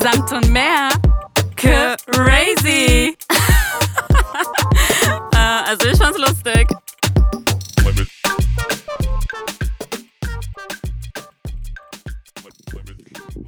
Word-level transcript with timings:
Samt 0.00 0.32
und 0.32 0.50
mehr. 0.50 0.90
Crazy. 1.56 3.16
äh, 5.32 5.36
also 5.66 5.88
ich 5.88 5.98
fand's 5.98 6.18
lustig. 6.18 6.68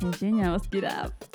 Hey 0.01 0.11
Genia, 0.19 0.53
was 0.53 0.71
geht 0.71 0.85
ab? 0.85 1.28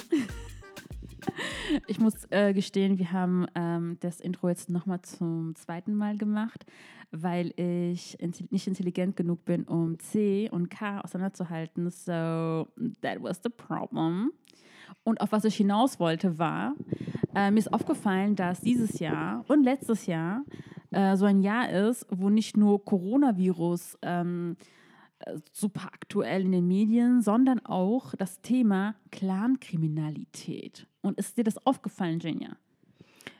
Ich 1.88 2.00
muss 2.00 2.28
äh, 2.30 2.54
gestehen, 2.54 2.98
wir 3.00 3.12
haben 3.12 3.46
ähm, 3.56 3.98
das 4.00 4.20
Intro 4.20 4.50
jetzt 4.50 4.70
nochmal 4.70 5.02
zum 5.02 5.56
zweiten 5.56 5.96
Mal 5.96 6.18
gemacht, 6.18 6.66
weil 7.12 7.54
ich 7.56 8.20
intelli 8.20 8.48
nicht 8.52 8.68
intelligent 8.68 9.16
genug 9.16 9.46
bin, 9.46 9.64
um 9.64 10.00
C 10.00 10.50
und 10.52 10.70
K 10.70 11.02
auseinanderzuhalten. 11.02 11.90
So, 11.90 12.68
that 13.02 13.22
was 13.22 13.42
the 13.44 13.50
problem. 13.50 14.32
Und 15.04 15.22
auf 15.22 15.32
was 15.32 15.46
ich 15.46 15.56
hinaus 15.56 16.00
wollte, 16.00 16.38
war, 16.38 16.76
äh, 17.36 17.52
mir 17.52 17.60
ist 17.60 17.74
aufgefallen, 17.74 18.36
dass 18.36 18.62
dieses 18.62 19.00
Jahr 19.00 19.44
und 19.48 19.64
letztes 19.64 20.06
Jahr 20.06 20.44
äh, 20.92 21.16
so 21.16 21.26
ein 21.26 21.42
Jahr 21.42 21.70
ist, 21.70 22.06
wo 22.10 22.30
nicht 22.30 22.58
nur 22.58 22.84
Coronavirus 22.84 23.98
ähm, 24.02 24.56
äh, 24.60 24.83
super 25.52 25.90
aktuell 25.94 26.44
in 26.44 26.52
den 26.52 26.68
Medien, 26.68 27.22
sondern 27.22 27.66
auch 27.66 28.14
das 28.16 28.42
Thema 28.42 28.96
Clankriminalität. 29.12 30.88
Und 31.02 31.18
ist 31.18 31.38
dir 31.38 31.44
das 31.44 31.66
aufgefallen, 31.66 32.20
Jenja? 32.20 32.56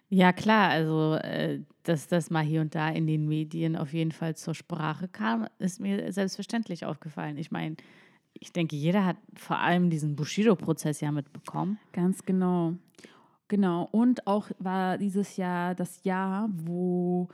Ja, 0.10 0.32
klar, 0.32 0.70
also 0.70 1.16
äh, 1.16 1.62
dass 1.84 2.08
das 2.08 2.30
mal 2.30 2.44
hier 2.44 2.62
und 2.62 2.76
da 2.76 2.90
in 2.90 3.08
den 3.08 3.28
Medien 3.28 3.76
auf 3.76 3.94
jeden 3.94 4.12
Fall 4.12 4.36
zur 4.36 4.54
Sprache 4.54 5.08
kam, 5.08 5.48
ist 5.58 5.80
mir 5.80 6.12
selbstverständlich 6.12 6.86
aufgefallen. 6.86 7.38
Ich 7.38 7.50
meine, 7.50 7.78
ich 8.34 8.52
denke, 8.52 8.76
jeder 8.76 9.06
hat 9.06 9.18
vor 9.36 9.58
allem 9.58 9.90
diesen 9.90 10.16
Bushido-Prozess 10.16 11.02
ja 11.02 11.12
mitbekommen. 11.12 11.80
Ganz 11.94 12.26
genau. 12.26 12.74
Genau. 13.48 13.88
Und 13.92 14.28
auch 14.28 14.50
war 14.60 14.98
dieses 14.98 15.38
Jahr 15.38 15.76
das 15.76 16.04
Jahr, 16.04 16.50
wo 16.52 17.30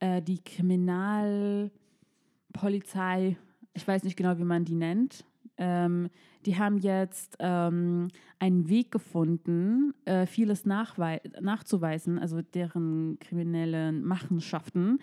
äh, 0.00 0.22
die 0.22 0.42
Kriminalpolizei, 0.42 3.36
ich 3.74 3.86
weiß 3.86 4.04
nicht 4.04 4.16
genau, 4.16 4.38
wie 4.38 4.44
man 4.44 4.64
die 4.64 4.74
nennt, 4.74 5.24
ähm, 5.56 6.10
die 6.46 6.58
haben 6.58 6.78
jetzt 6.78 7.36
ähm, 7.38 8.08
einen 8.38 8.68
Weg 8.68 8.90
gefunden, 8.90 9.94
äh, 10.04 10.26
vieles 10.26 10.64
nachzuweisen, 10.64 12.18
also 12.18 12.42
deren 12.42 13.18
kriminellen 13.20 14.04
Machenschaften. 14.04 14.98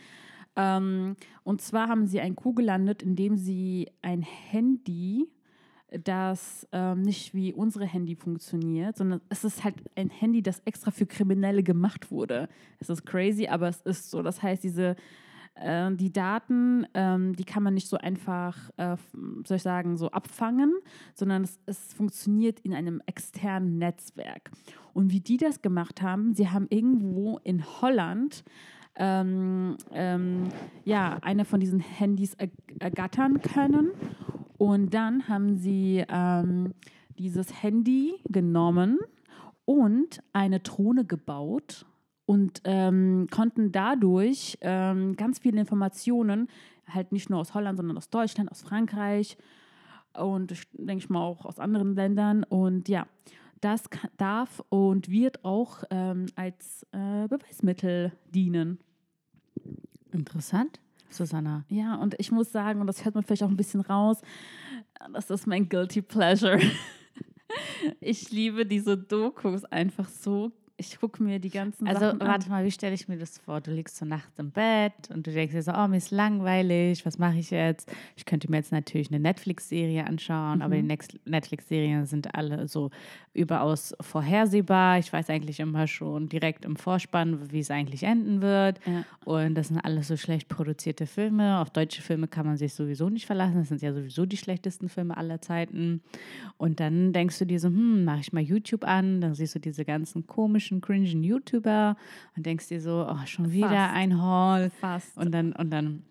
Ähm, 0.56 1.16
und 1.44 1.62
zwar 1.62 1.88
haben 1.88 2.08
sie 2.08 2.20
ein 2.20 2.36
Coup 2.36 2.56
gelandet, 2.56 3.02
indem 3.02 3.38
sie 3.38 3.90
ein 4.02 4.22
Handy 4.22 5.30
das 5.92 6.68
ähm, 6.72 7.02
nicht 7.02 7.34
wie 7.34 7.54
unsere 7.54 7.86
Handy 7.86 8.16
funktioniert, 8.16 8.96
sondern 8.96 9.20
es 9.28 9.44
ist 9.44 9.66
halt 9.66 9.76
ein 9.96 10.10
Handy, 10.10 10.42
das 10.42 10.62
extra 10.64 10.90
für 10.90 11.06
Kriminelle 11.06 11.64
gemacht 11.64 12.12
wurde. 12.12 12.48
Es 12.80 12.90
ist 12.90 13.06
crazy, 13.06 13.48
aber 13.48 13.68
es 13.68 13.82
ist 13.82 14.10
so. 14.10 14.22
Das 14.22 14.42
heißt, 14.42 14.64
diese 14.64 14.96
äh, 15.56 15.92
die 15.94 16.12
Daten, 16.12 16.86
ähm, 16.94 17.36
die 17.36 17.44
kann 17.44 17.64
man 17.64 17.74
nicht 17.74 17.88
so 17.88 17.98
einfach, 17.98 18.58
äh, 18.78 18.98
soll 19.46 19.58
ich 19.58 19.64
sagen, 19.64 19.98
so 19.98 20.10
abfangen, 20.12 20.74
sondern 21.14 21.44
es, 21.44 21.60
es 21.66 21.94
funktioniert 21.94 22.60
in 22.62 22.74
einem 22.74 23.02
externen 23.06 23.78
Netzwerk. 23.78 24.52
Und 24.94 25.12
wie 25.12 25.22
die 25.22 25.38
das 25.38 25.62
gemacht 25.62 26.02
haben, 26.02 26.34
sie 26.34 26.50
haben 26.50 26.68
irgendwo 26.70 27.40
in 27.44 27.64
Holland 27.82 28.44
ähm, 28.96 29.78
ähm, 29.92 30.50
ja, 30.84 31.18
eine 31.22 31.46
von 31.46 31.60
diesen 31.60 31.80
Handys 31.80 32.36
ergattern 32.80 33.42
können 33.42 33.92
und 34.58 34.94
dann 34.94 35.28
haben 35.28 35.58
sie 35.58 36.04
ähm, 36.10 36.74
dieses 37.18 37.64
Handy 37.64 38.16
genommen 38.30 39.00
und 39.66 40.22
eine 40.34 40.60
Drohne 40.60 41.06
gebaut 41.06 41.86
und 42.32 42.62
ähm, 42.64 43.28
konnten 43.30 43.74
dadurch 43.74 44.58
ähm, 44.62 45.18
ganz 45.18 45.40
viele 45.40 45.60
Informationen, 45.60 46.48
halt 46.88 47.12
nicht 47.12 47.30
nur 47.30 47.40
aus 47.40 47.54
Holland, 47.54 47.76
sondern 47.76 47.98
aus 47.98 48.10
Deutschland, 48.10 48.50
aus 48.50 48.62
Frankreich 48.62 49.38
und 50.18 50.54
denke 50.72 51.04
ich 51.04 51.10
mal 51.10 51.20
auch 51.20 51.44
aus 51.44 51.60
anderen 51.60 51.94
Ländern. 51.94 52.46
Und 52.46 52.88
ja, 52.88 53.06
das 53.60 53.84
darf 54.16 54.64
und 54.70 55.10
wird 55.10 55.44
auch 55.44 55.84
ähm, 55.90 56.28
als 56.38 56.88
äh, 56.94 57.28
Beweismittel 57.28 58.14
dienen. 58.34 58.80
Interessant. 60.14 60.80
Susanna. 61.10 61.66
Ja, 61.68 61.96
und 61.96 62.16
ich 62.18 62.32
muss 62.32 62.50
sagen, 62.50 62.80
und 62.80 62.88
das 62.88 63.04
hört 63.04 63.14
man 63.14 63.26
vielleicht 63.26 63.44
auch 63.44 63.50
ein 63.50 63.58
bisschen 63.58 63.82
raus, 63.82 64.22
das 65.12 65.30
ist 65.30 65.48
mein 65.48 65.68
Guilty 65.68 66.02
Pleasure. 66.02 66.62
Ich 68.00 68.32
liebe 68.32 68.66
diese 68.66 68.98
Dokus 68.98 69.66
einfach 69.66 70.08
so 70.08 70.54
ich 70.82 71.00
gucke 71.00 71.22
mir 71.22 71.40
die 71.40 71.50
ganzen 71.50 71.88
also, 71.88 72.00
Sachen 72.00 72.20
warte 72.22 72.50
mal, 72.50 72.66
wie 72.66 72.72
stelle 72.72 72.96
ich 72.96 73.08
mir 73.08 73.18
das 73.18 73.38
vor? 73.38 73.62
Du 73.62 73.72
liegst 73.72 73.98
so 73.98 74.06
nachts 74.06 74.38
im 74.40 74.52
Bett 74.52 75.10
und 75.14 75.28
du 75.28 75.32
denkst 75.32 75.54
dir 75.54 75.62
so, 75.62 75.72
oh, 75.74 75.88
mir 75.88 75.98
ist 75.98 76.12
langweilig, 76.12 77.06
was 77.06 77.18
mache 77.18 77.38
ich 77.38 77.52
jetzt? 77.52 77.92
Ich 78.16 78.26
könnte 78.26 78.50
mir 78.50 78.58
jetzt 78.58 78.72
natürlich 78.72 79.10
eine 79.10 79.20
Netflix-Serie 79.20 80.06
anschauen, 80.06 80.58
mhm. 80.58 80.62
aber 80.64 80.76
die 80.76 80.98
Netflix-Serien 81.26 82.06
sind 82.06 82.34
alle 82.34 82.68
so 82.68 82.90
überaus 83.34 83.94
vorhersehbar. 84.02 85.00
Ich 85.00 85.14
weiß 85.14 85.30
eigentlich 85.30 85.60
immer 85.60 85.88
schon 85.88 86.28
direkt 86.28 86.66
im 86.66 86.76
Vorspann, 86.76 87.52
wie 87.52 87.60
es 87.60 87.72
eigentlich 87.72 88.04
enden 88.04 88.42
wird. 88.42 88.80
Ja. 88.86 89.06
Und 89.24 89.56
das 89.56 89.70
sind 89.70 89.80
alles 89.80 90.08
so 90.08 90.18
schlecht 90.18 90.50
produzierte 90.50 91.06
Filme. 91.06 91.60
Auf 91.60 91.70
deutsche 91.70 92.02
Filme 92.02 92.28
kann 92.28 92.46
man 92.46 92.58
sich 92.58 92.74
sowieso 92.74 93.10
nicht 93.10 93.26
verlassen. 93.26 93.56
Das 93.60 93.70
sind 93.70 93.82
ja 93.82 93.94
sowieso 93.94 94.26
die 94.26 94.38
schlechtesten 94.38 94.90
Filme 94.90 95.16
aller 95.16 95.42
Zeiten. 95.42 96.02
Und 96.58 96.80
dann 96.80 97.14
denkst 97.14 97.40
du 97.40 97.46
dir 97.46 97.60
so, 97.60 97.68
hm, 97.68 98.04
mache 98.04 98.20
ich 98.22 98.34
mal 98.34 98.42
YouTube 98.42 98.84
an, 98.84 99.22
dann 99.22 99.34
siehst 99.34 99.56
du 99.56 99.60
diese 99.60 99.86
ganzen 99.86 100.28
komischen 100.28 100.71
komischen, 100.80 101.22
cringen 101.22 101.24
YouTuber 101.24 101.98
und 102.38 102.46
denkst 102.46 102.70
dir 102.70 102.80
so, 102.80 103.08
oh, 103.10 103.26
schon 103.26 103.52
wieder 103.52 103.70
Fast. 103.70 103.96
ein 103.96 104.22
Haul. 104.22 104.70
Fast. 104.80 105.18
Und 105.18 105.32
dann, 105.34 105.52
und 105.54 105.72
dann 105.72 106.04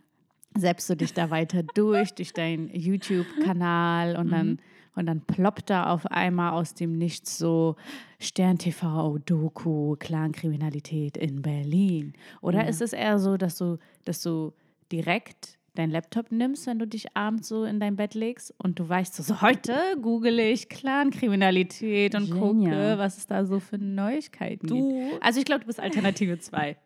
selbst 0.56 0.90
du 0.90 0.96
dich 0.96 1.14
da 1.14 1.30
weiter 1.30 1.62
durch, 1.74 2.12
durch 2.14 2.32
deinen 2.32 2.68
YouTube-Kanal 2.68 4.16
und 4.16 4.30
dann, 4.30 4.46
mhm. 4.48 4.58
und 4.96 5.06
dann 5.06 5.20
ploppt 5.22 5.70
da 5.70 5.90
auf 5.90 6.06
einmal 6.06 6.52
aus 6.52 6.74
dem 6.74 6.98
Nichts 6.98 7.38
so 7.38 7.76
Stern 8.18 8.58
TV, 8.58 9.18
Doku, 9.18 9.96
Clankriminalität 9.96 11.16
in 11.16 11.40
Berlin. 11.40 12.12
Oder 12.40 12.62
ja. 12.62 12.68
ist 12.68 12.82
es 12.82 12.92
eher 12.92 13.18
so, 13.18 13.36
dass 13.36 13.56
du, 13.56 13.78
dass 14.04 14.22
du 14.22 14.52
direkt 14.90 15.59
deinen 15.74 15.90
Laptop 15.90 16.32
nimmst, 16.32 16.66
wenn 16.66 16.78
du 16.78 16.86
dich 16.86 17.16
abends 17.16 17.48
so 17.48 17.64
in 17.64 17.80
dein 17.80 17.96
Bett 17.96 18.14
legst 18.14 18.54
und 18.58 18.78
du 18.78 18.88
weißt 18.88 19.14
so, 19.14 19.22
so 19.22 19.40
heute 19.40 19.74
google 20.00 20.38
ich 20.38 20.68
Clan-Kriminalität 20.68 22.14
und 22.14 22.26
Genial. 22.30 22.40
gucke, 22.40 22.98
was 22.98 23.18
es 23.18 23.26
da 23.26 23.44
so 23.44 23.60
für 23.60 23.78
Neuigkeiten 23.78 24.66
du. 24.66 25.08
gibt. 25.10 25.22
Also 25.22 25.38
ich 25.38 25.44
glaube, 25.44 25.60
du 25.60 25.66
bist 25.66 25.80
Alternative 25.80 26.38
2. 26.40 26.76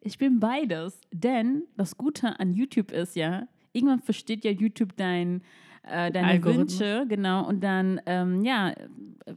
Ich 0.00 0.18
bin 0.18 0.40
beides, 0.40 1.00
denn 1.12 1.62
das 1.76 1.96
Gute 1.96 2.38
an 2.40 2.52
YouTube 2.52 2.92
ist 2.92 3.16
ja, 3.16 3.46
irgendwann 3.72 4.00
versteht 4.00 4.44
ja 4.44 4.50
YouTube 4.50 4.96
dein 4.96 5.42
äh, 5.86 6.10
deine 6.10 6.42
Wünsche, 6.44 7.06
genau, 7.08 7.46
und 7.46 7.62
dann, 7.62 8.00
ähm, 8.06 8.42
ja, 8.44 8.72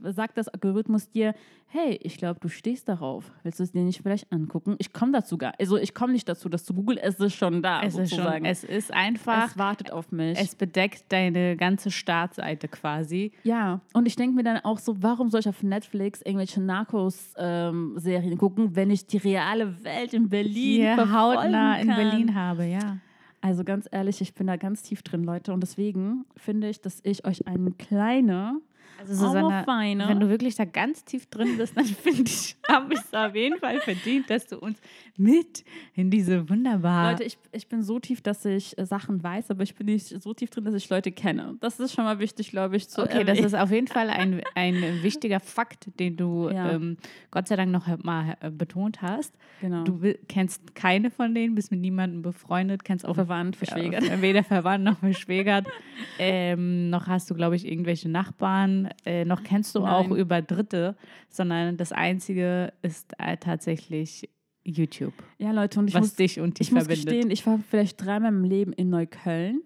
sagt 0.03 0.37
das 0.37 0.47
Algorithmus 0.47 1.09
dir, 1.09 1.33
hey, 1.67 1.99
ich 2.01 2.17
glaube, 2.17 2.39
du 2.39 2.47
stehst 2.47 2.89
darauf. 2.89 3.31
Willst 3.43 3.59
du 3.59 3.63
es 3.63 3.71
dir 3.71 3.83
nicht 3.83 4.01
vielleicht 4.01 4.31
angucken? 4.31 4.75
Ich 4.79 4.91
komme 4.91 5.11
dazu 5.11 5.37
gar, 5.37 5.53
also 5.59 5.77
ich 5.77 5.93
komme 5.93 6.13
nicht 6.13 6.27
dazu, 6.27 6.49
dass 6.49 6.65
du 6.65 6.73
Google, 6.73 6.99
es 7.01 7.19
ist 7.19 7.35
schon 7.35 7.61
da, 7.61 7.81
es 7.83 7.93
sozusagen. 7.93 8.45
Ist 8.45 8.61
schon, 8.61 8.69
es 8.69 8.77
ist 8.77 8.93
einfach. 8.93 9.47
Es 9.47 9.57
wartet 9.57 9.91
auf 9.91 10.11
mich. 10.11 10.37
Es 10.39 10.55
bedeckt 10.55 11.05
deine 11.09 11.55
ganze 11.55 11.91
Startseite 11.91 12.67
quasi. 12.67 13.31
Ja, 13.43 13.81
und 13.93 14.07
ich 14.07 14.15
denke 14.15 14.35
mir 14.35 14.43
dann 14.43 14.57
auch 14.63 14.79
so, 14.79 15.01
warum 15.01 15.29
soll 15.29 15.41
ich 15.41 15.49
auf 15.49 15.61
Netflix 15.63 16.21
irgendwelche 16.21 16.61
Narcos-Serien 16.61 18.31
ähm, 18.31 18.37
gucken, 18.37 18.75
wenn 18.75 18.89
ich 18.89 19.05
die 19.05 19.17
reale 19.17 19.83
Welt 19.83 20.13
in 20.13 20.29
Berlin 20.29 20.53
Hier 20.53 21.13
hautnah 21.13 21.79
in 21.79 21.87
Berlin 21.87 22.35
habe, 22.35 22.65
ja. 22.65 22.97
Also 23.41 23.63
ganz 23.63 23.87
ehrlich, 23.91 24.19
ich 24.21 24.33
bin 24.33 24.47
da 24.47 24.57
ganz 24.57 24.81
tief 24.81 25.01
drin, 25.01 25.23
Leute. 25.23 25.53
Und 25.53 25.61
deswegen 25.61 26.25
finde 26.35 26.69
ich, 26.69 26.81
dass 26.81 26.99
ich 27.03 27.25
euch 27.25 27.47
eine 27.47 27.71
kleine 27.71 28.59
also 28.99 29.13
Susanne, 29.13 29.63
wenn 29.65 30.19
du 30.19 30.29
wirklich 30.29 30.55
da 30.55 30.65
ganz 30.65 31.03
tief 31.05 31.27
drin 31.27 31.57
bist, 31.57 31.77
dann 31.77 31.85
finde 32.03 32.23
ich, 32.23 32.55
habe 32.67 32.93
ich 32.93 32.99
es 32.99 33.13
auf 33.13 33.35
jeden 33.35 33.59
Fall 33.59 33.79
verdient, 33.79 34.29
dass 34.29 34.47
du 34.47 34.57
uns 34.57 34.79
mit 35.17 35.63
in 35.95 36.09
diese 36.09 36.49
wunderbare... 36.49 37.11
Leute, 37.11 37.23
ich, 37.23 37.37
ich 37.51 37.67
bin 37.67 37.83
so 37.83 37.99
tief, 37.99 38.21
dass 38.21 38.45
ich 38.45 38.77
äh, 38.77 38.85
Sachen 38.85 39.21
weiß, 39.23 39.51
aber 39.51 39.63
ich 39.63 39.75
bin 39.75 39.87
nicht 39.87 40.21
so 40.21 40.33
tief 40.33 40.49
drin, 40.49 40.65
dass 40.65 40.73
ich 40.73 40.89
Leute 40.89 41.11
kenne. 41.11 41.57
Das 41.59 41.79
ist 41.79 41.93
schon 41.93 42.05
mal 42.05 42.19
wichtig, 42.19 42.51
glaube 42.51 42.77
ich, 42.77 42.89
zu 42.89 43.03
Okay, 43.03 43.23
das 43.23 43.39
ist 43.39 43.55
auf 43.55 43.71
jeden 43.71 43.87
Fall 43.87 44.09
ein, 44.09 44.41
ein 44.55 45.03
wichtiger 45.03 45.39
Fakt, 45.39 45.89
den 45.99 46.17
du 46.17 46.49
ja. 46.53 46.71
ähm, 46.71 46.97
Gott 47.31 47.47
sei 47.47 47.55
Dank 47.55 47.71
noch 47.71 47.87
mal 48.03 48.37
äh, 48.41 48.49
betont 48.49 49.01
hast. 49.01 49.33
Genau. 49.61 49.83
Du 49.83 49.99
kennst 50.27 50.75
keine 50.75 51.11
von 51.11 51.33
denen, 51.33 51.55
bist 51.55 51.71
mit 51.71 51.81
niemandem 51.81 52.21
befreundet, 52.21 52.83
kennst 52.83 53.05
auch... 53.05 53.15
Verwandt, 53.15 53.55
verschwägert. 53.55 54.03
Ja, 54.03 54.21
weder 54.21 54.43
verwandt 54.43 54.85
noch 54.85 54.99
verschwägert. 54.99 55.67
ähm, 56.19 56.89
noch 56.89 57.07
hast 57.07 57.29
du, 57.29 57.35
glaube 57.35 57.55
ich, 57.55 57.67
irgendwelche 57.67 58.09
Nachbarn 58.09 58.88
äh, 59.05 59.25
noch 59.25 59.43
kennst 59.43 59.75
du 59.75 59.79
Nein. 59.79 59.89
auch 59.89 60.09
über 60.11 60.41
Dritte, 60.41 60.95
sondern 61.29 61.77
das 61.77 61.91
Einzige 61.91 62.73
ist 62.81 63.13
äh, 63.17 63.37
tatsächlich 63.37 64.29
YouTube. 64.63 65.13
Ja, 65.37 65.51
Leute, 65.51 65.79
und 65.79 65.87
ich 65.87 65.93
was 65.93 66.01
muss, 66.01 66.15
dich 66.15 66.39
und 66.39 66.59
dich 66.59 66.67
ich 66.67 66.73
verbindet. 66.73 66.97
muss 66.97 67.05
gestehen, 67.05 67.31
ich 67.31 67.45
war 67.47 67.59
vielleicht 67.69 68.03
dreimal 68.03 68.31
im 68.31 68.43
Leben 68.43 68.73
in 68.73 68.89
Neukölln. 68.89 69.61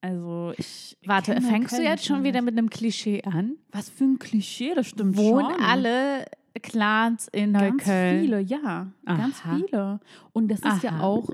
Also 0.00 0.52
ich 0.58 0.98
Warte, 1.06 1.32
fängst 1.40 1.72
du 1.72 1.76
Köln 1.76 1.88
jetzt 1.88 2.04
schon 2.04 2.24
wieder 2.24 2.42
mit 2.42 2.58
einem 2.58 2.68
Klischee 2.68 3.22
an? 3.22 3.56
Was 3.72 3.88
für 3.88 4.04
ein 4.04 4.18
Klischee, 4.18 4.74
das 4.74 4.88
stimmt 4.88 5.16
Wohnen 5.16 5.54
schon. 5.54 5.64
alle 5.64 6.26
Clans 6.62 7.28
in 7.28 7.52
Ganz 7.54 7.86
Neukölln? 7.86 8.20
viele, 8.20 8.40
ja. 8.40 8.86
Ganz 9.06 9.40
Aha. 9.44 9.56
viele. 9.56 10.00
Und 10.32 10.48
das 10.50 10.60
ist 10.60 10.82
ja 10.82 10.90
Aha. 10.90 11.02
auch, 11.04 11.30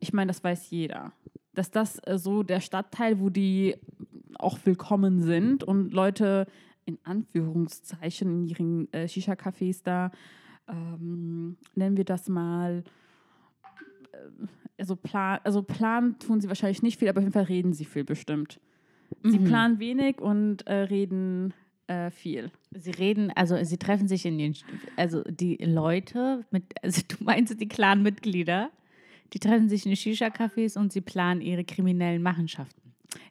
ich 0.00 0.12
meine, 0.12 0.28
das 0.28 0.42
weiß 0.42 0.70
jeder, 0.70 1.12
dass 1.54 1.70
das 1.70 1.98
äh, 2.06 2.18
so 2.18 2.42
der 2.42 2.60
Stadtteil, 2.60 3.20
wo 3.20 3.28
die 3.28 3.74
auch 4.38 4.58
willkommen 4.64 5.22
sind 5.22 5.64
und 5.64 5.92
Leute 5.92 6.46
in 6.84 6.98
Anführungszeichen 7.04 8.28
in 8.30 8.46
ihren 8.46 8.92
äh, 8.92 9.08
Shisha-Cafés 9.08 9.80
da, 9.82 10.10
ähm, 10.68 11.56
nennen 11.74 11.96
wir 11.96 12.04
das 12.04 12.28
mal, 12.28 12.84
äh, 14.12 14.16
also, 14.78 14.94
plan, 14.96 15.40
also 15.44 15.62
planen 15.62 16.18
tun 16.18 16.40
sie 16.40 16.48
wahrscheinlich 16.48 16.82
nicht 16.82 16.98
viel, 16.98 17.08
aber 17.08 17.18
auf 17.18 17.24
jeden 17.24 17.32
Fall 17.32 17.44
reden 17.44 17.72
sie 17.72 17.84
viel 17.84 18.04
bestimmt. 18.04 18.60
Sie 19.22 19.38
Mhm. 19.38 19.44
planen 19.44 19.78
wenig 19.78 20.20
und 20.20 20.66
äh, 20.66 20.74
reden 20.74 21.54
äh, 21.86 22.10
viel. 22.10 22.50
Sie 22.72 22.90
reden, 22.90 23.30
also 23.34 23.62
sie 23.62 23.78
treffen 23.78 24.08
sich 24.08 24.26
in 24.26 24.38
den, 24.38 24.56
also 24.96 25.22
die 25.22 25.56
Leute, 25.56 26.44
mit, 26.50 26.64
also 26.82 27.02
du 27.08 27.24
meinst 27.24 27.60
die 27.60 27.68
Clan-Mitglieder, 27.68 28.70
die 29.32 29.38
treffen 29.38 29.68
sich 29.68 29.84
in 29.86 29.92
den 29.92 29.96
Shisha-Cafés 29.96 30.78
und 30.78 30.92
sie 30.92 31.00
planen 31.00 31.40
ihre 31.40 31.64
kriminellen 31.64 32.22
Machenschaften. 32.22 32.85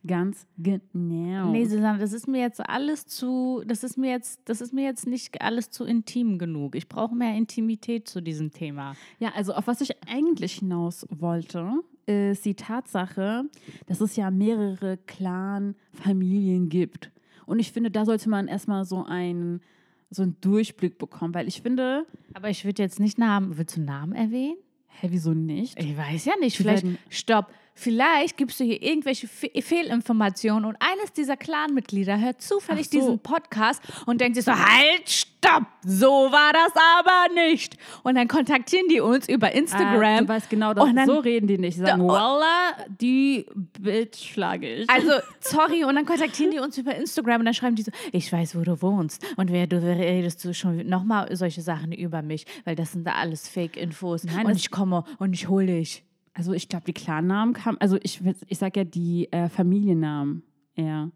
Ganz 0.05 0.47
genau. 0.57 1.51
Nee, 1.51 1.65
Susanne, 1.65 1.99
das 1.99 2.13
ist 2.13 2.27
mir 2.27 2.41
jetzt 2.41 2.59
alles 2.67 3.05
zu, 3.07 3.63
das 3.65 3.83
ist 3.83 3.97
mir 3.97 4.11
jetzt, 4.11 4.41
das 4.45 4.61
ist 4.61 4.73
mir 4.73 4.83
jetzt 4.83 5.07
nicht 5.07 5.41
alles 5.41 5.69
zu 5.69 5.85
intim 5.85 6.37
genug. 6.37 6.75
Ich 6.75 6.87
brauche 6.89 7.15
mehr 7.15 7.35
Intimität 7.35 8.07
zu 8.07 8.21
diesem 8.21 8.51
Thema. 8.51 8.95
Ja, 9.19 9.33
also 9.35 9.53
auf 9.53 9.67
was 9.67 9.81
ich 9.81 9.91
eigentlich 10.07 10.59
hinaus 10.59 11.05
wollte, 11.09 11.71
ist 12.05 12.45
die 12.45 12.55
Tatsache, 12.55 13.43
dass 13.87 14.01
es 14.01 14.15
ja 14.15 14.29
mehrere 14.31 14.97
Clan-Familien 15.07 16.69
gibt. 16.69 17.11
Und 17.45 17.59
ich 17.59 17.71
finde, 17.71 17.91
da 17.91 18.05
sollte 18.05 18.29
man 18.29 18.47
erstmal 18.47 18.85
so 18.85 19.03
einen, 19.03 19.61
so 20.09 20.23
einen 20.23 20.39
Durchblick 20.41 20.97
bekommen, 20.97 21.33
weil 21.33 21.47
ich 21.47 21.61
finde, 21.61 22.05
Aber 22.33 22.49
ich 22.49 22.65
würde 22.65 22.81
jetzt 22.81 22.99
nicht 22.99 23.17
Namen, 23.17 23.57
willst 23.57 23.77
du 23.77 23.81
Namen 23.81 24.13
erwähnen? 24.13 24.57
hä, 24.99 25.07
wieso 25.11 25.33
nicht? 25.33 25.79
Ich 25.79 25.97
weiß 25.97 26.25
ja 26.25 26.33
nicht. 26.39 26.57
Vielleicht, 26.57 26.85
stopp. 27.09 27.51
Vielleicht 27.77 28.37
gibst 28.37 28.57
du 28.61 28.63
hier 28.63 28.81
irgendwelche 28.81 29.27
Fe 29.27 29.51
Fehlinformationen 29.61 30.63
und 30.63 30.77
eines 30.79 31.11
dieser 31.11 31.35
Clanmitglieder 31.35 32.17
hört 32.17 32.41
zufällig 32.41 32.89
so. 32.89 32.97
diesen 32.97 33.19
Podcast 33.19 33.81
und 34.05 34.21
denkt 34.21 34.37
sich 34.37 34.45
so, 34.45 34.53
halt, 34.53 35.09
stopp, 35.09 35.63
so 35.83 36.07
war 36.31 36.53
das 36.53 36.71
aber 36.99 37.33
nicht. 37.33 37.75
Und 38.03 38.15
dann 38.15 38.29
kontaktieren 38.29 38.87
die 38.87 39.01
uns 39.01 39.27
über 39.27 39.47
Ah, 39.47 39.51
Instagram. 39.51 40.19
du 40.19 40.27
weißt 40.29 40.49
genau, 40.49 40.73
dass, 40.73 40.85
Und 40.85 40.95
dann- 40.95 41.05
so 41.05 41.19
reden 41.19 41.47
die 41.47 41.57
nicht. 41.57 41.75
Sie 41.75 41.81
sagen, 41.81 41.99
Da- 41.99 42.07
Wallah, 42.07 42.77
die 43.01 43.45
Bitch 43.77 44.31
schlage 44.31 44.73
ich. 44.73 44.89
also, 44.89 45.11
sorry, 45.41 45.83
und 45.83 45.95
dann 45.95 46.05
kontaktieren 46.05 46.51
die 46.51 46.59
uns 46.59 46.77
über 46.77 46.95
Instagram 46.95 47.41
und 47.41 47.45
dann 47.45 47.53
schreiben 47.53 47.75
die 47.75 47.81
so, 47.83 47.91
ich 48.13 48.31
weiß, 48.31 48.55
wo 48.55 48.61
du 48.61 48.81
wohnst. 48.81 49.21
Und 49.35 49.51
wer 49.51 49.67
du 49.67 49.81
redest 49.85 50.45
du 50.45 50.53
schon 50.53 50.87
nochmal 50.87 51.35
solche 51.35 51.61
Sachen 51.61 51.91
über 51.91 52.21
mich, 52.21 52.45
weil 52.63 52.77
das 52.77 52.93
sind 52.93 53.05
da 53.05 53.15
alles 53.15 53.49
Fake-Infos. 53.49 54.23
Und 54.23 54.33
das- 54.47 54.57
ich 54.59 54.71
komme 54.71 55.03
und 55.19 55.33
ich 55.33 55.49
hole 55.49 55.65
dich. 55.67 56.04
Also 56.35 56.53
ich 56.53 56.69
glaube, 56.69 56.85
die 56.85 56.93
Klarnamen 56.93 57.53
kamen, 57.53 57.77
also 57.79 57.97
ich, 58.03 58.19
ich 58.47 58.57
sage 58.59 58.81
ja 58.81 58.83
die 58.83 59.31
äh, 59.31 59.49
Familiennamen 59.49 60.43
eher. 60.75 61.09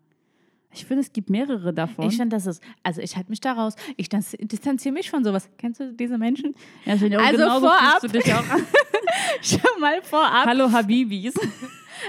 Ich 0.71 0.85
finde, 0.85 1.01
es 1.01 1.11
gibt 1.11 1.29
mehrere 1.29 1.73
davon. 1.73 2.07
Ich 2.07 2.15
finde, 2.17 2.35
das 2.35 2.45
ist, 2.45 2.63
also 2.83 3.01
ich 3.01 3.15
halte 3.17 3.29
mich 3.29 3.41
da 3.41 3.53
raus. 3.53 3.75
Ich 3.97 4.07
dis- 4.07 4.37
distanziere 4.39 4.93
mich 4.93 5.09
von 5.09 5.23
sowas. 5.23 5.49
Kennst 5.57 5.79
du 5.81 5.93
diese 5.93 6.17
Menschen? 6.17 6.55
ja, 6.85 6.93
ich 6.95 7.17
auch 7.17 7.21
also 7.21 7.37
genauso 7.37 7.65
vorab- 7.67 8.01
du 8.01 8.07
dich 8.07 8.33
auch 8.33 8.49
an. 8.49 8.61
Schon 9.41 9.81
mal 9.81 10.01
vorab. 10.03 10.45
Hallo 10.47 10.71
Habibis. 10.71 11.33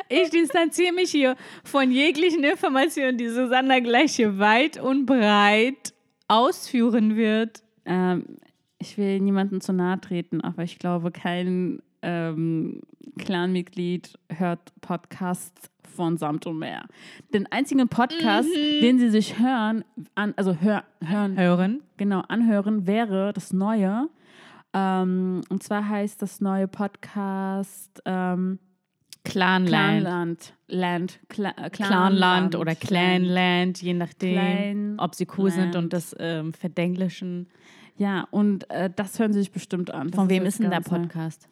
Ich 0.09 0.31
distanziere 0.31 0.93
mich 0.93 1.11
hier 1.11 1.35
von 1.65 1.91
jeglichen 1.91 2.45
Informationen, 2.45 3.19
die 3.19 3.29
Susanna 3.29 3.81
gleich 3.81 4.15
hier 4.15 4.39
weit 4.39 4.79
und 4.81 5.05
breit 5.05 5.93
ausführen 6.29 7.17
wird. 7.17 7.65
ähm, 7.87 8.25
ich 8.79 8.97
will 8.97 9.19
niemandem 9.19 9.61
zu 9.61 9.73
nahe 9.73 10.01
treten, 10.01 10.41
aber 10.43 10.63
ich 10.63 10.79
glaube, 10.79 11.11
kein 11.11 11.83
ähm, 12.03 12.81
Clanmitglied 13.19 14.19
hört 14.35 14.73
Podcasts 14.81 15.71
von 15.95 16.17
Samt 16.17 16.47
und 16.47 16.59
Meer. 16.59 16.87
Den 17.35 17.51
einzigen 17.51 17.89
Podcast, 17.89 18.49
den 18.55 18.99
sie 18.99 19.11
sich 19.11 19.39
hören, 19.39 19.85
an, 20.15 20.33
also 20.37 20.55
hör, 20.55 20.85
hören, 21.05 21.37
Hören. 21.37 21.83
genau, 21.97 22.21
anhören, 22.29 22.87
wäre 22.87 23.33
das 23.33 23.53
neue. 23.53 24.09
Ähm, 24.73 25.41
und 25.49 25.63
zwar 25.63 25.89
heißt 25.89 26.23
das 26.23 26.41
neue 26.41 26.69
Podcast 26.69 28.01
ähm, 28.05 28.61
Clanland. 29.25 29.69
Clanland. 29.69 30.55
Land. 30.69 31.21
Cla 31.29 31.51
äh, 31.57 31.71
Clanland 31.71 32.55
oder 32.55 32.75
Clanland, 32.75 33.83
je 33.83 33.95
nachdem, 33.95 34.33
Klein- 34.35 34.95
ob 34.99 35.15
sie 35.15 35.27
cool 35.37 35.51
sind 35.51 35.75
Land. 35.75 35.77
und 35.77 35.93
das 35.93 36.15
ähm, 36.19 36.53
verdenglischen. 36.55 37.49
Ja, 37.97 38.27
und 38.31 38.71
äh, 38.71 38.89
das 38.95 39.19
hören 39.19 39.33
sie 39.33 39.41
sich 39.41 39.53
bestimmt 39.53 39.93
an. 39.93 40.09
Das 40.09 40.17
Von 40.19 40.31
wem 40.31 40.47
ist 40.47 40.59
denn 40.61 40.71
der. 40.71 40.81
Podcast? 40.81 41.47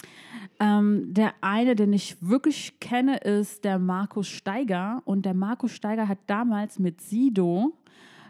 Ähm, 0.60 1.14
der 1.14 1.34
eine, 1.40 1.76
den 1.76 1.92
ich 1.92 2.16
wirklich 2.20 2.80
kenne, 2.80 3.18
ist 3.18 3.64
der 3.64 3.78
Markus 3.78 4.28
Steiger. 4.28 5.02
Und 5.04 5.24
der 5.24 5.34
Markus 5.34 5.72
Steiger 5.72 6.08
hat 6.08 6.18
damals 6.26 6.78
mit 6.78 7.00
Sido 7.00 7.72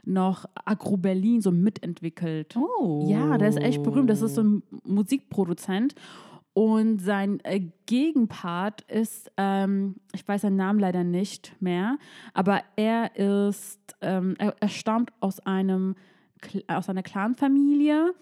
noch 0.05 0.47
Agro 0.65 0.97
Berlin 0.97 1.41
so 1.41 1.51
mitentwickelt. 1.51 2.57
Oh. 2.57 3.07
Ja, 3.09 3.39
der 3.39 3.49
ist 3.49 3.61
echt 3.61 3.83
berühmt. 3.83 4.11
Das 4.11 4.23
ist 4.23 4.35
so 4.35 4.43
ein 4.43 4.63
Musikproduzent. 4.85 5.95
Und 6.55 7.01
sein 7.01 7.39
äh, 7.45 7.61
Gegenpart 7.87 8.83
ist, 8.91 9.31
ähm, 9.37 9.95
ich 10.13 10.27
weiß 10.27 10.41
seinen 10.41 10.57
Namen 10.57 10.81
leider 10.81 11.05
nicht 11.05 11.55
mehr, 11.61 11.99
aber 12.35 12.63
er 12.75 13.15
ist, 13.15 13.79
ähm, 14.01 14.35
er, 14.39 14.57
er 14.59 14.69
stammt 14.69 15.13
aus 15.21 15.39
einem 15.41 15.95
aus 16.69 16.89
einer 16.89 17.03
Clanfamilie 17.03 18.13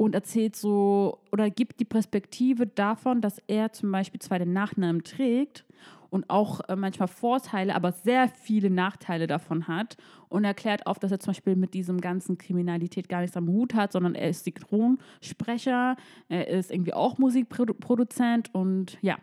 und 0.00 0.14
erzählt 0.14 0.56
so 0.56 1.18
oder 1.30 1.50
gibt 1.50 1.78
die 1.78 1.84
Perspektive 1.84 2.66
davon, 2.66 3.20
dass 3.20 3.36
er 3.48 3.74
zum 3.74 3.92
Beispiel 3.92 4.18
zwar 4.18 4.38
den 4.38 4.54
Nachnamen 4.54 5.04
trägt 5.04 5.66
und 6.08 6.30
auch 6.30 6.62
äh, 6.70 6.74
manchmal 6.74 7.06
Vorteile, 7.06 7.74
aber 7.74 7.92
sehr 7.92 8.28
viele 8.28 8.70
Nachteile 8.70 9.26
davon 9.26 9.68
hat 9.68 9.98
und 10.30 10.44
erklärt 10.44 10.86
auf, 10.86 10.98
dass 10.98 11.12
er 11.12 11.20
zum 11.20 11.32
Beispiel 11.32 11.54
mit 11.54 11.74
diesem 11.74 12.00
ganzen 12.00 12.38
Kriminalität 12.38 13.10
gar 13.10 13.20
nichts 13.20 13.36
am 13.36 13.48
Hut 13.48 13.74
hat, 13.74 13.92
sondern 13.92 14.14
er 14.14 14.30
ist 14.30 14.44
Synchronsprecher, 14.44 15.96
er 16.30 16.48
ist 16.48 16.70
irgendwie 16.70 16.94
auch 16.94 17.18
Musikproduzent 17.18 18.54
und 18.54 18.96
ja, 19.02 19.18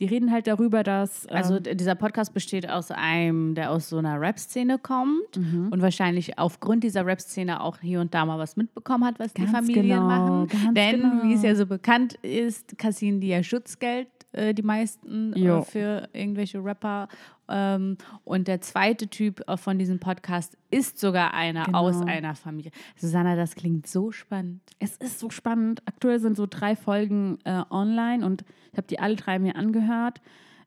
die 0.00 0.06
reden 0.06 0.32
halt 0.32 0.46
darüber, 0.46 0.82
dass 0.82 1.24
ähm, 1.30 1.36
Also 1.36 1.60
dieser 1.60 1.94
Podcast 1.94 2.34
besteht 2.34 2.68
aus 2.68 2.90
einem, 2.90 3.54
der 3.54 3.70
aus 3.70 3.88
so 3.88 3.98
einer 3.98 4.20
Rap-Szene 4.20 4.78
kommt 4.78 5.36
Mhm. 5.36 5.68
und 5.70 5.82
wahrscheinlich 5.82 6.38
aufgrund 6.38 6.82
dieser 6.84 7.06
Rap-Szene 7.06 7.60
auch 7.60 7.78
hier 7.80 8.00
und 8.00 8.12
da 8.14 8.24
mal 8.26 8.38
was 8.38 8.56
mitbekommen 8.56 9.04
hat, 9.04 9.18
was 9.18 9.32
die 9.34 9.42
Ganz 9.42 9.52
Familien 9.52 9.88
genau, 9.88 10.02
machen. 10.46 10.74
Denn, 10.74 11.00
genau. 11.00 11.22
wie 11.24 11.34
es 11.34 11.42
ja 11.42 11.54
so 11.54 11.66
bekannt 11.66 12.14
ist, 12.22 12.76
kassieren 12.78 13.20
die 13.20 13.28
ja 13.28 13.42
Schutzgeld, 13.42 14.08
äh, 14.34 14.54
die 14.54 14.62
meisten, 14.62 15.32
äh, 15.32 15.62
für 15.62 16.08
irgendwelche 16.12 16.62
Rapper. 16.64 17.08
Ähm, 17.48 17.98
und 18.24 18.48
der 18.48 18.60
zweite 18.60 19.08
Typ 19.08 19.42
äh, 19.48 19.56
von 19.56 19.78
diesem 19.78 19.98
Podcast 20.00 20.56
ist 20.70 20.98
sogar 20.98 21.34
einer 21.34 21.64
Genau. 21.64 21.78
aus 21.78 22.00
einer 22.02 22.34
Familie. 22.34 22.70
Susanna, 22.96 23.36
das 23.36 23.54
klingt 23.54 23.86
so 23.86 24.10
spannend. 24.12 24.62
Es 24.78 24.96
ist 24.96 25.18
so 25.18 25.30
spannend. 25.30 25.82
Aktuell 25.86 26.20
sind 26.20 26.36
so 26.36 26.46
drei 26.48 26.74
Folgen 26.76 27.38
äh, 27.44 27.62
online 27.70 28.24
und 28.24 28.44
ich 28.72 28.78
habe 28.78 28.86
die 28.86 28.98
alle 28.98 29.16
drei 29.16 29.38
mir 29.38 29.56
angehört. 29.56 30.20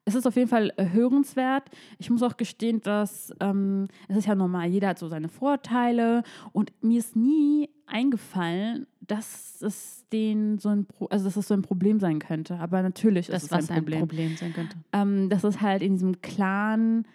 Es 0.07 0.15
ist 0.15 0.25
auf 0.25 0.35
jeden 0.37 0.47
Fall 0.47 0.71
äh, 0.77 0.89
hörenswert. 0.89 1.63
Ich 1.99 2.09
muss 2.09 2.23
auch 2.23 2.37
gestehen, 2.37 2.79
dass 2.81 3.33
ähm, 3.41 3.87
es 4.07 4.15
ist 4.15 4.25
ja 4.25 4.35
normal, 4.35 4.67
jeder 4.69 4.87
hat 4.89 4.99
so 4.99 5.09
seine 5.09 5.27
Vorteile 5.27 6.23
und 6.53 6.71
mir 6.81 6.99
ist 6.99 7.15
nie 7.17 7.69
eingefallen, 7.87 8.87
dass 9.01 9.61
es 9.61 10.05
den 10.13 10.59
so 10.59 10.69
ein 10.69 10.85
Pro 10.85 11.07
also 11.07 11.25
dass 11.25 11.35
es 11.35 11.47
so 11.47 11.53
ein 11.53 11.61
Problem 11.61 11.99
sein 11.99 12.19
könnte. 12.19 12.57
Aber 12.59 12.81
natürlich 12.81 13.27
Das 13.27 13.43
ist 13.43 13.51
es 13.51 13.69
ein 13.69 13.75
Problem. 13.79 14.01
ein 14.03 14.07
Problem 14.07 14.37
sein 14.37 14.53
könnte. 14.53 14.77
ähm, 14.93 15.29
dass 15.29 15.43
es 15.43 15.59
halt 15.61 15.81
in 15.81 15.93
diesem 15.93 16.21
Clan, 16.21 17.05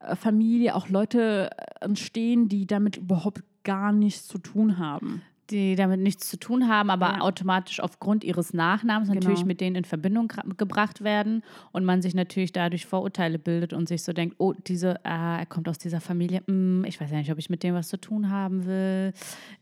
äh, 0.00 0.14
Familie 0.14 0.74
auch 0.74 0.88
Leute 0.90 1.50
äh, 1.56 1.84
entstehen, 1.86 2.48
die 2.48 2.66
damit 2.66 2.98
überhaupt 2.98 3.42
gar 3.64 3.92
nichts 3.92 4.26
zu 4.26 4.38
tun 4.38 4.76
haben. 4.78 5.22
Die 5.52 5.76
damit 5.76 6.00
nichts 6.00 6.28
zu 6.28 6.36
tun 6.38 6.66
haben, 6.68 6.90
aber 6.90 7.14
Ja. 7.14 7.20
automatisch 7.20 7.78
aufgrund 7.80 8.24
ihres 8.24 8.52
Nachnamens 8.52 9.08
Genau. 9.08 9.20
natürlich 9.20 9.44
mit 9.44 9.60
denen 9.60 9.76
in 9.76 9.84
Verbindung 9.84 10.32
gebracht 10.56 11.04
werden 11.04 11.42
und 11.72 11.84
man 11.84 12.02
sich 12.02 12.14
natürlich 12.14 12.52
dadurch 12.52 12.86
Vorurteile 12.86 13.38
bildet 13.38 13.72
und 13.72 13.86
sich 13.88 14.02
so 14.02 14.12
denkt, 14.12 14.36
oh, 14.38 14.54
diese, 14.66 15.04
ah, 15.04 15.38
er 15.38 15.46
kommt 15.46 15.68
aus 15.68 15.78
dieser 15.78 16.00
Familie, 16.00 16.42
hm, 16.46 16.84
ich 16.86 17.00
weiß 17.00 17.10
ja 17.10 17.18
nicht, 17.18 17.30
ob 17.30 17.38
ich 17.38 17.50
mit 17.50 17.62
dem 17.62 17.74
was 17.74 17.88
zu 17.88 18.00
tun 18.00 18.30
haben 18.30 18.66
will. 18.66 19.12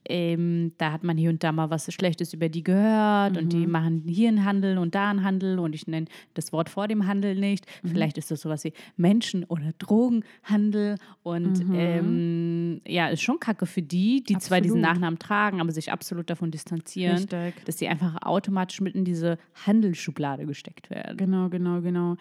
Ähm, 0.08 0.72
da 0.78 0.92
hat 0.92 1.04
man 1.04 1.16
hier 1.18 1.30
und 1.30 1.42
da 1.44 1.52
mal 1.52 1.70
was 1.70 1.92
Schlechtes 1.92 2.32
über 2.32 2.48
die 2.48 2.62
gehört 2.64 3.36
und 3.36 3.52
die 3.52 3.66
machen 3.66 4.04
hier 4.06 4.28
einen 4.28 4.44
Handel 4.44 4.78
und 4.78 4.94
da 4.94 5.10
einen 5.10 5.24
Handel 5.24 5.58
und 5.58 5.74
ich 5.74 5.86
nenne 5.86 6.06
das 6.34 6.52
Wort 6.52 6.68
vor 6.70 6.88
dem 6.88 7.06
Handel 7.06 7.34
nicht. 7.34 7.66
Vielleicht 7.84 8.16
ist 8.18 8.30
das 8.30 8.40
sowas 8.40 8.64
wie 8.64 8.72
Menschen- 8.96 9.44
oder 9.44 9.72
Drogenhandel 9.78 10.96
und 11.22 11.64
ähm, 11.74 12.80
ja, 12.86 13.08
ist 13.08 13.22
schon 13.22 13.38
kacke 13.40 13.66
für 13.66 13.82
die, 13.82 14.22
die 14.22 14.38
zwar 14.38 14.60
diesen 14.60 14.78
Absolut. 14.78 14.94
Nachnamen 14.96 15.18
tragen, 15.18 15.60
aber 15.60 15.72
sich 15.72 15.79
absolut 15.88 16.28
davon 16.28 16.50
distanzieren, 16.50 17.16
Richtig. 17.16 17.64
dass 17.64 17.78
sie 17.78 17.88
einfach 17.88 18.22
automatisch 18.22 18.80
mit 18.80 18.94
in 18.94 19.04
diese 19.04 19.38
Handelsschublade 19.66 20.46
gesteckt 20.46 20.90
werden. 20.90 21.16
Genau, 21.16 21.48
genau, 21.48 21.80
genau. 21.80 22.16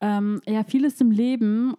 Ähm, 0.00 0.40
ja, 0.46 0.64
vieles 0.64 1.00
im 1.00 1.10
Leben 1.10 1.74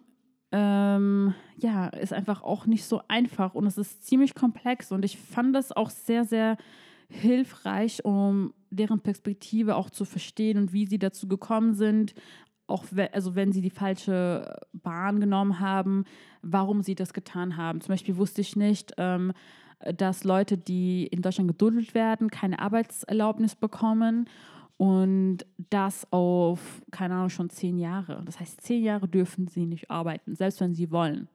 ähm, 0.50 1.34
ja, 1.56 1.88
ist 1.88 2.12
einfach 2.12 2.42
auch 2.42 2.66
nicht 2.66 2.84
so 2.84 3.02
einfach 3.08 3.54
und 3.54 3.66
es 3.66 3.76
ist 3.76 4.04
ziemlich 4.04 4.34
komplex 4.34 4.92
und 4.92 5.04
ich 5.04 5.18
fand 5.18 5.54
das 5.54 5.72
auch 5.72 5.90
sehr, 5.90 6.24
sehr 6.24 6.56
hilfreich, 7.08 8.04
um 8.04 8.54
deren 8.70 9.00
Perspektive 9.00 9.76
auch 9.76 9.90
zu 9.90 10.04
verstehen 10.04 10.58
und 10.58 10.72
wie 10.72 10.86
sie 10.86 10.98
dazu 10.98 11.28
gekommen 11.28 11.74
sind, 11.74 12.14
auch 12.66 12.84
we 12.90 13.12
also 13.12 13.34
wenn 13.34 13.52
sie 13.52 13.60
die 13.60 13.70
falsche 13.70 14.56
Bahn 14.72 15.20
genommen 15.20 15.60
haben, 15.60 16.04
warum 16.42 16.82
sie 16.82 16.94
das 16.94 17.12
getan 17.12 17.56
haben. 17.56 17.80
Zum 17.80 17.92
Beispiel 17.92 18.16
wusste 18.16 18.40
ich 18.40 18.56
nicht, 18.56 18.94
ähm, 18.96 19.32
dass 19.96 20.24
Leute, 20.24 20.56
die 20.58 21.06
in 21.06 21.22
Deutschland 21.22 21.48
geduldet 21.48 21.94
werden, 21.94 22.30
keine 22.30 22.58
Arbeitserlaubnis 22.58 23.54
bekommen 23.54 24.28
und 24.76 25.38
das 25.70 26.06
auf, 26.10 26.82
keine 26.90 27.14
Ahnung, 27.14 27.30
schon 27.30 27.50
zehn 27.50 27.78
Jahre. 27.78 28.22
Das 28.24 28.40
heißt, 28.40 28.60
zehn 28.60 28.82
Jahre 28.82 29.08
dürfen 29.08 29.46
sie 29.46 29.66
nicht 29.66 29.90
arbeiten, 29.90 30.34
selbst 30.34 30.60
wenn 30.60 30.74
sie 30.74 30.90
wollen. 30.90 31.28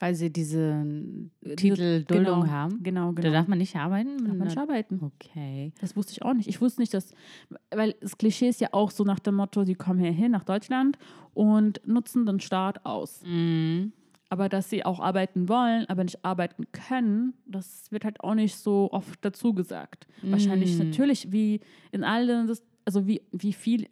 Weil 0.00 0.14
sie 0.14 0.30
diese 0.30 0.86
Titel 1.56 2.04
Duldung 2.04 2.42
genau, 2.42 2.46
haben. 2.46 2.82
Genau, 2.84 3.12
genau. 3.12 3.20
Da 3.20 3.30
darf 3.32 3.48
man 3.48 3.58
nicht 3.58 3.74
arbeiten? 3.74 4.16
Darf 4.18 4.36
man 4.36 4.46
nicht 4.46 4.58
arbeiten. 4.58 5.00
Okay. 5.02 5.72
Das 5.80 5.96
wusste 5.96 6.12
ich 6.12 6.22
auch 6.22 6.34
nicht. 6.34 6.48
Ich 6.48 6.60
wusste 6.60 6.80
nicht, 6.80 6.94
dass, 6.94 7.12
weil 7.74 7.96
das 8.00 8.16
Klischee 8.16 8.48
ist 8.48 8.60
ja 8.60 8.68
auch 8.70 8.92
so 8.92 9.02
nach 9.02 9.18
dem 9.18 9.34
Motto, 9.34 9.64
die 9.64 9.74
kommen 9.74 9.98
hierhin 9.98 10.30
nach 10.30 10.44
Deutschland 10.44 10.98
und 11.34 11.80
nutzen 11.84 12.26
den 12.26 12.38
Staat 12.38 12.86
aus. 12.86 13.22
Mhm. 13.26 13.92
Aber 14.30 14.48
dass 14.48 14.68
sie 14.68 14.84
auch 14.84 15.00
arbeiten 15.00 15.48
wollen, 15.48 15.88
aber 15.88 16.04
nicht 16.04 16.22
arbeiten 16.24 16.66
können, 16.72 17.32
das 17.46 17.90
wird 17.90 18.04
halt 18.04 18.20
auch 18.20 18.34
nicht 18.34 18.56
so 18.56 18.90
oft 18.92 19.18
dazu 19.24 19.54
gesagt. 19.54 20.06
Wahrscheinlich 20.22 20.74
Mm. 20.76 20.78
natürlich, 20.78 21.32
wie 21.32 21.60
in 21.92 22.04
allen, 22.04 22.52
also 22.84 23.06
wie, 23.06 23.22
wie 23.32 23.52
viel, 23.54 23.82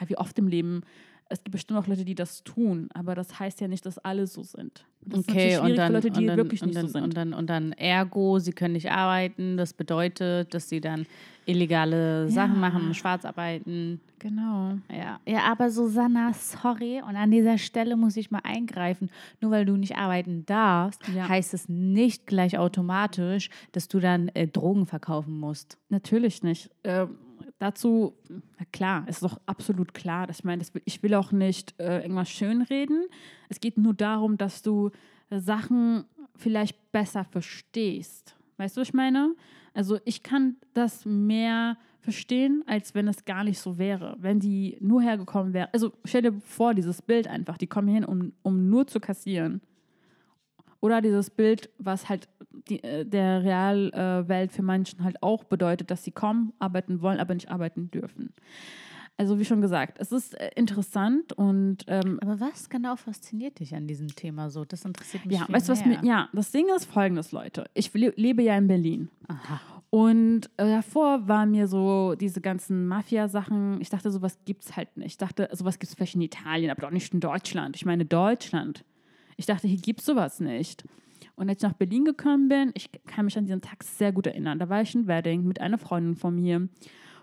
ja, 0.00 0.08
wie 0.08 0.16
oft 0.18 0.38
im 0.38 0.48
Leben. 0.48 0.82
Es 1.28 1.42
gibt 1.42 1.52
bestimmt 1.52 1.78
auch 1.80 1.86
Leute, 1.88 2.04
die 2.04 2.14
das 2.14 2.44
tun, 2.44 2.88
aber 2.94 3.14
das 3.16 3.40
heißt 3.40 3.60
ja 3.60 3.66
nicht, 3.66 3.84
dass 3.84 3.98
alle 3.98 4.26
so 4.28 4.42
sind. 4.44 4.84
Das 5.02 5.20
Okay, 5.28 5.58
und 5.58 5.76
dann, 5.76 5.88
für 5.88 5.92
Leute, 5.94 6.10
die 6.10 6.20
und 6.20 6.26
dann, 6.28 6.36
wirklich 6.36 6.62
und 6.62 6.68
nicht 6.68 6.78
dann, 6.78 6.86
so 6.86 6.92
sind. 6.92 7.02
Und 7.04 7.16
dann, 7.16 7.34
und 7.34 7.50
dann 7.50 7.72
ergo, 7.72 8.38
sie 8.38 8.52
können 8.52 8.74
nicht 8.74 8.90
arbeiten. 8.90 9.56
Das 9.56 9.72
bedeutet, 9.72 10.54
dass 10.54 10.68
sie 10.68 10.80
dann 10.80 11.06
illegale 11.46 12.28
Sachen 12.28 12.54
Ja. 12.54 12.60
machen, 12.60 12.94
schwarz 12.94 13.24
arbeiten. 13.24 14.00
genau. 14.18 14.78
Ja. 14.90 15.20
ja, 15.26 15.40
aber 15.44 15.70
Susanna, 15.70 16.32
sorry, 16.32 17.02
und 17.06 17.14
an 17.16 17.30
dieser 17.30 17.58
Stelle 17.58 17.96
muss 17.96 18.16
ich 18.16 18.30
mal 18.30 18.40
eingreifen. 18.44 19.10
Nur 19.40 19.50
weil 19.52 19.64
du 19.64 19.76
nicht 19.76 19.96
arbeiten 19.96 20.44
darfst, 20.46 21.06
Ja. 21.08 21.28
heißt 21.28 21.54
es 21.54 21.68
nicht 21.68 22.26
gleich 22.26 22.58
automatisch, 22.58 23.50
dass 23.72 23.88
du 23.88 24.00
dann 24.00 24.28
äh, 24.28 24.46
Drogen 24.48 24.86
verkaufen 24.86 25.38
musst. 25.38 25.76
Natürlich 25.88 26.42
nicht. 26.42 26.70
Ähm, 26.84 27.16
dazu, 27.58 28.14
klar, 28.72 29.06
ist 29.08 29.22
doch 29.22 29.40
absolut 29.46 29.94
klar. 29.94 30.26
Dass 30.26 30.40
ich 30.40 30.44
meine, 30.44 30.60
das 30.60 30.72
ich 30.84 31.02
will 31.02 31.14
auch 31.14 31.32
nicht 31.32 31.78
äh, 31.80 32.02
irgendwas 32.02 32.28
schönreden. 32.28 33.06
Es 33.48 33.60
geht 33.60 33.78
nur 33.78 33.94
darum, 33.94 34.38
dass 34.38 34.62
du 34.62 34.90
Sachen 35.30 36.04
vielleicht 36.36 36.92
besser 36.92 37.24
verstehst. 37.24 38.36
Weißt 38.56 38.76
du, 38.76 38.80
was 38.80 38.88
ich 38.88 38.94
meine? 38.94 39.34
Also 39.74 39.98
ich 40.04 40.22
kann 40.22 40.56
das 40.72 41.04
mehr 41.04 41.76
verstehen, 42.00 42.62
als 42.66 42.94
wenn 42.94 43.08
es 43.08 43.24
gar 43.24 43.44
nicht 43.44 43.58
so 43.58 43.78
wäre. 43.78 44.16
Wenn 44.18 44.40
die 44.40 44.78
nur 44.80 45.02
hergekommen 45.02 45.52
wäre. 45.52 45.72
Also 45.74 45.92
stell 46.04 46.22
dir 46.22 46.32
vor, 46.40 46.72
dieses 46.72 47.02
Bild 47.02 47.26
einfach, 47.26 47.58
die 47.58 47.66
kommen 47.66 47.88
hier 47.88 47.96
hin, 47.96 48.04
um, 48.04 48.32
um 48.42 48.70
nur 48.70 48.86
zu 48.86 49.00
kassieren. 49.00 49.60
Oder 50.86 51.02
dieses 51.02 51.30
Bild, 51.30 51.68
was 51.78 52.08
halt 52.08 52.28
die, 52.68 52.80
äh, 52.84 53.04
der 53.04 53.42
Realwelt 53.42 54.52
für 54.52 54.62
manchen 54.62 55.02
halt 55.02 55.20
auch 55.20 55.42
bedeutet, 55.42 55.90
dass 55.90 56.04
sie 56.04 56.12
kommen, 56.12 56.52
arbeiten 56.60 57.02
wollen, 57.02 57.18
aber 57.18 57.34
nicht 57.34 57.50
arbeiten 57.50 57.90
dürfen. 57.90 58.32
Also 59.16 59.40
wie 59.40 59.44
schon 59.44 59.60
gesagt, 59.60 59.98
es 59.98 60.12
ist 60.12 60.38
äh, 60.38 60.50
interessant 60.54 61.32
und 61.32 61.78
ähm, 61.88 62.20
Aber 62.22 62.38
was 62.38 62.68
genau 62.68 62.94
fasziniert 62.94 63.58
dich 63.58 63.74
an 63.74 63.88
diesem 63.88 64.14
Thema 64.14 64.48
so? 64.48 64.64
Das 64.64 64.84
interessiert 64.84 65.26
mich. 65.26 65.40
ja, 65.40 65.46
weißt 65.48 65.68
du 65.68 65.72
was 65.72 65.84
mir, 65.84 65.98
ja, 66.04 66.28
das 66.32 66.52
Ding 66.52 66.66
ist 66.76 66.84
folgendes, 66.84 67.32
Leute. 67.32 67.64
Ich 67.74 67.92
le 67.94 68.12
lebe 68.14 68.42
ja 68.42 68.56
in 68.56 68.68
Berlin. 68.68 69.08
Aha. 69.26 69.60
Und 69.90 70.50
äh, 70.56 70.66
davor 70.66 71.26
waren 71.26 71.50
mir 71.50 71.66
so 71.66 72.14
diese 72.14 72.40
ganzen 72.40 72.86
Mafia-Sachen, 72.86 73.80
ich 73.80 73.88
dachte, 73.88 74.12
sowas 74.12 74.38
gibt 74.44 74.62
es 74.62 74.76
halt 74.76 74.96
nicht. 74.96 75.06
Ich 75.06 75.18
dachte, 75.18 75.48
sowas 75.52 75.80
gibt 75.80 75.88
es 75.88 75.94
vielleicht 75.96 76.14
in 76.14 76.20
Italien, 76.20 76.70
aber 76.70 76.82
doch 76.82 76.90
nicht 76.92 77.12
in 77.12 77.18
Deutschland. 77.18 77.74
Ich 77.74 77.84
meine 77.84 78.04
Deutschland. 78.04 78.84
Ich 79.36 79.46
dachte, 79.46 79.68
hier 79.68 79.80
gibt 79.80 80.00
es 80.00 80.06
sowas 80.06 80.40
nicht. 80.40 80.84
Und 81.34 81.48
als 81.48 81.58
ich 81.58 81.68
nach 81.68 81.74
Berlin 81.74 82.04
gekommen 82.04 82.48
bin, 82.48 82.70
ich 82.74 82.90
kann 83.06 83.26
mich 83.26 83.36
an 83.36 83.44
diesen 83.44 83.60
Tag 83.60 83.84
sehr 83.84 84.12
gut 84.12 84.26
erinnern. 84.26 84.58
Da 84.58 84.68
war 84.68 84.80
ich 84.80 84.94
in 84.94 85.06
Wedding 85.06 85.44
mit 85.44 85.60
einer 85.60 85.78
Freundin 85.78 86.16
von 86.16 86.34
mir. 86.34 86.68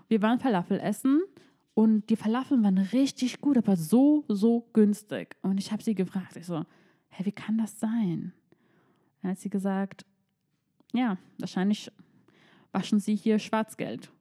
Wir 0.08 0.22
waren 0.22 0.40
Falafel 0.40 0.80
essen 0.80 1.22
und 1.74 2.10
die 2.10 2.16
Falafel 2.16 2.62
waren 2.64 2.78
richtig 2.78 3.42
gut, 3.42 3.58
aber 3.58 3.76
so, 3.76 4.24
so 4.28 4.68
günstig. 4.74 5.36
Und 5.42 5.58
ich 5.58 5.72
habe 5.72 5.82
sie 5.82 5.96
gefragt, 5.96 6.36
ich 6.36 6.46
so, 6.46 6.64
hä, 7.10 7.26
wie 7.26 7.32
kann 7.32 7.58
das 7.58 7.80
sein? 7.80 8.34
Dann 9.22 9.32
hat 9.32 9.40
sie 9.40 9.50
gesagt, 9.50 10.06
ja, 10.94 11.18
wahrscheinlich 11.40 11.92
waschen 12.72 13.00
sie 13.00 13.16
hier 13.16 13.40
Schwarzgeld. 13.40 14.12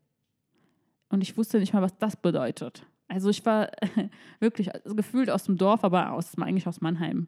Und 1.11 1.21
ich 1.21 1.37
wusste 1.37 1.59
nicht 1.59 1.75
mal, 1.75 1.83
was 1.83 1.99
das 1.99 2.17
bedeutet. 2.17 2.87
Also 3.09 3.29
ich 3.29 3.45
war 3.45 3.71
wirklich 4.41 4.75
also 4.75 4.95
gefühlt 4.95 5.29
aus 5.29 5.45
dem 5.45 5.59
Dorf, 5.59 5.85
aber 5.85 6.13
aus, 6.13 6.39
eigentlich 6.39 6.67
aus 6.67 6.81
Mannheim. 6.81 7.27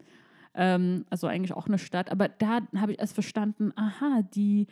Ähm, 0.54 1.04
also 1.10 1.26
eigentlich 1.26 1.52
auch 1.52 1.66
eine 1.66 1.78
Stadt. 1.78 2.10
Aber 2.10 2.28
da 2.28 2.60
habe 2.76 2.92
ich 2.92 2.98
erst 2.98 3.14
verstanden, 3.14 3.72
aha, 3.76 4.22
die, 4.34 4.66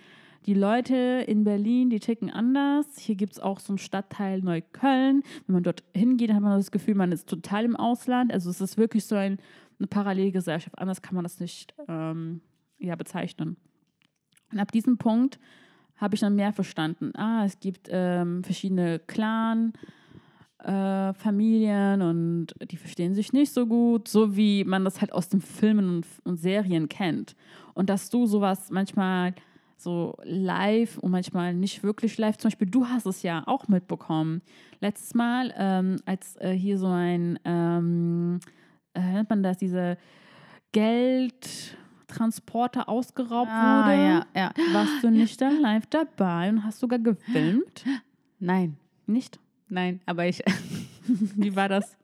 die 0.47 0.55
Leute 0.55 1.25
in 1.27 1.45
Berlin, 1.45 1.91
die 1.91 2.01
ticken 2.01 2.31
anders. 2.31 2.87
Hier 2.99 3.15
gibt 3.15 3.33
es 3.33 3.41
auch 3.41 3.61
so 3.61 3.73
einen 3.73 3.79
Stadtteil 3.79 4.41
Neukölln. 4.43 5.23
Wenn 5.47 5.55
man 5.55 5.63
dort 5.63 5.83
hingeht, 5.95 6.33
hat 6.33 6.41
man 6.41 6.57
das 6.57 6.71
Gefühl, 6.71 6.95
man 6.95 7.13
ist 7.13 7.29
total 7.29 7.65
im 7.65 7.77
Ausland. 7.77 8.33
Also 8.33 8.51
es 8.51 8.61
ist 8.61 8.79
wirklich 8.79 9.07
so 9.07 9.17
ein, 9.17 9.39
eine 9.79 9.89
Parallelgesellschaft. 9.89 10.79
Anders 10.79 11.03
kann 11.03 11.15
man 11.15 11.25
das 11.25 11.41
nicht 11.41 11.75
ähm, 11.89 12.41
ja, 12.79 12.97
bezeichnen. 12.97 13.57
Und 14.53 14.59
ab 14.59 14.71
diesem 14.73 14.99
Punkt 14.99 15.39
habe 15.97 16.15
ich 16.15 16.21
dann 16.21 16.35
mehr 16.35 16.53
verstanden. 16.53 17.13
Ah, 17.17 17.45
es 17.45 17.61
gibt 17.61 17.89
ähm, 17.91 18.43
verschiedene 18.45 18.99
Clan, 18.99 19.73
äh, 20.65 21.13
Familien 21.15 22.03
und 22.03 22.49
die 22.71 22.77
verstehen 22.77 23.15
sich 23.15 23.33
nicht 23.33 23.53
so 23.53 23.67
gut, 23.67 24.07
so 24.09 24.37
wie 24.37 24.65
man 24.65 24.85
das 24.85 25.01
halt 25.01 25.13
aus 25.13 25.29
den 25.29 25.41
Filmen 25.41 25.97
und, 25.97 26.07
und 26.25 26.37
Serien 26.37 26.89
kennt. 26.89 27.35
Und 27.75 27.91
dass 27.91 28.11
du 28.11 28.27
sowas 28.27 28.71
manchmal 28.71 29.35
so 29.77 30.17
live 30.23 30.99
und 30.99 31.11
manchmal 31.11 31.55
nicht 31.55 31.83
wirklich 31.83 32.17
live, 32.19 32.37
zum 32.39 32.51
Beispiel 32.51 32.69
du 32.71 32.87
hast 32.87 33.07
es 33.07 33.23
ja 33.23 33.43
auch 33.47 33.67
mitbekommen. 33.67 34.43
Letztes 34.81 35.15
Mal, 35.15 35.53
ähm, 35.57 35.97
als 36.07 36.37
äh, 36.37 36.53
hier 36.53 36.79
so 36.79 36.87
ein, 36.87 37.39
ähm, 37.45 38.39
äh, 38.95 39.01
nennt 39.01 39.31
man 39.31 39.43
das, 39.43 39.59
diese 39.59 39.97
Geldtransporter 40.73 42.89
ausgeraubt 42.89 43.51
Ah, 43.51 43.87
wurde, 43.87 43.97
ja, 43.97 44.27
ja. 44.37 44.53
warst 44.73 45.03
du 45.03 45.11
nicht 45.11 45.41
dann 45.41 45.61
live 45.61 45.87
dabei 45.87 46.51
und 46.51 46.65
hast 46.65 46.81
sogar 46.81 46.99
gefilmt? 46.99 47.85
Nein, 48.39 48.77
Nicht? 49.07 49.39
Nein, 49.73 50.01
aber 50.07 50.27
ich. 50.27 50.43
Wie 51.07 51.57
war 51.57 51.69
das? 51.69 51.97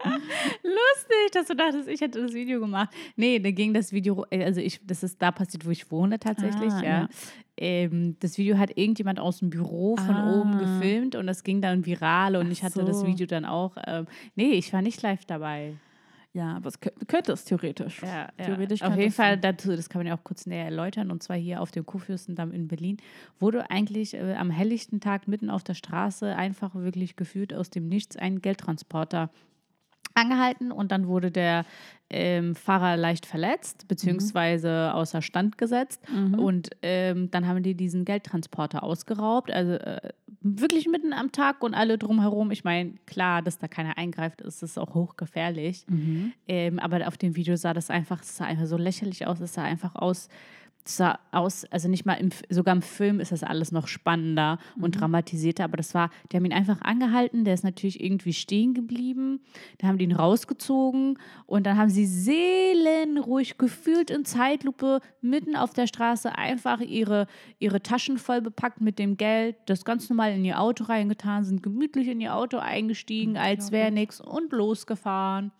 Lustig, 0.65 1.31
dass 1.33 1.47
du 1.47 1.55
dachtest, 1.55 1.89
ich 1.89 2.01
hätte 2.01 2.21
das 2.21 2.33
Video 2.33 2.59
gemacht. 2.59 2.91
Nee, 3.15 3.39
da 3.39 3.51
ging 3.53 3.73
das 3.73 3.93
Video, 3.93 4.27
also 4.31 4.61
ich, 4.61 4.81
das 4.85 5.05
ist 5.05 5.23
da 5.23 5.31
passiert, 5.31 5.65
wo 5.65 5.71
ich 5.71 5.89
wohne 5.93 6.19
tatsächlich, 6.19 6.73
Ah, 6.73 6.83
ja. 6.83 6.91
ja. 7.03 7.09
Ähm, 7.57 8.17
das 8.21 8.39
Video 8.39 8.59
hat 8.59 8.77
irgendjemand 8.77 9.21
aus 9.21 9.39
dem 9.39 9.51
Büro 9.51 9.97
von 9.97 10.15
Ah. 10.17 10.33
oben 10.41 10.59
gefilmt 10.59 11.15
und 11.15 11.27
das 11.29 11.45
ging 11.45 11.61
dann 11.61 11.87
viral 11.87 12.37
und 12.37 12.47
Ach 12.49 12.53
ich 12.53 12.63
hatte 12.65 12.85
das 12.85 13.01
so. 13.01 13.07
Video 13.07 13.27
dann 13.27 13.45
auch. 13.45 13.77
Ähm, 13.87 14.07
nee, 14.35 14.51
ich 14.53 14.73
war 14.73 14.83
nicht 14.83 15.01
live 15.03 15.25
dabei. 15.25 15.75
Ja, 16.39 16.55
aber 16.55 16.69
es 16.69 16.81
kö- 16.81 16.93
könnte 17.09 17.33
es 17.33 17.45
theoretisch. 17.45 18.01
Ja, 18.01 18.29
Theoretisch 18.37 18.81
Auf 18.83 18.89
könnte 18.91 19.03
jeden 19.03 19.13
Fall 19.13 19.39
dazu, 19.39 19.75
das 19.75 19.89
kann 19.89 19.99
man 19.99 20.07
ja 20.07 20.15
auch 20.17 20.23
kurz 20.23 20.47
näher 20.47 20.67
erläutern, 20.67 21.11
und 21.11 21.21
zwar 21.21 21.37
hier 21.37 21.61
auf 21.61 21.73
dem 21.73 21.85
Kurfürstendamm 21.85 22.53
in 22.53 22.69
Berlin, 22.69 22.99
wurde 23.41 23.71
eigentlich 23.73 24.15
äh, 24.15 24.35
am 24.35 24.51
helllichten 24.51 25.01
Tag 25.01 25.27
mitten 25.27 25.51
auf 25.51 25.65
der 25.65 25.75
Straße 25.75 26.37
einfach 26.37 26.77
wirklich 26.77 27.17
geführt 27.17 27.53
aus 27.53 27.71
dem 27.71 27.89
Nichts 27.89 28.17
ein 28.17 28.41
Geldtransporter 28.41 29.31
angehalten 30.15 30.73
und 30.73 30.91
dann 30.93 31.07
wurde 31.07 31.31
der 31.31 31.65
ähm, 32.11 32.55
Fahrer 32.55 32.97
leicht 32.97 33.27
verletzt 33.27 33.87
beziehungsweise 33.89 34.93
außer 34.95 35.23
Stand 35.23 35.59
gesetzt 35.59 36.03
und 36.41 36.71
ähm, 36.83 37.31
dann 37.31 37.47
haben 37.47 37.63
die 37.63 37.75
diesen 37.75 38.05
Geldtransporter 38.05 38.83
ausgeraubt, 38.83 39.51
also 39.53 39.73
äh, 39.75 40.11
wirklich 40.41 40.87
mitten 40.89 41.13
am 41.13 41.33
Tag 41.33 41.63
und 41.63 41.75
alle 41.75 41.99
drumherum. 41.99 42.51
Ich 42.51 42.65
meine, 42.65 42.95
klar, 43.07 43.43
dass 43.43 43.59
da 43.59 43.69
keiner 43.69 43.99
eingreift, 43.99 44.41
ist 44.41 44.63
es 44.63 44.79
auch 44.79 44.95
hochgefährlich. 44.95 45.85
Ähm, 46.47 46.79
aber 46.79 47.07
auf 47.09 47.17
dem 47.17 47.37
Video 47.37 47.57
sah 47.57 47.75
das 47.75 47.91
einfach, 47.91 48.23
es 48.23 48.37
sah 48.37 48.45
einfach 48.45 48.67
so 48.67 48.77
lächerlich 48.77 49.27
aus. 49.27 49.41
Es 49.41 49.55
sah 49.55 49.65
einfach 49.65 49.95
aus, 49.95 50.29
sah 50.97 51.19
aus, 51.33 51.65
also 51.67 51.89
nicht 51.89 52.07
mal 52.07 52.15
im, 52.15 52.31
sogar 52.49 52.75
im 52.75 52.83
Film 52.83 53.21
ist 53.21 53.33
das 53.33 53.43
alles 53.43 53.73
noch 53.73 53.89
spannender 53.89 54.59
und 54.81 54.93
dramatisierter, 54.93 55.65
aber 55.65 55.77
das 55.77 55.95
war, 55.95 56.11
die 56.31 56.37
haben 56.37 56.45
ihn 56.45 56.53
einfach 56.53 56.81
angehalten, 56.81 57.45
der 57.45 57.55
ist 57.55 57.65
natürlich 57.65 58.03
irgendwie 58.03 58.33
stehen 58.33 58.75
geblieben, 58.75 59.41
da 59.79 59.89
haben 59.89 59.99
die 59.99 60.05
ihn 60.05 60.13
rausgezogen 60.13 61.19
und 61.47 61.67
dann 61.67 61.77
haben 61.77 61.91
sie 61.91 62.07
seelenruhig 62.07 63.59
gefühlt 63.59 64.11
in 64.11 64.25
Zeitlupe 64.25 65.01
mitten 65.21 65.57
auf 65.57 65.73
der 65.73 65.87
Straße 65.87 66.37
einfach 66.37 66.81
ihre, 66.81 67.27
ihre 67.59 67.83
Taschen 67.83 68.19
voll 68.19 68.41
bepackt 68.41 68.81
mit 68.81 68.99
dem 68.99 69.17
Geld, 69.17 69.57
das 69.67 69.85
ganz 69.85 70.09
normal 70.09 70.33
in 70.33 70.45
ihr 70.45 70.61
Auto 70.61 70.85
reingetan, 70.85 71.45
sind 71.45 71.63
gemütlich 71.63 72.09
in 72.09 72.21
ihr 72.21 72.35
Auto 72.35 72.59
eingestiegen, 72.59 73.37
als 73.37 73.73
wäre 73.73 73.91
nichts 73.91 74.21
und 74.21 74.53
losgefahren. 74.53 75.53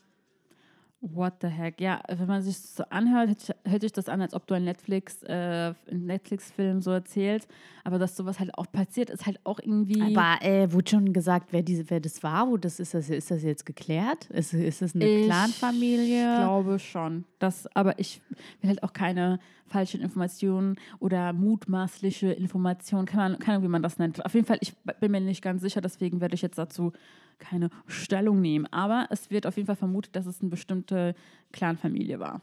What 1.01 1.35
the 1.43 1.47
heck? 1.47 1.81
Ja, 1.81 2.03
wenn 2.09 2.27
man 2.27 2.43
sich 2.43 2.57
das 2.57 2.75
so 2.75 2.85
anhört, 2.91 3.29
hört 3.29 3.41
sich, 3.41 3.55
hört 3.65 3.83
sich 3.83 3.93
das 3.93 4.09
an, 4.09 4.21
als 4.21 4.35
ob 4.35 4.49
du 4.49 4.55
einen 4.55 4.65
Netflix, 4.65 5.23
äh, 5.23 5.73
Netflix-Film 5.93 6.83
so 6.83 6.91
erzählst. 6.91 7.49
Aber 7.85 8.01
dass 8.01 8.17
sowas 8.17 8.41
halt 8.41 8.53
auch 8.59 8.67
passiert, 8.73 9.09
ist 9.09 9.25
halt 9.25 9.39
auch 9.45 9.61
irgendwie. 9.61 10.03
Aber 10.03 10.45
äh, 10.45 10.73
wurde 10.73 10.91
schon 10.91 11.13
gesagt, 11.13 11.53
wer, 11.53 11.63
diese, 11.63 11.89
wer 11.89 12.01
das 12.01 12.25
war? 12.25 12.49
Wo 12.49 12.57
das 12.57 12.81
ist, 12.81 12.95
das, 12.95 13.11
ist 13.11 13.31
das 13.31 13.45
jetzt 13.45 13.65
geklärt? 13.65 14.27
Ist, 14.31 14.53
ist 14.53 14.83
das 14.83 14.97
eine 14.97 15.07
Ich 15.07 15.27
Clanfamilie? 15.27 16.33
Ich 16.33 16.41
glaube 16.41 16.81
schon. 16.81 17.25
Das, 17.39 17.69
aber 17.77 17.97
ich 18.01 18.21
will 18.61 18.71
halt 18.71 18.83
auch 18.83 18.93
keine 18.93 19.39
falschen 19.69 20.01
Informationen 20.01 20.77
oder 20.99 21.33
mutmaßliche 21.33 22.33
Informationen, 22.33 23.07
keine 23.07 23.23
Ahnung, 23.23 23.39
keine 23.39 23.57
Ahnung, 23.57 23.69
wie 23.69 23.73
man 23.73 23.83
das 23.83 23.99
nennt. 23.99 24.25
Auf 24.25 24.35
jeden 24.35 24.47
Fall, 24.47 24.59
ich 24.61 24.75
bin 25.01 25.13
mir 25.13 25.21
nicht 25.21 25.43
ganz 25.43 25.63
sicher, 25.63 25.81
deswegen 25.81 26.21
werde 26.21 26.35
ich 26.35 26.43
jetzt 26.43 26.59
dazu 26.59 26.93
keine 27.39 27.71
Stellung 27.87 28.41
nehmen. 28.41 28.67
Aber 28.73 29.07
es 29.11 29.31
wird 29.31 29.47
auf 29.47 29.57
jeden 29.57 29.67
Fall 29.67 29.77
vermutet, 29.77 30.17
dass 30.17 30.27
es 30.27 30.41
eine 30.41 30.51
bestimmte 30.51 31.15
Clanfamilie 31.53 32.19
war. 32.19 32.41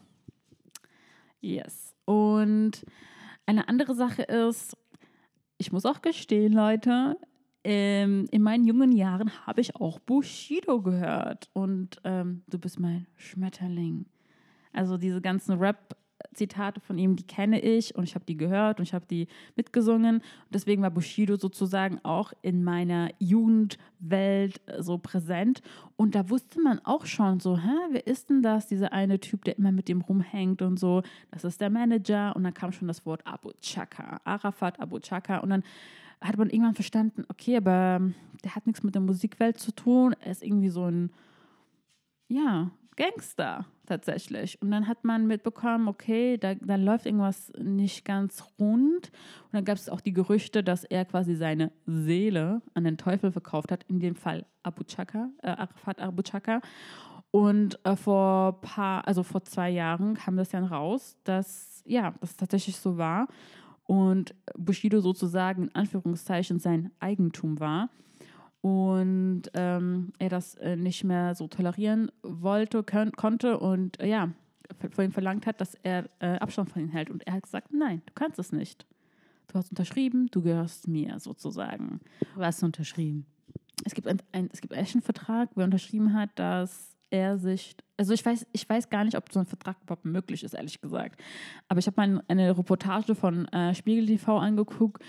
Yes. 1.40 1.94
Und 2.04 2.84
eine 3.46 3.68
andere 3.68 3.94
Sache 3.94 4.22
ist, 4.22 4.76
ich 5.58 5.72
muss 5.72 5.86
auch 5.86 6.02
gestehen, 6.02 6.52
Leute, 6.52 7.16
ähm, 7.64 8.26
in 8.30 8.42
meinen 8.42 8.64
jungen 8.64 8.92
Jahren 8.92 9.30
habe 9.46 9.60
ich 9.60 9.76
auch 9.76 9.98
Bushido 9.98 10.82
gehört. 10.82 11.50
Und 11.52 12.00
ähm, 12.04 12.42
du 12.46 12.58
bist 12.58 12.78
mein 12.78 13.06
Schmetterling. 13.16 14.06
Also 14.72 14.98
diese 14.98 15.20
ganzen 15.20 15.58
Rap-Zitate 16.36 16.80
von 16.80 16.98
ihm, 16.98 17.16
die 17.16 17.26
kenne 17.26 17.60
ich 17.60 17.94
und 17.94 18.04
ich 18.04 18.14
habe 18.14 18.24
die 18.24 18.36
gehört 18.36 18.78
und 18.78 18.84
ich 18.84 18.94
habe 18.94 19.06
die 19.06 19.26
mitgesungen. 19.56 20.16
Und 20.16 20.54
deswegen 20.54 20.82
war 20.82 20.90
Bushido 20.90 21.36
sozusagen 21.36 21.98
auch 22.02 22.32
in 22.42 22.62
meiner 22.62 23.10
Jugendwelt 23.18 24.60
äh, 24.66 24.82
so 24.82 24.98
präsent. 24.98 25.62
Und 25.96 26.14
da 26.14 26.28
wusste 26.28 26.60
man 26.60 26.80
auch 26.84 27.06
schon 27.06 27.40
so, 27.40 27.58
hä, 27.58 27.74
wer 27.90 28.06
ist 28.06 28.30
denn 28.30 28.42
das? 28.42 28.66
Dieser 28.66 28.92
eine 28.92 29.18
Typ, 29.18 29.44
der 29.44 29.58
immer 29.58 29.72
mit 29.72 29.88
dem 29.88 30.02
rumhängt 30.02 30.62
und 30.62 30.78
so. 30.78 31.02
Das 31.30 31.44
ist 31.44 31.60
der 31.60 31.70
Manager. 31.70 32.34
Und 32.36 32.44
dann 32.44 32.54
kam 32.54 32.72
schon 32.72 32.88
das 32.88 33.06
Wort 33.06 33.26
Abu 33.26 33.50
Chaka, 33.60 34.20
Arafat 34.24 34.78
Abu 34.80 34.98
Chaka. 34.98 35.38
Und 35.38 35.50
dann 35.50 35.62
hat 36.20 36.36
man 36.36 36.50
irgendwann 36.50 36.74
verstanden, 36.74 37.24
okay, 37.28 37.56
aber 37.56 38.00
der 38.44 38.54
hat 38.54 38.66
nichts 38.66 38.82
mit 38.82 38.94
der 38.94 39.02
Musikwelt 39.02 39.58
zu 39.58 39.72
tun. 39.72 40.14
Er 40.20 40.32
ist 40.32 40.42
irgendwie 40.42 40.70
so 40.70 40.84
ein, 40.84 41.10
ja, 42.28 42.70
Gangster 42.96 43.66
tatsächlich. 43.86 44.60
Und 44.60 44.70
dann 44.70 44.88
hat 44.88 45.04
man 45.04 45.26
mitbekommen, 45.26 45.88
okay, 45.88 46.36
da, 46.36 46.54
da 46.54 46.76
läuft 46.76 47.06
irgendwas 47.06 47.52
nicht 47.58 48.04
ganz 48.04 48.44
rund. 48.58 49.10
Und 49.10 49.52
dann 49.52 49.64
gab 49.64 49.76
es 49.76 49.88
auch 49.88 50.00
die 50.00 50.12
Gerüchte, 50.12 50.62
dass 50.62 50.84
er 50.84 51.04
quasi 51.04 51.34
seine 51.34 51.72
Seele 51.86 52.62
an 52.74 52.84
den 52.84 52.98
Teufel 52.98 53.32
verkauft 53.32 53.72
hat, 53.72 53.84
in 53.88 54.00
dem 54.00 54.14
Fall 54.14 54.46
Abu 54.62 54.84
Chaka, 54.84 55.30
äh, 55.42 55.48
Arafat 55.48 56.00
Abu 56.00 56.22
Chaka. 56.22 56.60
Und 57.30 57.78
äh, 57.84 57.96
vor 57.96 58.60
paar, 58.60 59.06
also 59.06 59.22
vor 59.22 59.42
zwei 59.44 59.70
Jahren 59.70 60.14
kam 60.14 60.36
das 60.36 60.50
dann 60.50 60.64
raus, 60.64 61.16
dass 61.24 61.82
ja, 61.86 62.14
das 62.20 62.36
tatsächlich 62.36 62.76
so 62.76 62.98
war 62.98 63.28
und 63.84 64.34
Bushido 64.56 65.00
sozusagen 65.00 65.64
in 65.64 65.74
Anführungszeichen 65.74 66.58
sein 66.58 66.90
Eigentum 66.98 67.60
war 67.60 67.88
und 68.66 69.42
ähm, 69.54 70.12
er 70.18 70.28
das 70.28 70.56
äh, 70.56 70.74
nicht 70.74 71.04
mehr 71.04 71.36
so 71.36 71.46
tolerieren 71.46 72.10
wollte, 72.24 72.82
können, 72.82 73.12
konnte 73.12 73.60
und 73.60 74.00
äh, 74.00 74.08
ja, 74.08 74.32
von 74.90 75.04
ihm 75.04 75.12
verlangt 75.12 75.46
hat, 75.46 75.60
dass 75.60 75.76
er 75.84 76.10
äh, 76.18 76.38
Abstand 76.38 76.70
von 76.70 76.82
ihm 76.82 76.88
hält. 76.88 77.08
Und 77.08 77.24
er 77.28 77.34
hat 77.34 77.44
gesagt, 77.44 77.72
nein, 77.72 78.02
du 78.06 78.12
kannst 78.14 78.40
es 78.40 78.50
nicht. 78.50 78.84
Du 79.46 79.54
hast 79.54 79.70
unterschrieben, 79.70 80.26
du 80.32 80.42
gehörst 80.42 80.88
mir 80.88 81.20
sozusagen. 81.20 82.00
Was 82.34 82.60
unterschrieben? 82.60 83.24
Es 83.84 83.94
gibt, 83.94 84.08
ein, 84.08 84.20
ein, 84.32 84.50
es 84.52 84.60
gibt 84.60 84.74
echt 84.74 84.96
einen 84.96 85.02
Vertrag, 85.02 85.50
wo 85.54 85.60
er 85.60 85.66
unterschrieben 85.66 86.12
hat, 86.12 86.30
dass 86.34 86.96
er 87.10 87.38
sich, 87.38 87.76
also 87.96 88.14
ich 88.14 88.26
weiß, 88.26 88.48
ich 88.50 88.68
weiß 88.68 88.90
gar 88.90 89.04
nicht, 89.04 89.16
ob 89.16 89.32
so 89.32 89.38
ein 89.38 89.46
Vertrag 89.46 89.76
überhaupt 89.80 90.06
möglich 90.06 90.42
ist, 90.42 90.54
ehrlich 90.54 90.80
gesagt. 90.80 91.22
Aber 91.68 91.78
ich 91.78 91.86
habe 91.86 92.00
mal 92.00 92.24
eine 92.26 92.58
Reportage 92.58 93.14
von 93.14 93.46
äh, 93.48 93.76
Spiegel 93.76 94.06
TV 94.06 94.38
angeguckt, 94.38 95.04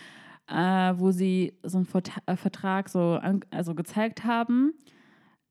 äh, 0.48 0.94
wo 0.98 1.12
sie 1.12 1.54
so 1.64 1.78
einen 1.78 1.86
Vert 1.86 2.12
äh, 2.26 2.36
Vertrag 2.36 2.90
so 2.90 3.14
an, 3.14 3.42
also 3.52 3.76
gezeigt 3.76 4.24
haben, 4.24 4.74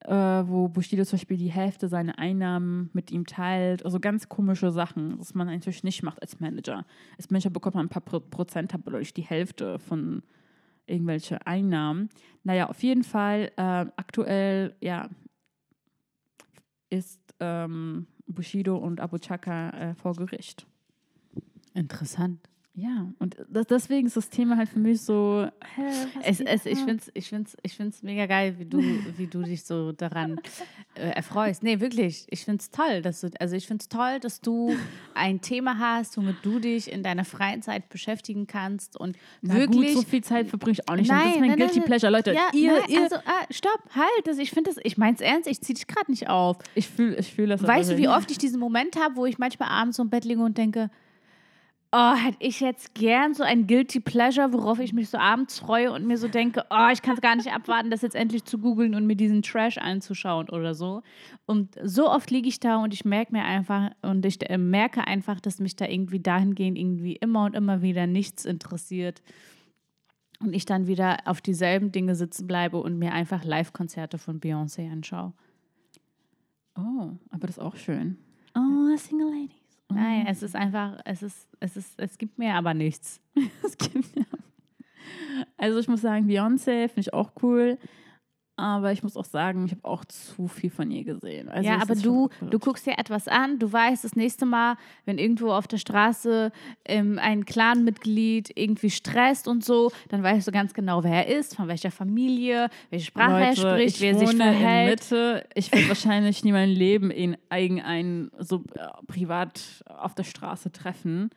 äh, 0.01 0.11
wo 0.11 0.67
Bushido 0.67 1.03
zum 1.03 1.17
Beispiel 1.17 1.37
die 1.37 1.51
Hälfte 1.51 1.87
seiner 1.87 2.17
Einnahmen 2.19 2.89
mit 2.93 3.11
ihm 3.11 3.25
teilt. 3.25 3.85
Also 3.85 3.99
ganz 3.99 4.29
komische 4.29 4.71
Sachen, 4.71 5.19
was 5.19 5.33
man 5.33 5.47
natürlich 5.47 5.83
nicht 5.83 6.03
macht 6.03 6.21
als 6.21 6.39
Manager. 6.39 6.85
Als 7.17 7.29
Manager 7.29 7.49
bekommt 7.49 7.75
man 7.75 7.85
ein 7.85 7.89
paar 7.89 8.01
Pro 8.01 8.19
Prozent, 8.19 8.73
aber 8.73 8.91
durch 8.91 9.13
die 9.13 9.23
Hälfte 9.23 9.79
von 9.79 10.23
irgendwelche 10.85 11.45
Einnahmen. 11.45 12.09
Naja, 12.43 12.69
auf 12.69 12.81
jeden 12.81 13.03
Fall 13.03 13.51
äh, 13.57 13.61
aktuell, 13.97 14.75
ja, 14.81 15.09
ist 16.89 17.19
ähm, 17.39 18.07
Bushido 18.25 18.77
und 18.77 18.99
Abu 18.99 19.17
Chaka 19.17 19.69
äh, 19.71 19.95
vor 19.95 20.13
Gericht. 20.15 20.65
Interessant. 21.73 22.49
Ja, 22.79 23.11
und 23.17 23.35
das, 23.49 23.65
deswegen 23.65 24.05
ist 24.05 24.17
das 24.17 24.29
Thema 24.29 24.55
halt 24.55 24.69
für 24.69 24.77
mich 24.77 25.01
so. 25.01 25.47
Hä, 25.75 25.81
Es, 26.23 26.39
es, 26.39 26.67
ich 26.67 26.77
finde 26.77 26.97
es 26.97 27.09
ich 27.15 27.27
find's, 27.27 27.57
ich 27.63 27.73
find's 27.75 28.03
mega 28.03 28.27
geil, 28.27 28.53
wie 28.59 28.65
du, 28.65 28.77
wie 29.17 29.25
du 29.25 29.41
dich 29.41 29.63
so 29.63 29.93
daran 29.93 30.39
äh, 30.93 31.09
erfreust. 31.09 31.63
Nee, 31.63 31.79
wirklich. 31.79 32.27
Ich 32.29 32.45
finde 32.45 32.61
es 32.61 32.69
toll, 32.69 33.01
dass 33.01 33.21
du, 33.21 33.31
also 33.39 33.55
ich 33.55 33.65
finde 33.65 33.81
es 33.81 33.89
toll, 33.89 34.19
dass 34.19 34.41
du 34.41 34.75
ein 35.15 35.41
Thema 35.41 35.79
hast, 35.79 36.17
womit 36.17 36.35
du 36.43 36.59
dich 36.59 36.91
in 36.91 37.01
deiner 37.01 37.25
freien 37.25 37.63
Zeit 37.63 37.89
beschäftigen 37.89 38.45
kannst 38.45 38.95
und 38.95 39.17
Na 39.41 39.55
wirklich. 39.55 39.95
Gut, 39.95 40.03
so 40.03 40.07
viel 40.07 40.23
Zeit 40.23 40.47
verbringe 40.47 40.73
ich 40.73 40.87
auch 40.87 40.95
nicht. 40.97 41.09
damit. 41.09 41.23
das 41.23 41.29
ist 41.33 41.39
Nein, 41.39 41.49
mein 41.49 41.49
nein, 41.49 41.57
Guilty 41.57 41.79
nein, 41.79 41.87
Pleasure, 41.87 42.11
Leute. 42.11 42.33
Ja, 42.35 42.49
ihr, 42.53 42.73
nein, 42.73 42.81
ihr, 42.89 43.01
also, 43.01 43.15
ah, 43.15 43.45
stopp, 43.49 43.89
halt. 43.95 44.27
Das, 44.27 44.37
ich 44.37 44.51
finde 44.51 44.69
das, 44.69 44.79
ich 44.83 44.99
meine 44.99 45.15
es 45.15 45.21
ernst, 45.21 45.49
ich 45.49 45.59
ziehe 45.61 45.73
dich 45.73 45.87
gerade 45.87 46.11
nicht 46.11 46.29
auf. 46.29 46.57
ich 46.75 46.87
fühle 46.87 47.15
ich 47.17 47.33
fühl 47.33 47.47
das. 47.47 47.63
Weißt 47.63 47.89
du, 47.89 47.97
wie 47.97 48.07
oft 48.07 48.29
ich 48.29 48.37
diesen 48.37 48.59
Moment 48.59 48.97
habe, 49.03 49.15
wo 49.15 49.25
ich 49.25 49.39
manchmal 49.39 49.69
abends 49.69 49.97
so 49.97 50.03
im 50.03 50.11
Bett 50.11 50.25
liege 50.25 50.41
und 50.43 50.59
denke, 50.59 50.91
oh, 51.97 52.15
hätte 52.15 52.37
ich 52.39 52.59
jetzt 52.59 52.93
gern 52.93 53.33
so 53.33 53.43
ein 53.43 53.65
Guilty 53.65 53.99
Pleasure, 53.99 54.53
worauf 54.53 54.79
ich 54.79 54.93
mich 54.93 55.09
so 55.09 55.17
abends 55.17 55.57
freue 55.57 55.91
und 55.91 56.05
mir 56.05 56.17
so 56.17 56.27
denke, 56.27 56.63
oh, 56.69 56.89
ich 56.93 57.01
kann 57.01 57.15
es 57.15 57.21
gar 57.21 57.35
nicht 57.35 57.51
abwarten, 57.51 57.89
das 57.89 58.03
jetzt 58.03 58.15
endlich 58.15 58.45
zu 58.45 58.59
googeln 58.59 58.93
und 58.93 59.07
mir 59.07 59.15
diesen 59.15 59.41
Trash 59.41 59.79
anzuschauen 59.79 60.49
oder 60.49 60.75
so. 60.75 61.01
Und 61.47 61.75
so 61.83 62.09
oft 62.09 62.29
liege 62.29 62.47
ich 62.47 62.59
da 62.59 62.77
und 62.77 62.93
ich 62.93 63.03
merke 63.03 63.33
mir 63.33 63.43
einfach 63.43 63.89
und 64.03 64.25
ich 64.25 64.47
äh, 64.47 64.59
merke 64.59 65.07
einfach, 65.07 65.39
dass 65.39 65.59
mich 65.59 65.75
da 65.75 65.87
irgendwie 65.87 66.19
dahingehend 66.19 66.77
irgendwie 66.77 67.15
immer 67.15 67.45
und 67.45 67.55
immer 67.55 67.81
wieder 67.81 68.05
nichts 68.05 68.45
interessiert. 68.45 69.23
Und 70.39 70.53
ich 70.53 70.65
dann 70.65 70.85
wieder 70.85 71.17
auf 71.25 71.41
dieselben 71.41 71.91
Dinge 71.91 72.13
sitzen 72.13 72.45
bleibe 72.45 72.77
und 72.77 72.99
mir 72.99 73.11
einfach 73.11 73.43
Live-Konzerte 73.43 74.19
von 74.19 74.39
Beyoncé 74.39 74.91
anschaue. 74.91 75.33
Oh, 76.77 77.09
aber 77.31 77.47
das 77.47 77.57
ist 77.57 77.63
auch 77.63 77.75
schön. 77.75 78.17
Oh, 78.55 78.95
Single 78.97 79.31
Ladies. 79.31 79.66
Nein, 79.89 80.25
es 80.27 80.43
ist 80.43 80.55
einfach, 80.55 80.99
es 81.05 81.23
ist, 81.23 81.47
es 81.59 81.77
ist, 81.77 81.99
es 81.99 82.17
gibt 82.17 82.37
mir 82.37 82.55
aber 82.55 82.73
nichts. 82.73 83.21
Das 83.61 83.77
gibt 83.77 84.15
mir. 84.15 84.25
Also 85.57 85.79
ich 85.79 85.87
muss 85.87 86.01
sagen, 86.01 86.27
Beyoncé 86.27 86.87
finde 86.87 87.01
ich 87.01 87.13
auch 87.13 87.31
cool. 87.41 87.77
Aber 88.59 88.91
ich 88.91 89.03
muss 89.03 89.15
auch 89.15 89.25
sagen, 89.25 89.65
ich 89.67 89.71
habe 89.71 89.85
auch 89.85 90.03
zu 90.05 90.47
viel 90.47 90.71
von 90.71 90.89
ihr 90.89 91.03
gesehen. 91.03 91.47
Also 91.47 91.69
ja, 91.69 91.79
aber 91.79 91.93
du, 91.93 92.29
du 92.41 92.57
guckst 92.57 92.87
dir 92.87 92.97
etwas 92.97 93.27
an, 93.27 93.59
du 93.59 93.71
weißt, 93.71 94.03
das 94.03 94.15
nächste 94.15 94.47
Mal, 94.47 94.77
wenn 95.05 95.19
irgendwo 95.19 95.51
auf 95.51 95.67
der 95.67 95.77
Straße 95.77 96.51
ähm, 96.85 97.19
ein 97.21 97.45
Clanmitglied 97.45 98.51
irgendwie 98.55 98.89
stresst 98.89 99.47
und 99.47 99.63
so, 99.63 99.91
dann 100.09 100.23
weißt 100.23 100.47
du 100.47 100.51
ganz 100.51 100.73
genau, 100.73 101.03
wer 101.03 101.27
er 101.27 101.37
ist, 101.37 101.55
von 101.55 101.67
welcher 101.67 101.91
Familie, 101.91 102.69
welche 102.89 103.05
Sprache 103.05 103.39
er 103.39 103.49
Leute, 103.49 103.61
spricht, 103.61 103.95
ich 103.97 104.01
wie 104.01 104.05
er 104.07 104.15
sich 104.15 104.27
wohne 104.29 104.49
in 104.49 104.57
verhält. 104.57 104.99
Mitte. 105.01 105.45
Ich 105.53 105.71
würde 105.71 105.87
wahrscheinlich 105.89 106.43
nie 106.43 106.51
mein 106.51 106.69
Leben 106.69 107.11
in 107.11 107.37
irgendeinen 107.51 108.31
so 108.39 108.63
äh, 108.73 108.87
privat 109.05 109.83
auf 109.85 110.15
der 110.15 110.23
Straße 110.23 110.71
treffen. 110.71 111.29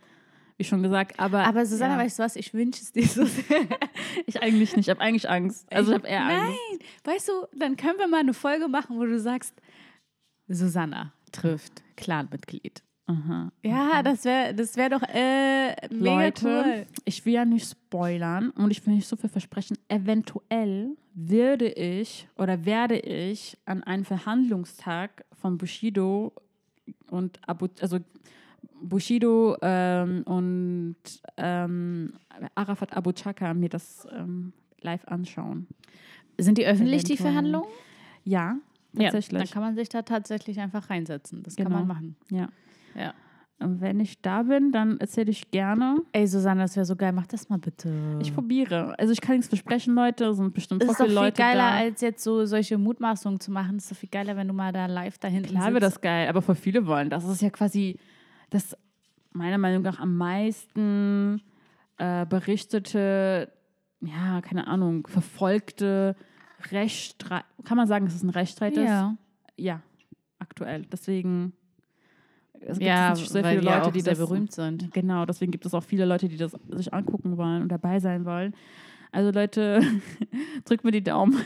Wie 0.61 0.65
schon 0.65 0.83
gesagt, 0.83 1.19
aber. 1.19 1.45
Aber 1.45 1.65
Susanne, 1.65 1.95
ja, 1.95 2.01
weißt 2.01 2.19
du 2.19 2.23
was, 2.23 2.37
ich 2.37 2.53
wünsche 2.53 2.83
es 2.83 2.93
dir 2.93 3.07
so 3.07 3.25
sehr. 3.25 3.67
ich 4.27 4.43
eigentlich 4.43 4.77
nicht. 4.77 4.89
Ich 4.89 4.91
habe 4.91 5.01
eigentlich 5.01 5.27
Angst. 5.27 5.67
Also 5.73 5.93
ich 5.93 5.99
habe 6.01 6.07
eher 6.07 6.21
Angst. 6.21 6.59
Nein, 6.71 6.79
weißt 7.05 7.29
du, 7.29 7.33
dann 7.59 7.79
können 7.79 7.99
wir 7.99 8.07
mal 8.07 8.21
eine 8.21 8.35
Folge 8.35 8.69
machen, 8.69 8.99
wo 8.99 9.07
du 9.07 9.19
sagst, 9.19 9.55
Susanna 10.49 11.15
trifft 11.33 11.83
Clanmitglied. 11.97 12.83
Aha. 13.07 13.51
Ja, 13.63 14.03
das 14.03 14.27
wäre 14.27 14.55
das 14.55 14.77
wär 14.77 14.91
doch 14.91 15.01
äh, 15.03 15.71
mega 15.89 16.25
Leute, 16.25 16.47
cool. 16.47 16.87
ich 17.07 17.25
will 17.25 17.33
ja 17.33 17.47
nicht 17.47 17.71
spoilern 17.71 18.51
und 18.51 18.71
ich 18.71 18.87
will 18.87 18.93
nicht 18.93 19.09
so 19.09 19.17
viel 19.17 19.31
versprechen. 19.31 19.79
Eventuell 19.89 20.95
würde 21.15 21.71
ich 21.71 22.29
oder 22.37 22.67
werde 22.67 22.99
ich 22.99 23.57
an 23.65 23.83
einem 23.83 24.05
Verhandlungstag 24.05 25.25
von 25.41 25.57
Bushido 25.57 26.35
und 27.09 27.41
Abu, 27.49 27.69
also 27.81 27.99
Bushido 28.83 29.57
ähm, 29.63 30.23
und 30.25 30.97
ähm, 31.37 32.13
Arafat 32.55 32.97
Abu 32.97 33.13
Chaka 33.13 33.55
mir 33.55 33.69
das 33.69 34.07
ähm, 34.13 34.53
live 34.81 35.07
anschauen. 35.07 35.67
Sind 36.39 36.57
die 36.59 36.67
öffentlich, 36.67 37.05
die 37.05 37.13
Eventuell. 37.15 37.33
Verhandlungen? 37.33 37.69
Ja, 38.25 38.57
Ja, 38.93 39.05
tatsächlich. 39.11 39.43
dann 39.43 39.51
kann 39.51 39.63
man 39.63 39.75
sich 39.77 39.89
da 39.89 40.03
tatsächlich 40.03 40.59
einfach 40.61 40.89
reinsetzen. 40.91 41.43
Das 41.43 41.57
kann 41.57 41.67
Genau. 41.67 41.79
man 41.81 41.89
machen. 41.89 42.17
Ja. 42.31 42.49
Ja. 42.95 43.13
wenn 43.63 44.01
ich 44.01 44.23
da 44.23 44.43
bin, 44.45 44.73
dann 44.73 44.99
erzähle 45.01 45.31
ich 45.31 45.51
gerne. 45.51 45.99
Ey, 46.13 46.27
Susanne, 46.27 46.63
das 46.63 46.77
wäre 46.77 46.87
so 46.87 46.97
geil. 46.97 47.13
Mach 47.13 47.27
das 47.27 47.51
mal 47.51 47.59
bitte. 47.59 47.93
Ich 48.23 48.35
probiere. 48.35 48.99
Also 48.99 49.13
ich 49.13 49.21
kann 49.21 49.37
nichts 49.37 49.49
versprechen, 49.49 49.95
Leute. 49.95 50.25
Es 50.29 50.39
sind 50.39 50.55
bestimmt 50.55 50.83
es 50.83 50.87
voll 50.87 50.93
ist 50.95 50.99
doch 51.01 51.05
viele 51.05 51.19
viel 51.19 51.25
Leute 51.27 51.43
geiler, 51.43 51.71
da. 51.71 51.77
als 51.77 52.01
jetzt 52.01 52.25
so 52.25 52.47
solche 52.47 52.79
Mutmaßungen 52.79 53.39
zu 53.39 53.51
machen. 53.53 53.77
Es 53.77 53.85
ist 53.85 53.93
doch 53.93 53.97
viel 53.99 54.09
geiler, 54.09 54.35
wenn 54.37 54.49
du 54.49 54.55
mal 54.55 54.73
da 54.73 54.87
live 54.87 55.19
da 55.19 55.29
hinten 55.29 55.51
Klar 55.51 55.71
sitzt. 55.71 55.83
das 55.83 56.01
geil, 56.01 56.29
aber 56.31 56.41
für 56.41 56.55
viele 56.55 56.87
wollen 56.87 57.11
das. 57.11 57.23
Das 57.23 57.33
ist 57.35 57.43
ja 57.43 57.51
quasi 57.51 57.99
das 58.51 58.77
meiner 59.33 59.59
Meinung 59.59 59.83
nach 59.83 60.01
am 60.01 60.17
meisten 60.17 61.43
äh, 61.99 62.27
berichtete, 62.27 63.53
ja, 64.01 64.41
keine 64.41 64.67
Ahnung, 64.67 65.07
verfolgte 65.07 66.17
Rechtsstreit. 66.71 67.45
Kann 67.65 67.77
man 67.77 67.87
sagen, 67.87 68.07
dass 68.07 68.15
es 68.15 68.23
ein 68.23 68.31
Rechtsstreit 68.31 68.77
ist? 68.77 68.85
Ja. 68.85 69.17
Ja, 69.57 69.83
aktuell. 70.39 70.87
Deswegen 70.87 71.53
es 72.61 72.79
gibt 72.79 72.89
Ja, 72.89 73.15
sehr 73.15 73.43
weil 73.43 73.59
viele 73.59 73.61
die 73.61 73.67
Leute, 73.67 73.87
auch 73.87 73.93
die 73.93 74.01
sehr 74.01 74.15
das 74.15 74.29
berühmt 74.29 74.53
sind. 74.53 74.93
Genau, 74.93 75.25
deswegen 75.25 75.51
gibt 75.51 75.65
es 75.65 75.75
auch 75.75 75.83
viele 75.83 76.05
Leute, 76.05 76.29
die 76.29 76.37
das 76.37 76.57
sich 76.71 76.93
angucken 76.93 77.37
wollen 77.37 77.63
und 77.63 77.69
dabei 77.69 78.01
sein 78.01 78.25
wollen. 78.25 78.55
Also 79.13 79.31
Leute, 79.31 79.81
drückt 80.65 80.85
mir 80.85 80.93
die 80.93 81.03
Daumen. 81.03 81.41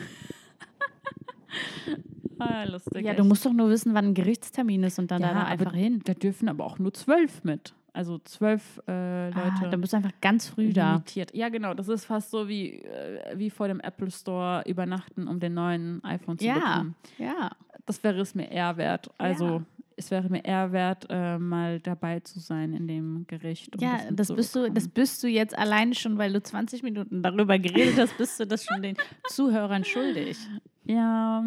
ah, 2.39 2.65
lustig. 2.65 3.05
Ja, 3.05 3.11
echt. 3.13 3.21
du 3.21 3.25
musst 3.25 3.45
doch 3.47 3.53
nur 3.53 3.69
wissen, 3.71 3.95
wann 3.95 4.07
ein 4.07 4.15
Gerichtstermin 4.15 4.83
ist 4.85 4.99
und 4.99 5.11
dann 5.11 5.23
Ja, 5.23 5.33
da 5.35 5.45
einfach 5.45 5.73
hin. 5.75 6.01
Da 6.05 6.15
dürfen 6.15 6.49
aber 6.49 6.65
auch 6.65 6.79
nur 6.79 6.93
zwölf 6.95 7.45
mit. 7.45 7.75
Also 7.93 8.19
zwölf 8.19 8.81
äh, 8.89 9.29
Leute. 9.29 9.53
Ah, 9.63 9.69
dann 9.71 9.81
bist 9.81 9.93
du 9.93 9.99
einfach 9.99 10.11
ganz 10.21 10.49
früh 10.49 10.73
da. 10.73 10.95
limitiert. 10.95 11.33
Ja, 11.35 11.49
genau. 11.49 11.75
Das 11.75 11.89
ist 11.89 12.05
fast 12.07 12.31
so 12.31 12.49
wie, 12.49 12.81
äh, 12.81 13.39
wie 13.39 13.51
vor 13.51 13.69
dem 13.69 13.79
Apple 13.81 14.11
Store 14.11 14.65
übernachten, 14.67 15.29
um 15.29 15.39
den 15.39 15.55
neuen 15.55 16.03
iPhone 16.03 16.37
zu 16.39 16.45
Ja, 16.45 16.55
bekommen. 16.55 16.95
ja. 17.19 17.51
Das 17.87 18.03
wäre 18.03 18.21
es 18.21 18.35
mir 18.35 18.51
eher 18.51 18.77
wert. 18.79 19.11
Also 19.19 19.47
Ja. 19.47 19.63
es 19.97 20.11
wäre 20.11 20.29
mir 20.29 20.45
eher 20.45 20.73
wert, 20.73 21.07
äh, 21.09 21.39
mal 21.39 21.79
dabei 21.79 22.19
zu 22.19 22.41
sein 22.41 22.73
in 22.73 22.89
dem 22.89 23.27
Gericht. 23.29 23.77
um 23.77 23.81
Ja, 23.81 24.01
das 24.11 24.35
bist 24.35 24.57
du, 24.57 24.69
das 24.73 24.89
bist 24.89 25.23
du 25.23 25.29
jetzt 25.29 25.57
alleine 25.57 25.95
schon, 25.95 26.19
weil 26.19 26.33
du 26.33 26.43
20 26.43 26.83
Minuten 26.83 27.23
darüber 27.23 27.59
geredet 27.61 27.97
hast, 27.99 28.17
bist 28.19 28.41
du 28.41 28.47
das 28.47 28.65
schon 28.65 28.83
den 28.83 28.97
Zuhörern 29.29 29.85
schuldig. 29.85 30.37
Ja, 30.85 31.45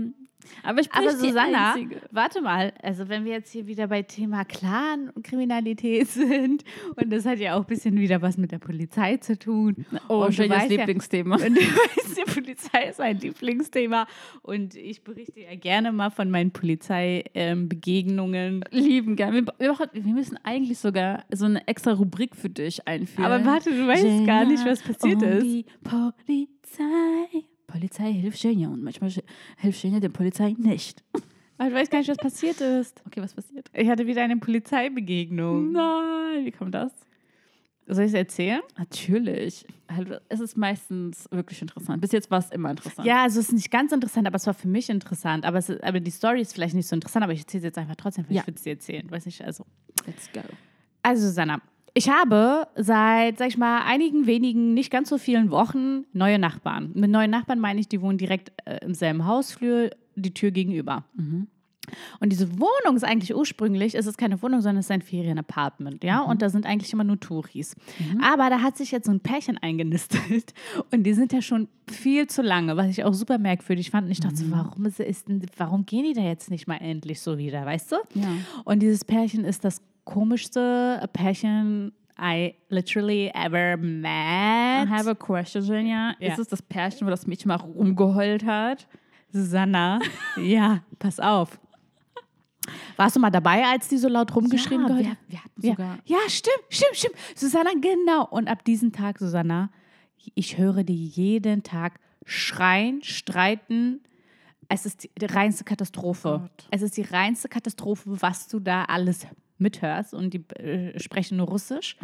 aber 0.63 0.81
ich 0.81 0.89
bin 0.89 0.99
Aber 0.99 1.12
Susanna, 1.12 1.75
warte 2.12 2.41
mal, 2.41 2.73
also 2.81 3.07
wenn 3.10 3.25
wir 3.25 3.33
jetzt 3.33 3.51
hier 3.51 3.67
wieder 3.67 3.88
bei 3.88 4.01
Thema 4.03 4.45
Clan 4.45 5.10
und 5.13 5.23
Kriminalität 5.23 6.07
sind 6.10 6.63
und 6.95 7.12
das 7.12 7.25
hat 7.25 7.39
ja 7.39 7.55
auch 7.55 7.62
ein 7.62 7.67
bisschen 7.67 7.97
wieder 7.97 8.21
was 8.21 8.38
mit 8.38 8.51
der 8.51 8.60
Polizei 8.60 9.17
zu 9.17 9.38
tun. 9.38 9.86
Oh, 10.10 10.25
und 10.25 10.33
schönes 10.33 10.57
weißt 10.57 10.71
ja- 10.71 10.77
Lieblingsthema. 10.77 11.36
Und 11.36 11.43
du 11.57 11.62
weißt, 11.62 12.17
die 12.17 12.31
Polizei 12.31 12.89
ist 12.89 13.01
ein 13.01 13.19
Lieblingsthema 13.19 14.07
und 14.41 14.75
ich 14.75 15.03
berichte 15.03 15.41
ja 15.41 15.55
gerne 15.55 15.91
mal 15.91 16.10
von 16.10 16.29
meinen 16.29 16.51
Polizeibegegnungen. 16.51 18.63
Lieben 18.71 19.15
gern. 19.15 19.33
Wir, 19.33 19.45
wir, 19.57 20.13
müssen 20.13 20.38
eigentlich 20.43 20.79
sogar 20.79 21.23
so 21.31 21.45
eine 21.45 21.65
extra 21.67 21.93
Rubrik 21.93 22.36
für 22.36 22.49
dich 22.49 22.88
einführen. 22.88 23.31
Aber 23.31 23.45
warte, 23.45 23.71
du 23.71 23.88
weißt 23.88 24.25
gar 24.25 24.45
nicht, 24.45 24.65
was 24.65 24.81
passiert 24.81 25.21
und 25.21 25.23
ist. 25.23 25.43
Die 25.43 25.65
Polizei. 25.83 27.45
Polizei 27.67 28.13
hilft 28.13 28.41
Genia 28.41 28.69
und 28.69 28.82
manchmal 28.84 29.12
hilft 29.58 29.82
Genia 29.82 29.99
der 29.99 30.10
Polizei 30.10 30.56
nicht. 30.58 31.03
Aber 31.60 31.69
du 31.69 31.75
weißt 31.75 31.91
gar 31.91 31.99
nicht, 31.99 32.10
was 32.10 32.17
passiert 32.17 32.62
ist. 32.62 33.01
Okay, 33.06 33.21
was 33.21 33.34
passiert? 33.34 33.69
Ich 33.73 33.89
hatte 33.89 34.06
wieder 34.06 34.23
eine 34.23 34.38
Polizeibegegnung. 34.38 35.71
Nein, 35.71 36.45
wie 36.45 36.51
kommt 36.51 36.75
das? 36.75 36.91
Soll 37.88 38.03
ich 38.03 38.10
es 38.12 38.13
erzählen? 38.15 38.62
Natürlich. 38.77 39.65
Also, 39.88 40.15
Es 40.30 40.39
ist 40.41 40.58
meistens 40.58 41.25
wirklich 41.32 41.62
interessant. 41.62 42.01
Bis 42.01 42.12
jetzt 42.12 42.30
war 42.30 42.39
es 42.39 42.49
immer 42.51 42.69
interessant. 42.71 43.08
Ja, 43.08 43.23
also 43.23 43.39
es 43.39 43.47
ist 43.47 43.53
nicht 43.53 43.71
ganz 43.71 43.91
interessant, 43.93 44.27
aber 44.27 44.36
es 44.36 44.45
war 44.45 44.53
für 44.53 44.67
mich 44.67 44.89
interessant. 44.89 45.45
Aber, 45.45 45.58
es 45.58 45.69
ist, 45.69 45.82
aber 45.84 45.99
die 46.01 46.12
Story 46.12 46.41
ist 46.41 46.53
vielleicht 46.53 46.75
nicht 46.75 46.88
so 46.88 46.95
interessant, 46.95 47.23
aber 47.23 47.32
ich 47.34 47.39
erzähle 47.39 47.60
es 47.60 47.65
jetzt 47.65 47.77
einfach 47.77 47.95
trotzdem, 47.95 48.25
vielleicht 48.25 48.43
Ja. 48.45 48.47
würde 48.47 48.58
ich 48.58 48.63
sie 48.63 48.69
erzählen. 48.71 49.10
Weiß 49.10 49.25
nicht, 49.25 49.41
also. 49.41 49.65
Let's 50.06 50.30
go. 50.34 50.41
Also, 51.01 51.27
Susanna, 51.27 51.62
ich 51.97 52.10
habe 52.10 52.67
seit, 52.75 53.39
sag 53.39 53.47
ich 53.47 53.57
mal, 53.57 53.81
einigen 53.83 54.27
wenigen, 54.27 54.75
nicht 54.75 54.91
ganz 54.91 55.10
so 55.10 55.17
vielen 55.17 55.49
Wochen 55.49 56.05
neue 56.13 56.38
Nachbarn. 56.38 56.91
Mit 56.93 57.10
neuen 57.10 57.31
Nachbarn 57.31 57.60
meine 57.60 57.79
ich, 57.79 57.88
die 57.88 58.01
wohnen 58.01 58.19
direkt 58.19 58.51
äh, 58.65 58.86
im 58.86 58.93
selben 58.93 59.25
Hausflur, 59.25 59.89
die 60.15 60.31
Tür 60.31 60.51
gegenüber. 60.51 61.05
Und 62.19 62.31
diese 62.31 62.60
Wohnung 62.60 62.97
ist 62.97 63.03
eigentlich 63.03 63.33
ursprünglich, 63.33 63.95
es 63.95 64.05
ist 64.05 64.17
keine 64.17 64.39
Wohnung, 64.43 64.62
sondern 64.62 64.79
es 64.79 64.88
ist 64.88 64.91
ein 64.91 65.01
Ferienapartment, 65.01 66.03
ja, 66.03 66.21
und 66.21 66.41
da 66.41 66.49
sind 66.49 66.65
eigentlich 66.65 66.93
immer 66.93 67.03
nur 67.03 67.19
Touris. 67.19 67.75
Aber 68.21 68.49
da 68.51 68.62
hat 68.62 68.77
sich 68.77 68.91
jetzt 68.91 69.05
so 69.05 69.12
ein 69.12 69.21
Pärchen 69.21 69.57
eingenistet 69.57 70.53
und 70.91 71.03
die 71.03 71.13
sind 71.13 71.33
ja 71.33 71.41
schon 71.41 71.67
viel 71.89 72.27
zu 72.27 72.43
lange, 72.43 72.77
was 72.77 72.89
ich 72.89 73.05
auch 73.05 73.13
super 73.13 73.39
merkwürdig 73.39 73.89
fand. 73.89 74.05
Und 74.05 74.12
ich 74.12 74.19
dachte, 74.19 74.36
so, 74.36 74.51
warum, 74.51 74.86
ist, 74.86 74.99
ist, 74.99 75.27
warum 75.57 75.86
gehen 75.86 76.03
die 76.03 76.13
da 76.13 76.21
jetzt 76.21 76.51
nicht 76.51 76.67
mal 76.67 76.77
endlich 76.77 77.21
so 77.21 77.39
wieder, 77.39 77.65
weißt 77.65 77.93
du? 77.93 77.95
Ja. 78.13 78.27
Und 78.65 78.81
dieses 78.81 79.03
Pärchen 79.03 79.45
ist 79.45 79.63
das 79.63 79.81
komischste 80.08 81.08
Pärchen 81.13 81.91
I 82.20 82.56
literally 82.70 83.30
ever 83.36 83.78
met. 83.78 84.88
I 84.88 84.89
have 84.89 85.08
a 85.08 85.13
question, 85.13 85.63
Genia. 85.63 86.15
Ja. 86.20 86.32
Ist 86.34 86.39
es 86.39 86.48
das 86.48 86.62
Pärchen, 86.63 87.06
wo 87.06 87.12
das 87.12 87.28
Mädchen 87.28 87.50
mal 87.50 87.58
rumgeheult 87.58 88.43
hat? 88.43 88.88
Susanna, 89.32 90.00
ja, 90.38 90.82
pass 90.98 91.20
auf. 91.20 91.60
Warst 92.96 93.15
du 93.15 93.20
mal 93.20 93.30
dabei, 93.30 93.65
als 93.65 93.88
die 93.88 93.98
so 93.98 94.08
laut 94.10 94.36
rumgeschrien 94.36 94.82
ja, 94.82 94.88
geheult 94.88 95.06
wir, 95.06 95.17
wir 95.28 95.43
hatten 95.43 95.62
Ja. 95.62 95.72
sogar... 95.72 96.00
ja, 96.06 96.17
stimmt, 96.28 96.65
stimmt, 96.70 96.96
stimmt. 96.96 97.15
Susanna, 97.36 97.72
genau. 97.80 98.26
Und 98.26 98.48
ab 98.48 98.63
diesem 98.65 98.91
Tag, 98.91 99.20
Susanna, 99.20 99.70
ich 100.34 100.58
höre 100.58 100.84
die 100.84 101.06
jeden 101.06 101.63
Tag 101.63 102.00
schreien, 102.26 103.04
streiten. 103.04 104.02
Es 104.70 104.86
ist 104.86 105.04
die, 105.04 105.12
die 105.20 105.26
reinste 105.26 105.63
Katastrophe. 105.63 106.39
Gott. 106.41 106.67
Es 106.72 106.82
ist 106.82 106.98
die 106.98 107.04
reinste 107.04 107.48
Katastrophe, 107.48 108.22
was 108.22 108.48
du 108.48 108.60
da 108.60 108.86
alles 108.86 109.28
mithörst. 109.58 110.13
Und 110.13 110.34
die 110.34 110.48
äh, 110.60 111.00
sprechen 111.00 111.38
nur 111.38 111.48
Russisch. 111.48 111.98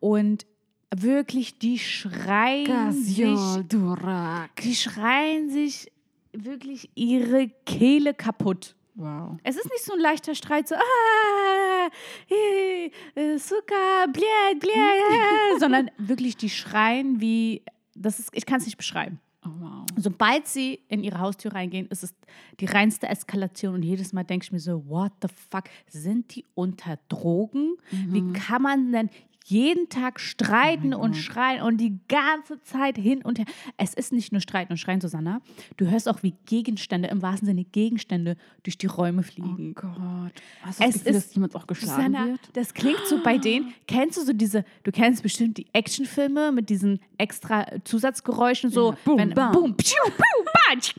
Und 0.00 0.46
wirklich, 0.94 1.58
die 1.58 1.78
schreien 1.78 2.92
sich 2.92 3.38
Durak. 3.68 4.56
die 4.62 4.74
schreien 4.74 5.50
sich 5.50 5.90
wirklich 6.32 6.90
ihre 6.94 7.48
Kehle 7.66 8.14
kaputt. 8.14 8.74
Wow. 8.94 9.38
Es 9.44 9.56
ist 9.56 9.70
nicht 9.70 9.84
so 9.84 9.94
ein 9.94 10.00
leichter 10.00 10.34
Streit, 10.34 10.68
so, 10.68 10.74
ah, 10.74 11.88
äh, 12.28 13.38
Suka, 13.38 14.06
blät, 14.12 14.60
blät, 14.60 14.74
äh, 14.74 15.58
sondern 15.58 15.90
wirklich, 15.96 16.36
die 16.36 16.50
schreien 16.50 17.20
wie, 17.20 17.62
das 17.94 18.18
ist, 18.18 18.30
ich 18.32 18.44
kann 18.44 18.58
es 18.58 18.66
nicht 18.66 18.76
beschreiben. 18.76 19.20
Oh, 19.44 19.48
wow. 19.58 19.79
Sobald 20.00 20.46
sie 20.46 20.80
in 20.88 21.02
ihre 21.02 21.18
Haustür 21.18 21.52
reingehen, 21.52 21.86
ist 21.88 22.02
es 22.02 22.14
die 22.60 22.66
reinste 22.66 23.08
Eskalation. 23.08 23.74
Und 23.74 23.82
jedes 23.82 24.12
Mal 24.12 24.24
denke 24.24 24.44
ich 24.44 24.52
mir 24.52 24.60
so, 24.60 24.84
what 24.88 25.12
the 25.22 25.28
fuck, 25.50 25.64
sind 25.88 26.34
die 26.34 26.44
unter 26.54 26.98
Drogen? 27.08 27.76
Wie 27.90 28.32
kann 28.32 28.62
man 28.62 28.92
denn 28.92 29.10
jeden 29.50 29.88
Tag 29.88 30.20
streiten 30.20 30.94
und 30.94 31.14
schreien 31.16 31.62
und 31.62 31.78
die 31.78 31.98
ganze 32.08 32.62
Zeit 32.62 32.96
hin 32.96 33.22
und 33.22 33.38
her? 33.38 33.46
Es 33.76 33.94
ist 33.94 34.12
nicht 34.12 34.32
nur 34.32 34.40
Streiten 34.40 34.72
und 34.72 34.76
Schreien, 34.78 35.00
Susanna. 35.00 35.40
Du 35.76 35.90
hörst 35.90 36.08
auch, 36.08 36.22
wie 36.22 36.34
Gegenstände, 36.46 37.08
im 37.08 37.20
wahrsten 37.22 37.46
Sinne 37.46 37.64
Gegenstände, 37.64 38.36
durch 38.62 38.78
die 38.78 38.86
Räume 38.86 39.22
fliegen. 39.22 39.74
Oh 39.76 39.80
Gott. 39.80 40.32
Hast 40.62 40.80
du 40.80 40.84
das 40.84 40.94
Es 40.96 41.02
Gefühl, 41.04 41.16
ist- 41.16 41.26
dass 41.28 41.34
jemand 41.34 41.56
auch 41.56 41.66
geschlagen 41.66 41.96
Susanna, 42.12 42.26
wird? 42.28 42.40
das 42.52 42.74
klingt 42.74 43.00
so 43.06 43.22
bei 43.22 43.38
denen. 43.38 43.74
Kennst 43.86 44.18
du 44.18 44.24
so 44.24 44.32
diese, 44.32 44.64
du 44.84 44.92
kennst 44.92 45.22
bestimmt 45.22 45.56
die 45.58 45.66
Actionfilme 45.72 46.52
mit 46.52 46.70
diesen 46.70 47.00
extra 47.18 47.66
Zusatzgeräuschen, 47.84 48.70
so 48.70 48.90
Ja, 48.92 48.98
boom, 49.04 49.18
wenn, 49.18 49.30
bam. 49.30 49.52
boom, 49.52 49.76
pschiu, 49.76 49.96
piu, 50.04 50.44
ba, 50.44 50.78
tsch, 50.80 50.94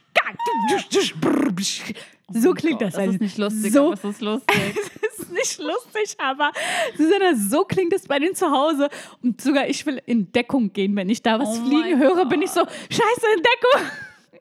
du, 0.69 0.99
du, 0.99 1.19
brr, 1.19 1.51
psch. 1.53 1.93
So 2.33 2.53
klingt 2.53 2.81
das. 2.81 2.93
Das 2.93 3.07
ist 3.07 3.19
nicht 3.21 3.37
lustig, 3.37 3.73
so, 3.73 3.87
aber 3.87 3.93
es 3.93 4.03
ist 4.03 4.21
lustig. 4.21 4.55
das 5.31 5.57
nicht 5.57 5.59
lustig, 5.67 6.15
aber 6.19 6.51
Susanna, 6.97 7.35
so 7.35 7.63
klingt 7.63 7.93
es 7.93 8.07
bei 8.07 8.19
denen 8.19 8.35
zu 8.35 8.49
Hause. 8.51 8.89
Und 9.23 9.41
sogar 9.41 9.67
ich 9.67 9.85
will 9.85 10.01
in 10.05 10.31
Deckung 10.31 10.71
gehen, 10.73 10.95
wenn 10.95 11.09
ich 11.09 11.21
da 11.21 11.39
was 11.39 11.49
Oh 11.59 11.65
fliegen 11.65 11.99
höre, 11.99 12.25
bin 12.25 12.41
ich 12.41 12.51
so, 12.51 12.61
scheiße, 12.65 13.25
in 13.35 13.43
Deckung. 13.43 13.91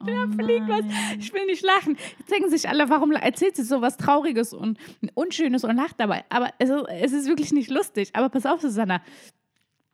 Da 0.03 0.25
Oh 0.27 0.31
fliegt 0.43 0.67
was. 0.67 0.81
Ich 1.19 1.31
will 1.31 1.45
nicht 1.45 1.63
lachen. 1.63 1.95
Jetzt 2.17 2.31
denken 2.31 2.49
sich 2.49 2.67
alle, 2.67 2.89
warum 2.89 3.11
erzählt 3.11 3.55
sie 3.55 3.61
so 3.63 3.81
was 3.81 3.97
Trauriges 3.97 4.51
und 4.51 4.79
Unschönes 5.13 5.63
und 5.63 5.75
lacht 5.75 5.99
dabei. 5.99 6.23
Aber 6.29 6.49
es, 6.57 6.69
ist- 6.71 6.85
es 6.89 7.11
ist 7.13 7.27
wirklich 7.27 7.51
nicht 7.51 7.69
lustig. 7.69 8.09
Aber 8.13 8.29
pass 8.29 8.47
auf, 8.47 8.61
Susanna. 8.61 9.01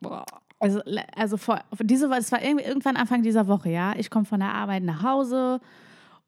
Boah. 0.00 0.24
Also, 0.60 0.80
also 1.14 1.36
vor, 1.36 1.60
diese, 1.80 2.06
es 2.16 2.32
war 2.32 2.42
irgendwann 2.42 2.96
Anfang 2.96 3.22
dieser 3.22 3.46
Woche, 3.48 3.68
ja. 3.70 3.94
Ich 3.96 4.10
komme 4.10 4.24
von 4.24 4.40
der 4.40 4.54
Arbeit 4.54 4.82
nach 4.82 5.02
Hause 5.02 5.60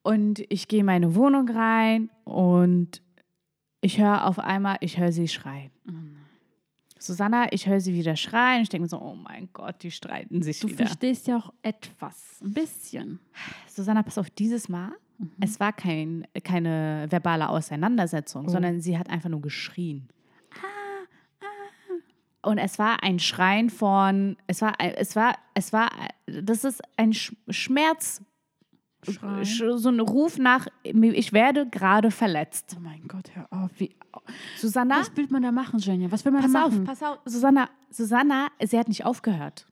und 0.02 0.40
ich 0.50 0.68
gehe 0.68 0.80
in 0.80 0.86
meine 0.86 1.14
Wohnung 1.14 1.48
rein 1.48 2.10
und 2.24 3.02
ich 3.80 3.98
höre 3.98 4.26
auf 4.26 4.38
einmal, 4.38 4.76
ich 4.80 4.98
höre 4.98 5.12
sie 5.12 5.28
schreien. 5.28 5.70
Susanna, 6.98 7.50
ich 7.52 7.66
höre 7.66 7.80
sie 7.80 7.94
wieder 7.94 8.14
schreien. 8.14 8.62
Ich 8.62 8.68
denke 8.68 8.82
mir 8.82 8.88
so, 8.88 9.00
oh 9.00 9.14
mein 9.14 9.48
Gott, 9.54 9.82
die 9.82 9.90
streiten 9.90 10.42
sich 10.42 10.60
Du 10.60 10.68
wieder. 10.68 10.84
verstehst 10.86 11.26
ja 11.28 11.38
auch 11.38 11.52
etwas. 11.62 12.38
Ein 12.42 12.52
bisschen. 12.52 13.20
Susanna, 13.68 14.02
pass 14.02 14.18
auf, 14.18 14.28
dieses 14.28 14.68
Mal, 14.68 14.92
es 15.40 15.58
war 15.60 15.72
kein, 15.72 16.26
keine 16.44 17.06
verbale 17.08 17.48
Auseinandersetzung, 17.48 18.48
sondern 18.50 18.80
sie 18.80 18.98
hat 18.98 19.08
einfach 19.08 19.30
nur 19.30 19.40
geschrien. 19.40 20.08
Und 22.42 22.56
es 22.56 22.78
war 22.78 23.02
ein 23.02 23.18
Schreien 23.18 23.68
von, 23.68 24.36
es 24.46 24.62
war, 24.62 24.74
es 24.78 25.14
war, 25.14 25.34
es 25.54 25.74
war, 25.74 25.90
das 26.26 26.64
ist 26.64 26.80
ein 26.96 27.12
Sch 27.12 27.34
Schmerz, 27.50 28.22
Schreien. 29.08 29.44
sch- 29.44 29.78
so 29.78 29.88
ein 29.88 30.00
Ruf 30.00 30.38
nach, 30.38 30.66
ich 30.82 31.32
werde 31.32 31.68
gerade 31.68 32.10
verletzt. 32.10 32.74
Oh 32.76 32.80
mein 32.80 33.06
Gott, 33.08 33.30
hör 33.34 33.46
auf. 33.50 33.70
Wie, 33.78 33.94
Susanna, 34.58 35.00
was 35.00 35.16
will 35.16 35.26
man 35.30 35.42
da 35.42 35.52
machen, 35.52 35.78
Jenja? 35.78 36.10
Was 36.10 36.24
will 36.24 36.32
man 36.32 36.42
pass 36.42 36.52
da 36.52 36.64
auf, 36.64 36.72
machen? 36.72 36.84
pass 36.84 37.02
auf. 37.02 37.18
Susanna, 37.24 37.68
Susanna, 37.90 38.48
sie 38.62 38.78
hat 38.78 38.88
nicht 38.88 39.04
aufgehört. 39.04 39.66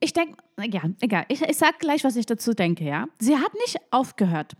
Ich 0.00 0.12
denke, 0.14 0.36
ja, 0.58 0.80
egal. 1.00 1.26
Ich, 1.28 1.42
ich 1.42 1.56
sag 1.56 1.78
gleich, 1.78 2.02
was 2.04 2.16
ich 2.16 2.24
dazu 2.24 2.54
denke, 2.54 2.84
ja. 2.84 3.06
Sie 3.18 3.36
hat 3.36 3.52
nicht 3.54 3.76
aufgehört. 3.90 4.54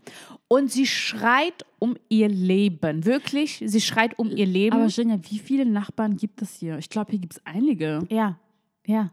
Und 0.47 0.71
sie 0.71 0.85
schreit 0.85 1.65
um 1.79 1.95
ihr 2.09 2.27
Leben. 2.29 3.05
Wirklich, 3.05 3.63
sie 3.65 3.81
schreit 3.81 4.19
um 4.19 4.29
ihr 4.29 4.45
Leben. 4.45 4.75
Aber 4.75 4.85
Jenja, 4.87 5.17
wie 5.29 5.39
viele 5.39 5.65
Nachbarn 5.65 6.15
gibt 6.17 6.41
es 6.41 6.55
hier? 6.55 6.77
Ich 6.77 6.89
glaube, 6.89 7.11
hier 7.11 7.19
gibt 7.19 7.33
es 7.33 7.45
einige. 7.45 8.05
Ja, 8.09 8.37
ja. 8.85 9.11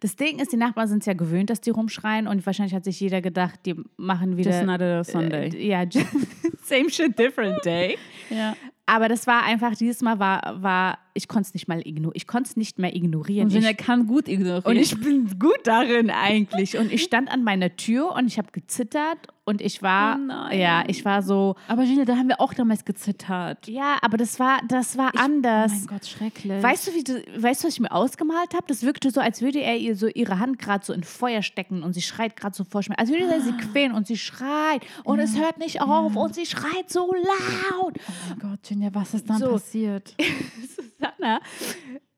Das 0.00 0.16
Ding 0.16 0.38
ist, 0.38 0.52
die 0.52 0.56
Nachbarn 0.56 0.88
sind 0.88 1.00
es 1.00 1.06
ja 1.06 1.12
gewöhnt, 1.12 1.50
dass 1.50 1.60
die 1.60 1.70
rumschreien 1.70 2.26
und 2.26 2.44
wahrscheinlich 2.46 2.74
hat 2.74 2.84
sich 2.84 2.98
jeder 3.00 3.20
gedacht, 3.20 3.60
die 3.66 3.76
machen 3.96 4.36
wieder. 4.36 4.50
Just 4.50 4.62
another 4.62 5.04
Sunday. 5.04 5.48
Äh, 5.48 5.68
ja, 5.68 5.84
same 6.62 6.90
shit, 6.90 7.18
different 7.18 7.64
day. 7.64 7.98
ja. 8.30 8.56
Aber 8.86 9.08
das 9.08 9.28
war 9.28 9.44
einfach, 9.44 9.76
dieses 9.76 10.02
Mal 10.02 10.18
war, 10.18 10.60
war 10.60 10.98
ich 11.14 11.28
konnte 11.28 11.48
es 11.48 11.54
nicht 11.54 11.68
mal 11.68 11.80
ignorieren. 11.80 12.12
Ich 12.14 12.26
konnte 12.26 12.50
es 12.50 12.56
nicht 12.56 12.78
mehr 12.78 12.94
ignorieren. 12.94 13.48
Und 13.50 13.56
Ich, 13.56 13.76
kann 13.76 14.06
gut 14.06 14.28
ignorieren. 14.28 14.62
und 14.64 14.76
ich 14.76 14.98
bin 15.00 15.38
gut 15.38 15.58
darin 15.64 16.10
eigentlich. 16.10 16.76
Und 16.78 16.92
ich 16.92 17.02
stand 17.02 17.30
an 17.30 17.42
meiner 17.44 17.76
Tür 17.76 18.12
und 18.14 18.26
ich 18.26 18.38
habe 18.38 18.48
gezittert 18.52 19.18
und 19.44 19.60
ich 19.60 19.82
war, 19.82 20.18
Oh 20.50 20.54
ja, 20.54 20.84
ich 20.86 21.04
war 21.04 21.22
so, 21.22 21.56
aber 21.66 21.82
Jenja, 21.82 22.04
da 22.04 22.16
haben 22.16 22.28
wir 22.28 22.40
auch 22.40 22.54
damals 22.54 22.84
gezittert. 22.84 23.66
ja, 23.66 23.96
aber 24.02 24.16
das 24.16 24.38
war, 24.38 24.60
das 24.68 24.96
war 24.96 25.10
Oh 25.16 25.18
anders. 25.18 25.72
mein 25.72 25.86
Gott, 25.88 26.06
schrecklich. 26.06 26.62
Weißt 26.62 26.86
du, 26.86 26.94
wie 26.94 27.02
du, 27.02 27.14
weißt 27.42 27.62
du, 27.64 27.66
was 27.66 27.74
ich 27.74 27.80
mir 27.80 27.90
ausgemalt 27.90 28.54
habe? 28.54 28.64
Das 28.68 28.82
wirkte 28.84 29.10
so, 29.10 29.20
als 29.20 29.40
würde 29.42 29.60
er 29.60 29.76
ihr 29.76 29.96
so 29.96 30.06
ihre 30.06 30.38
Hand 30.38 30.58
gerade 30.60 30.84
so 30.84 30.92
in 30.92 31.02
Feuer 31.02 31.42
stecken 31.42 31.82
und 31.82 31.94
sie 31.94 32.02
schreit 32.02 32.36
gerade 32.36 32.54
so 32.54 32.62
vor 32.64 32.82
Schmerz. 32.84 33.00
Als 33.00 33.10
würde 33.10 33.24
er 33.24 33.40
sie 33.40 33.52
quälen 33.52 33.92
und 33.92 34.06
sie 34.06 34.16
schreit 34.18 34.82
und 35.04 35.18
es 35.18 35.36
hört 35.36 35.58
nicht 35.58 35.82
auf 35.82 36.14
und 36.14 36.34
sie 36.34 36.46
schreit 36.46 36.88
so 36.88 37.12
laut. 37.12 37.94
oh 37.98 38.12
mein 38.28 38.38
Gott, 38.38 38.60
Jenja, 38.70 38.90
was 38.92 39.14
ist 39.14 39.28
dann 39.28 39.38
So. 39.38 39.52
passiert? 39.52 40.14
Susanna, 41.00 41.40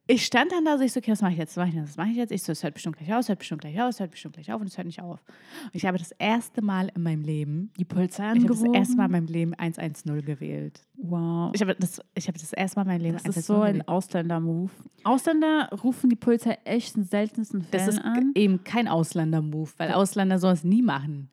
ich 0.09 0.27
stand 0.27 0.51
dann 0.51 0.65
da 0.65 0.77
so, 0.77 0.85
ich 0.85 0.93
so, 0.93 0.99
okay, 0.99 1.13
was 1.13 1.23
mache 1.23 1.33
ich 1.33 1.39
jetzt, 1.39 1.57
was 1.57 1.63
mache 1.65 1.69
ich 1.71 1.77
jetzt, 1.77 1.89
was 1.91 1.97
mache 1.97 2.11
ich 2.11 2.17
jetzt? 2.17 2.33
Ich 2.33 2.43
so, 2.43 2.51
es 2.53 2.63
hört 2.65 2.75
bestimmt 2.75 2.97
gleich 2.99 3.13
auf, 3.13 3.21
es 3.21 3.29
hört 3.29 3.39
bestimmt 3.39 3.61
gleich 3.63 3.81
auf, 3.81 3.89
es 3.91 4.01
hört 4.01 4.11
bestimmt 4.11 4.35
gleich 4.35 4.53
auf 4.53 4.61
und 4.61 4.67
es 4.67 4.77
hört 4.77 4.87
nicht 4.87 5.01
auf. 5.01 5.21
Und 5.65 5.75
ich 5.75 5.87
habe 5.87 5.97
das 5.97 6.11
erste 6.19 6.61
Mal 6.61 6.91
in 6.95 7.03
meinem 7.03 7.23
Leben, 7.23 7.71
Die 7.79 7.85
Polizei 7.85 8.25
ich 8.25 8.29
habe 8.31 8.41
das 8.41 8.59
angerufen? 8.59 8.75
erste 8.75 8.97
Mal 8.97 9.05
in 9.07 9.11
meinem 9.13 9.27
Leben 9.27 9.55
110 9.55 10.25
gewählt. 10.25 10.81
Wow. 10.97 11.53
Ich 11.55 11.61
habe 11.63 11.77
das, 11.77 12.01
ich 12.17 12.27
habe 12.27 12.37
das 12.39 12.53
erste 12.53 12.79
Mal 12.79 12.83
in 12.83 12.89
meinem 12.89 13.01
Leben 13.03 13.13
Das 13.15 13.37
ist 13.37 13.49
110 13.49 13.55
so 13.57 13.63
ein 13.63 13.73
gewählt. 13.75 13.89
Ausländer-Move. 13.89 14.71
Ausländer 15.05 15.69
rufen 15.83 16.11
die 16.11 16.17
Polizei 16.17 16.59
echt 16.65 16.97
in 16.97 17.05
seltensten 17.05 17.65
Das 17.71 17.85
Fällen 17.85 17.97
ist 17.99 18.05
an. 18.05 18.33
eben 18.35 18.65
kein 18.65 18.89
Ausländer-Move, 18.89 19.71
weil 19.79 19.93
Ausländer 19.93 20.39
sowas 20.41 20.65
nie 20.65 20.83
machen. 20.83 21.31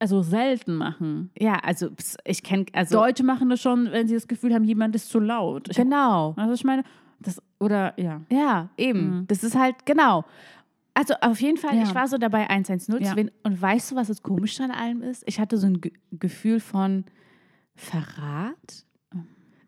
Also 0.00 0.22
selten 0.22 0.76
machen. 0.76 1.30
Ja, 1.38 1.54
also 1.56 1.88
ich 2.24 2.42
kenne, 2.42 2.66
also 2.72 2.98
Deutsche 3.00 3.24
machen 3.24 3.48
das 3.48 3.60
schon, 3.60 3.90
wenn 3.90 4.06
sie 4.06 4.14
das 4.14 4.28
Gefühl 4.28 4.54
haben, 4.54 4.62
jemand 4.64 4.94
ist 4.94 5.08
zu 5.08 5.18
laut. 5.18 5.68
Ich, 5.70 5.76
genau, 5.76 6.34
also 6.36 6.54
ich 6.54 6.62
meine, 6.64 6.84
das, 7.20 7.42
oder 7.58 7.98
ja. 8.00 8.20
ja, 8.30 8.68
eben. 8.76 9.18
Mhm. 9.20 9.26
Das 9.26 9.42
ist 9.42 9.56
halt, 9.56 9.84
genau. 9.86 10.24
Also 10.94 11.14
auf 11.20 11.40
jeden 11.40 11.56
Fall, 11.58 11.76
Ja. 11.76 11.82
ich 11.82 11.94
war 11.94 12.06
so 12.06 12.16
dabei, 12.18 12.48
110 12.48 13.00
Ja. 13.00 13.10
zu 13.10 13.16
wählen. 13.16 13.30
Und 13.42 13.60
weißt 13.60 13.90
du, 13.90 13.96
was 13.96 14.06
das 14.08 14.22
Komische 14.22 14.62
an 14.64 14.70
allem 14.70 15.02
ist? 15.02 15.24
Ich 15.26 15.40
hatte 15.40 15.56
so 15.56 15.66
ein 15.66 15.80
Ge 15.80 15.92
Gefühl 16.12 16.60
von 16.60 17.04
Verrat. 17.74 18.84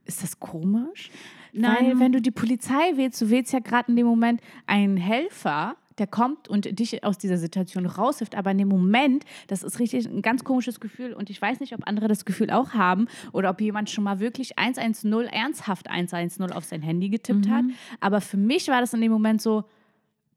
Ist 0.04 0.22
das 0.22 0.38
komisch? 0.40 1.10
Nein. 1.52 1.76
Weil 1.86 2.00
wenn 2.00 2.12
du 2.12 2.20
die 2.20 2.30
Polizei 2.32 2.96
wählst, 2.96 3.20
du 3.20 3.30
wählst 3.30 3.52
ja 3.52 3.60
gerade 3.60 3.90
in 3.90 3.96
dem 3.96 4.06
Moment 4.06 4.40
einen 4.66 4.96
Helfer, 4.96 5.76
der 5.98 6.06
kommt 6.06 6.48
und 6.48 6.78
dich 6.78 7.04
aus 7.04 7.18
dieser 7.18 7.36
Situation 7.36 7.86
raushilft. 7.86 8.34
Aber 8.34 8.50
in 8.50 8.58
dem 8.58 8.68
Moment, 8.68 9.24
das 9.48 9.62
ist 9.62 9.78
richtig 9.78 10.06
ein 10.06 10.22
ganz 10.22 10.44
komisches 10.44 10.80
Gefühl. 10.80 11.12
Und 11.12 11.30
ich 11.30 11.40
weiß 11.40 11.60
nicht, 11.60 11.74
ob 11.74 11.86
andere 11.86 12.08
das 12.08 12.24
Gefühl 12.24 12.50
auch 12.50 12.70
haben 12.74 13.06
oder 13.32 13.50
ob 13.50 13.60
jemand 13.60 13.90
schon 13.90 14.04
mal 14.04 14.20
wirklich 14.20 14.58
110, 14.58 15.12
ernsthaft 15.28 15.88
110 15.88 16.52
auf 16.52 16.64
sein 16.64 16.82
Handy 16.82 17.08
getippt 17.08 17.48
hat. 17.48 17.64
Aber 18.00 18.20
für 18.20 18.36
mich 18.36 18.68
war 18.68 18.80
das 18.80 18.94
in 18.94 19.00
dem 19.00 19.12
Moment 19.12 19.42
so, 19.42 19.64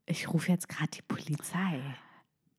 ich 0.05 0.31
rufe 0.33 0.51
jetzt 0.51 0.67
gerade 0.67 0.89
die 0.91 1.01
Polizei. 1.01 1.79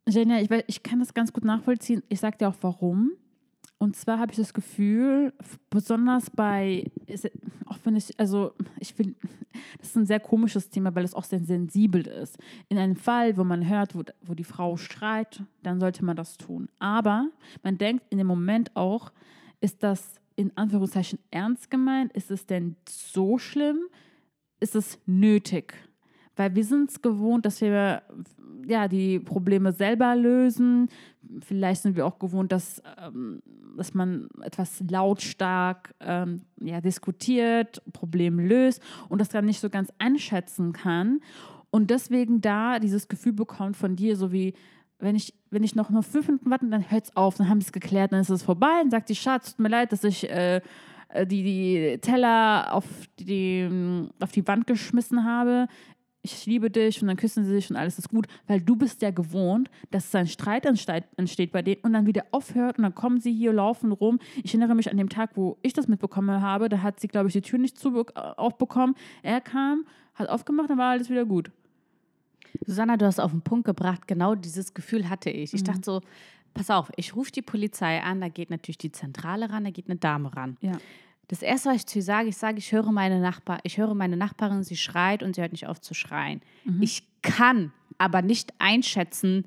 Jenja, 0.08 0.38
ich, 0.40 0.50
ich 0.66 0.82
kann 0.82 0.98
das 0.98 1.14
ganz 1.14 1.32
gut 1.32 1.44
nachvollziehen. 1.44 2.02
Ich 2.08 2.20
sag 2.20 2.38
dir 2.38 2.48
auch 2.48 2.56
warum. 2.60 3.12
Und 3.78 3.96
zwar 3.96 4.18
habe 4.18 4.32
ich 4.32 4.38
das 4.38 4.54
Gefühl, 4.54 5.32
besonders 5.68 6.30
bei, 6.30 6.90
auch 7.66 7.78
wenn 7.84 7.96
ich, 7.96 8.18
also 8.18 8.52
ich 8.78 8.96
will, 8.98 9.14
das 9.78 9.88
ist 9.88 9.96
ein 9.96 10.06
sehr 10.06 10.20
komisches 10.20 10.70
Thema, 10.70 10.94
weil 10.94 11.04
es 11.04 11.14
auch 11.14 11.24
sehr 11.24 11.40
sensibel 11.40 12.06
ist. 12.06 12.38
In 12.68 12.78
einem 12.78 12.96
Fall, 12.96 13.36
wo 13.36 13.44
man 13.44 13.68
hört, 13.68 13.94
wo, 13.94 14.02
wo 14.22 14.34
die 14.34 14.44
Frau 14.44 14.76
schreit, 14.76 15.42
dann 15.62 15.80
sollte 15.80 16.04
man 16.04 16.16
das 16.16 16.36
tun. 16.36 16.68
Aber 16.78 17.28
man 17.62 17.76
denkt 17.76 18.04
in 18.10 18.18
dem 18.18 18.26
Moment 18.26 18.74
auch, 18.74 19.12
ist 19.60 19.82
das 19.82 20.20
in 20.36 20.56
Anführungszeichen 20.56 21.18
ernst 21.30 21.70
gemeint? 21.70 22.12
Ist 22.12 22.30
es 22.30 22.46
denn 22.46 22.76
so 22.88 23.38
schlimm? 23.38 23.78
Ist 24.60 24.74
es 24.74 24.98
nötig? 25.06 25.74
Weil 26.36 26.54
wir 26.54 26.64
sind 26.64 26.90
es 26.90 27.02
gewohnt, 27.02 27.46
dass 27.46 27.60
wir 27.60 28.02
ja, 28.66 28.88
die 28.88 29.18
Probleme 29.20 29.72
selber 29.72 30.16
lösen. 30.16 30.88
Vielleicht 31.40 31.82
sind 31.82 31.96
wir 31.96 32.06
auch 32.06 32.18
gewohnt, 32.18 32.52
dass, 32.52 32.82
ähm, 33.04 33.42
dass 33.76 33.94
man 33.94 34.28
etwas 34.42 34.82
lautstark 34.88 35.94
ähm, 36.00 36.42
ja, 36.60 36.80
diskutiert, 36.80 37.82
Problem 37.92 38.38
löst 38.38 38.82
und 39.08 39.20
das 39.20 39.28
dann 39.28 39.44
nicht 39.44 39.60
so 39.60 39.70
ganz 39.70 39.92
einschätzen 39.98 40.72
kann. 40.72 41.20
Und 41.70 41.90
deswegen 41.90 42.40
da 42.40 42.78
dieses 42.78 43.08
Gefühl 43.08 43.32
bekommt 43.32 43.76
von 43.76 43.96
dir, 43.96 44.16
so 44.16 44.32
wie, 44.32 44.54
wenn 44.98 45.16
ich, 45.16 45.34
wenn 45.50 45.64
ich 45.64 45.74
noch 45.74 45.90
nur 45.90 46.02
fünf 46.02 46.28
Minuten 46.28 46.50
warte, 46.50 46.66
dann 46.66 46.90
hört 46.90 47.04
es 47.04 47.16
auf, 47.16 47.36
dann 47.36 47.48
haben 47.48 47.60
sie 47.60 47.66
es 47.66 47.72
geklärt, 47.72 48.12
dann 48.12 48.20
ist 48.20 48.30
es 48.30 48.42
vorbei. 48.42 48.78
Dann 48.80 48.90
sagt 48.90 49.08
die 49.08 49.16
Schatz, 49.16 49.50
tut 49.50 49.60
mir 49.60 49.68
leid, 49.68 49.92
dass 49.92 50.04
ich 50.04 50.30
äh, 50.30 50.60
äh, 51.08 51.26
die, 51.26 51.42
die 51.42 51.98
Teller 52.00 52.72
auf 52.72 52.84
die, 53.18 54.08
auf 54.20 54.32
die 54.32 54.46
Wand 54.46 54.66
geschmissen 54.66 55.24
habe. 55.24 55.68
Ich 56.26 56.46
liebe 56.46 56.70
dich 56.70 57.02
und 57.02 57.08
dann 57.08 57.18
küssen 57.18 57.44
sie 57.44 57.52
sich 57.52 57.68
und 57.68 57.76
alles 57.76 57.98
ist 57.98 58.08
gut, 58.08 58.26
weil 58.46 58.58
du 58.58 58.76
bist 58.76 59.02
ja 59.02 59.10
gewohnt, 59.10 59.70
dass 59.90 60.14
ein 60.14 60.26
Streit 60.26 60.64
entsteht, 60.64 61.52
bei 61.52 61.60
denen 61.60 61.82
und 61.82 61.92
dann 61.92 62.06
wieder 62.06 62.24
aufhört 62.30 62.78
und 62.78 62.84
dann 62.84 62.94
kommen 62.94 63.20
sie 63.20 63.30
hier, 63.30 63.52
laufen 63.52 63.92
rum. 63.92 64.18
Ich 64.42 64.54
erinnere 64.54 64.74
mich 64.74 64.90
an 64.90 64.96
den 64.96 65.10
Tag, 65.10 65.32
wo 65.34 65.58
ich 65.60 65.74
das 65.74 65.86
mitbekommen 65.86 66.40
habe, 66.40 66.70
da 66.70 66.80
hat 66.80 66.98
sie, 66.98 67.08
glaube 67.08 67.28
ich, 67.28 67.34
die 67.34 67.42
Tür 67.42 67.58
nicht 67.58 67.78
zu, 67.78 68.06
aufbekommen. 68.14 68.94
Er 69.22 69.42
kam, 69.42 69.84
hat 70.14 70.30
aufgemacht, 70.30 70.70
dann 70.70 70.78
war 70.78 70.92
alles 70.92 71.10
wieder 71.10 71.26
gut. 71.26 71.50
Susanna, 72.64 72.96
du 72.96 73.04
hast 73.04 73.20
auf 73.20 73.32
den 73.32 73.42
Punkt 73.42 73.66
gebracht, 73.66 74.08
genau 74.08 74.34
dieses 74.34 74.72
Gefühl 74.72 75.10
hatte 75.10 75.28
ich. 75.28 75.52
Ich 75.52 75.62
dachte 75.62 75.82
so, 75.84 76.00
pass 76.54 76.70
auf, 76.70 76.90
ich 76.96 77.14
rufe 77.14 77.32
die 77.32 77.42
Polizei 77.42 78.00
an, 78.00 78.22
da 78.22 78.30
geht 78.30 78.48
natürlich 78.48 78.78
die 78.78 78.92
Zentrale 78.92 79.50
ran, 79.50 79.64
da 79.64 79.70
geht 79.70 79.90
eine 79.90 79.96
Dame 79.96 80.34
ran. 80.34 80.56
Ja. 80.62 80.72
Das 81.34 81.42
erste, 81.42 81.70
was 81.70 81.76
ich 81.76 81.86
zu 81.86 81.98
ihr 81.98 82.04
sage, 82.04 82.28
ich 82.28 82.36
sage, 82.36 82.58
ich 82.58 82.70
höre 82.70 82.92
meine 82.92 83.18
Nachbar, 83.20 83.58
ich 83.64 83.76
höre 83.78 83.94
meine 83.94 84.16
Nachbarin, 84.16 84.62
sie 84.62 84.76
schreit 84.76 85.22
und 85.24 85.34
sie 85.34 85.40
hört 85.42 85.50
nicht 85.52 85.66
auf 85.66 85.80
zu 85.80 85.92
schreien. 85.92 86.40
Ich 86.80 87.02
kann 87.22 87.72
aber 87.98 88.22
nicht 88.22 88.52
einschätzen, 88.60 89.44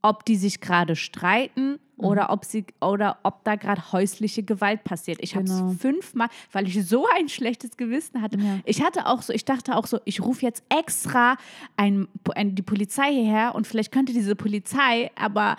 ob 0.00 0.24
die 0.24 0.36
sich 0.36 0.60
gerade 0.60 0.96
streiten 0.96 1.78
oder 1.98 2.30
ob 2.30 2.44
sie 2.46 2.64
oder 2.80 3.18
ob 3.24 3.44
da 3.44 3.56
gerade 3.56 3.92
häusliche 3.92 4.42
Gewalt 4.42 4.84
passiert. 4.84 5.18
Ich 5.22 5.32
Genau. 5.32 5.52
habe 5.52 5.72
es 5.72 5.80
fünfmal, 5.80 6.28
weil 6.52 6.66
ich 6.66 6.86
so 6.86 7.06
ein 7.18 7.28
schlechtes 7.28 7.76
Gewissen 7.76 8.22
hatte. 8.22 8.38
Ja. 8.38 8.58
Ich 8.64 8.82
hatte 8.82 9.06
auch 9.06 9.20
so, 9.22 9.32
ich 9.32 9.44
dachte 9.44 9.76
auch 9.76 9.86
so, 9.86 9.98
ich 10.04 10.20
rufe 10.22 10.42
jetzt 10.42 10.62
extra 10.68 11.36
ein, 11.76 12.08
ein, 12.34 12.54
die 12.54 12.62
Polizei 12.62 13.12
hierher 13.12 13.54
und 13.54 13.66
vielleicht 13.66 13.92
könnte 13.92 14.12
diese 14.14 14.34
Polizei 14.36 15.10
aber 15.14 15.56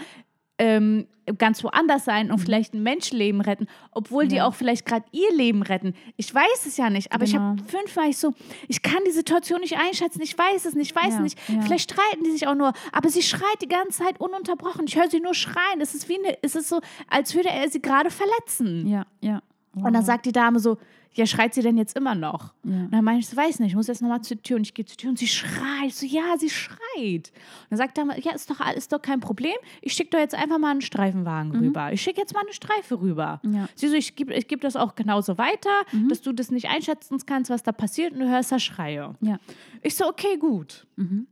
ähm, 0.60 1.08
ganz 1.38 1.62
woanders 1.64 2.06
sein 2.06 2.32
und 2.32 2.40
vielleicht 2.40 2.74
ein 2.74 2.84
Menschenleben 2.84 3.42
retten, 3.42 3.68
obwohl 3.92 4.28
die 4.28 4.36
Mhm. 4.36 4.38
Ja. 4.38 4.48
auch 4.48 4.56
vielleicht 4.56 4.86
gerade 4.86 5.06
ihr 5.12 5.32
Leben 5.36 5.62
retten. 5.62 5.94
Ich 6.16 6.34
weiß 6.34 6.66
es 6.66 6.78
ja 6.78 6.90
nicht, 6.90 7.12
aber 7.12 7.26
ich 7.26 7.36
habe 7.36 7.58
Genau. 7.58 7.68
fünfmal 7.70 8.10
ich 8.10 8.18
so, 8.18 8.34
ich 8.70 8.82
kann 8.82 9.00
die 9.06 9.12
Situation 9.12 9.60
nicht 9.60 9.78
einschätzen, 9.78 10.22
ich 10.22 10.38
weiß 10.38 10.64
es 10.66 10.74
nicht, 10.74 10.92
ich 10.92 10.96
weiß 10.96 11.16
Ja, 11.16 11.20
nicht. 11.20 11.38
ja. 11.50 11.62
Vielleicht 11.62 11.92
streiten 11.92 12.24
die 12.24 12.32
sich 12.32 12.48
auch 12.48 12.56
nur, 12.56 12.72
aber 12.94 13.10
sie 13.10 13.22
schreit 13.24 13.62
die 13.62 13.68
ganze 13.68 14.04
Zeit 14.04 14.22
ununterbrochen. 14.22 14.86
Ich 14.88 14.96
höre 14.96 15.10
sie 15.10 15.20
nur 15.20 15.34
schreien. 15.34 15.82
Es 15.82 15.94
ist 15.94 16.08
wie 16.08 16.18
eine, 16.18 16.38
es 16.42 16.56
ist 16.56 16.70
so, 16.70 16.80
als 17.10 17.36
würde 17.36 17.50
er 17.50 17.70
sie 17.70 17.82
gerade 17.82 18.10
verletzen. 18.10 18.88
Ja, 18.88 19.06
ja. 19.22 19.42
Und 19.76 19.94
dann 19.94 20.04
sagt 20.06 20.26
die 20.26 20.32
Dame 20.32 20.60
so, 20.60 20.78
ja, 21.14 21.26
schreit 21.26 21.54
sie 21.54 21.62
denn 21.62 21.78
jetzt 21.78 21.96
immer 21.98 22.16
noch? 22.16 22.54
Ja. 22.64 22.72
Und 22.72 22.92
dann 22.92 23.04
meine 23.04 23.20
ich 23.20 23.28
so, 23.28 23.36
weiß 23.36 23.60
nicht, 23.60 23.70
ich 23.70 23.76
muss 23.76 23.88
jetzt 23.88 24.02
nochmal 24.02 24.22
zur 24.22 24.42
Tür. 24.42 24.58
Und 24.58 24.64
ich 24.64 24.74
gehe 24.74 24.86
zur 24.86 24.98
Tür 24.98 25.10
und 25.10 25.20
sie 25.20 25.28
schreit. 25.28 25.88
Ich 25.88 25.96
so, 25.96 26.06
ja, 26.06 26.38
sie 26.38 26.50
schreit. 26.50 26.78
Und 26.98 27.72
dann 27.72 27.78
sagt 27.78 27.98
Dame, 27.98 28.20
ja, 28.20 28.34
ist 28.34 28.50
doch, 28.50 28.60
ist 28.76 28.92
doch 28.92 29.02
kein 29.02 29.20
Problem. 29.20 29.56
Ich 29.82 29.94
schicke 29.94 30.12
doch 30.12 30.20
jetzt 30.20 30.36
einfach 30.36 30.58
mal 30.58 30.72
einen 30.72 30.82
Streifenwagen 30.82 31.56
rüber. 31.56 31.92
Ich 31.92 32.02
schicke 32.02 32.22
jetzt 32.22 32.34
mal 32.34 32.42
eine 32.42 32.54
Streife 32.54 33.02
rüber. 33.02 33.40
Mhm. 33.44 33.54
Ja. 33.54 33.62
Mhm. 33.64 33.68
Sie 33.76 33.88
so, 33.88 33.96
ich 33.96 34.16
gebe 34.16 34.34
ich 34.34 34.48
geb 34.48 34.62
das 34.62 34.76
auch 34.76 34.96
genauso 34.96 35.38
weiter, 35.38 35.70
dass 36.10 36.22
du 36.22 36.32
das 36.32 36.52
nicht 36.52 36.70
einschätzen 36.70 37.18
kannst, 37.26 37.50
was 37.50 37.64
da 37.64 37.72
passiert 37.72 38.14
und 38.14 38.20
du 38.20 38.30
hörst 38.30 38.52
da 38.52 38.60
Schreie. 38.60 39.16
Ja. 39.22 39.40
Ich 39.82 39.96
so, 39.96 40.08
okay, 40.08 40.38
gut. 40.38 40.86
Mhm. 40.96 41.28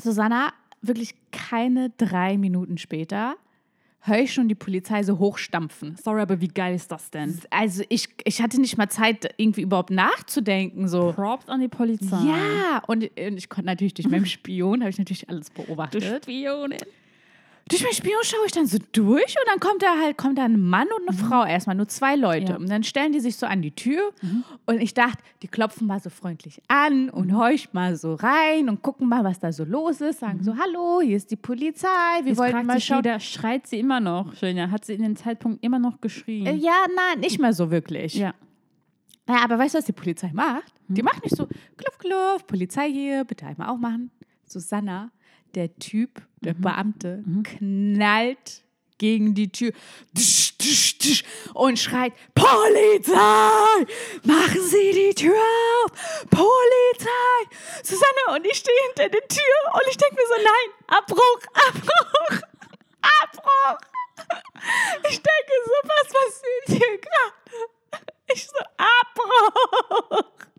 Susanna, 0.00 0.52
wirklich 0.80 1.14
keine 1.30 1.90
drei 1.90 2.38
Minuten 2.38 2.78
später 2.78 3.36
höre 4.00 4.20
ich 4.20 4.32
schon 4.32 4.48
die 4.48 4.54
Polizei 4.54 5.02
so 5.02 5.18
hochstampfen. 5.18 5.96
Sorry, 6.02 6.20
aber 6.20 6.40
wie 6.40 6.48
geil 6.48 6.74
ist 6.74 6.90
das 6.90 7.10
denn? 7.10 7.38
Also 7.50 7.82
ich, 7.88 8.08
ich 8.24 8.40
hatte 8.40 8.60
nicht 8.60 8.78
mal 8.78 8.88
Zeit, 8.88 9.34
irgendwie 9.36 9.62
überhaupt 9.62 9.90
nachzudenken. 9.90 10.88
So. 10.88 11.12
Props 11.12 11.48
an 11.48 11.60
die 11.60 11.68
Polizei. 11.68 12.16
Ja, 12.26 12.82
und, 12.86 13.04
und 13.04 13.36
ich 13.36 13.48
konnte 13.48 13.66
natürlich 13.66 13.94
durch 13.94 14.08
meinen 14.08 14.26
Spion, 14.26 14.80
habe 14.80 14.90
ich 14.90 14.98
natürlich 14.98 15.28
alles 15.28 15.50
beobachtet. 15.50 16.22
Spionin. 16.22 16.78
Durch 17.70 17.82
mein 17.82 17.92
Spion 17.92 18.18
schaue 18.22 18.40
ich 18.46 18.52
dann 18.52 18.66
so 18.66 18.78
durch 18.92 19.34
und 19.38 19.46
dann 19.46 19.60
kommt 19.60 19.82
da 19.82 19.96
halt, 19.98 20.18
kommt 20.18 20.36
da 20.38 20.44
ein 20.44 20.60
Mann 20.60 20.88
und 20.98 21.08
eine 21.08 21.16
Frau 21.16 21.44
erstmal, 21.44 21.76
nur 21.76 21.88
zwei 21.88 22.16
Leute. 22.16 22.52
Ja. 22.52 22.58
Und 22.58 22.68
dann 22.68 22.82
stellen 22.82 23.12
die 23.12 23.20
sich 23.20 23.36
so 23.36 23.46
an 23.46 23.62
die 23.62 23.70
Tür 23.74 24.12
und 24.66 24.80
ich 24.82 24.92
dachte, 24.92 25.22
die 25.42 25.48
klopfen 25.48 25.86
mal 25.86 26.00
so 26.00 26.10
freundlich 26.10 26.60
an 26.68 27.08
und 27.10 27.34
horcht 27.36 27.72
mal 27.72 27.96
so 27.96 28.14
rein 28.14 28.68
und 28.68 28.82
gucken 28.82 29.08
mal, 29.08 29.24
was 29.24 29.38
da 29.38 29.52
so 29.52 29.64
los 29.64 30.00
ist. 30.00 30.20
Sagen 30.20 30.42
so, 30.42 30.56
hallo, 30.56 31.00
hier 31.00 31.16
ist 31.16 31.30
die 31.30 31.36
Polizei, 31.36 31.88
wir 32.22 32.28
Jetzt 32.30 32.38
wollten 32.38 32.66
mal 32.66 32.80
schauen. 32.80 32.98
jeder, 32.98 33.20
schreit 33.20 33.66
sie 33.66 33.78
immer 33.78 34.00
noch? 34.00 34.34
Schöner, 34.34 34.70
hat 34.70 34.84
sie 34.84 34.94
in 34.94 35.02
dem 35.02 35.16
Zeitpunkt 35.16 35.64
immer 35.64 35.78
noch 35.78 36.00
geschrien? 36.00 36.46
Äh, 36.46 36.54
Ja, 36.56 36.84
nein, 36.94 37.20
nicht 37.20 37.40
mehr 37.40 37.52
so 37.52 37.70
wirklich. 37.70 38.14
ja. 38.14 38.34
Ja, 39.28 39.44
aber 39.44 39.58
weißt 39.60 39.74
du, 39.74 39.78
was 39.78 39.84
die 39.84 39.92
Polizei 39.92 40.30
macht? 40.32 40.72
Die 40.88 41.04
macht 41.04 41.22
nicht 41.22 41.36
so, 41.36 41.46
klopf, 41.76 41.98
klopf, 41.98 42.46
Polizei 42.48 42.90
hier, 42.90 43.22
bitte 43.24 43.46
einmal 43.46 43.68
aufmachen. 43.68 44.10
Susanna, 44.44 45.12
der 45.54 45.74
Typ, 45.76 46.22
der 46.40 46.54
Beamte, 46.54 47.22
knallt 47.44 48.62
gegen 49.00 49.34
die 49.34 49.50
Tür 49.50 49.72
tsch, 50.16 50.52
tsch, 50.58 50.98
tsch, 50.98 51.24
und 51.54 51.78
schreit, 51.78 52.12
Polizei, 52.34 53.86
machen 54.24 54.62
Sie 54.62 54.92
die 54.92 55.14
Tür 55.14 55.34
auf, 55.34 55.92
Polizei. 56.28 57.56
Susanne 57.82 58.36
und 58.36 58.46
ich 58.46 58.58
stehe 58.58 58.76
hinter 58.88 59.08
der 59.08 59.26
Tür 59.26 59.74
und 59.74 59.82
ich 59.88 59.96
denke 59.96 60.14
mir 60.14 60.26
so, 60.28 60.42
nein, 60.42 60.98
Abbruch, 60.98 61.40
Abbruch, 61.68 62.40
Abbruch. 63.22 63.80
Ich 65.08 65.22
denke 65.22 65.54
so, 65.64 65.72
was 65.84 66.08
passiert 66.12 66.82
hier 66.82 66.98
gerade? 66.98 68.04
Ich 68.32 68.46
so, 68.46 68.58
Abbruch. 68.76 70.49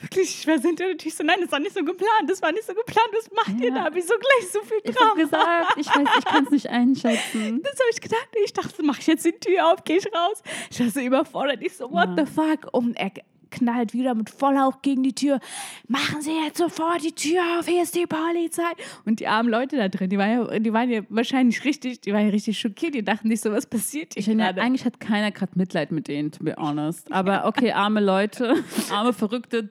Wirklich, 0.00 0.38
ich 0.40 0.46
war 0.46 0.56
der 0.58 0.74
Tür 0.96 1.10
so, 1.10 1.22
nein, 1.24 1.38
das 1.40 1.52
war 1.52 1.58
nicht 1.58 1.74
so 1.74 1.84
geplant, 1.84 2.28
das 2.28 2.40
war 2.42 2.52
nicht 2.52 2.64
so 2.66 2.74
geplant, 2.74 3.08
was 3.12 3.30
macht 3.32 3.60
ihr 3.60 3.68
Ja. 3.68 3.88
da? 3.90 3.94
Wieso 3.94 4.14
gleich 4.14 4.50
so 4.50 4.60
viel 4.62 4.78
Ich 4.84 4.94
Drama? 4.94 5.14
gesagt, 5.14 5.76
ich 5.76 5.86
weiß, 5.88 6.08
ich 6.18 6.24
kann 6.24 6.44
es 6.44 6.50
nicht 6.50 6.68
einschätzen. 6.68 7.62
Das 7.62 7.72
habe 7.78 7.90
ich 7.92 8.00
gedacht. 8.00 8.28
Ich 8.44 8.52
dachte, 8.52 8.82
mach 8.82 8.98
ich 8.98 9.06
jetzt 9.06 9.24
die 9.24 9.32
Tür 9.32 9.72
auf, 9.72 9.84
gehe 9.84 9.98
ich 9.98 10.06
raus. 10.06 10.42
Ich 10.70 10.80
war 10.80 10.88
so 10.90 11.00
überfordert. 11.00 11.60
Ich 11.62 11.76
so, 11.76 11.90
what 11.90 12.08
Ja. 12.16 12.24
the 12.24 12.32
fuck? 12.32 12.68
Und 12.72 12.96
er 12.96 13.10
knallt 13.52 13.92
wieder 13.92 14.14
mit 14.14 14.30
Volllauch 14.30 14.82
gegen 14.82 15.04
die 15.04 15.14
Tür. 15.14 15.38
Machen 15.86 16.20
Sie 16.20 16.32
jetzt 16.44 16.58
sofort 16.58 17.04
die 17.04 17.12
Tür 17.12 17.40
auf, 17.58 17.66
hier 17.66 17.84
ist 17.84 17.94
die 17.94 18.06
Polizei. 18.06 18.62
Und 19.04 19.20
die 19.20 19.28
armen 19.28 19.48
Leute 19.48 19.76
da 19.76 19.88
drin, 19.88 20.10
die 20.10 20.18
waren 20.18 20.30
ja, 20.30 20.58
die 20.58 20.72
waren 20.72 20.90
ja 20.90 21.02
wahrscheinlich 21.08 21.64
richtig, 21.64 22.00
die 22.00 22.12
waren 22.12 22.24
ja 22.24 22.30
richtig 22.30 22.58
schockiert. 22.58 22.94
Die 22.94 23.04
dachten 23.04 23.28
nicht 23.28 23.42
so, 23.42 23.52
was 23.52 23.66
passiert 23.66 24.14
hier 24.14 24.34
gerade? 24.34 24.60
eigentlich 24.60 24.84
hat 24.84 24.98
keiner 24.98 25.30
gerade 25.30 25.52
Mitleid 25.54 25.92
mit 25.92 26.08
denen, 26.08 26.32
to 26.32 26.42
be 26.42 26.54
honest. 26.56 27.12
Aber 27.12 27.46
okay, 27.46 27.72
arme 27.72 28.00
Leute, 28.00 28.56
arme, 28.90 29.12
verrückte, 29.12 29.70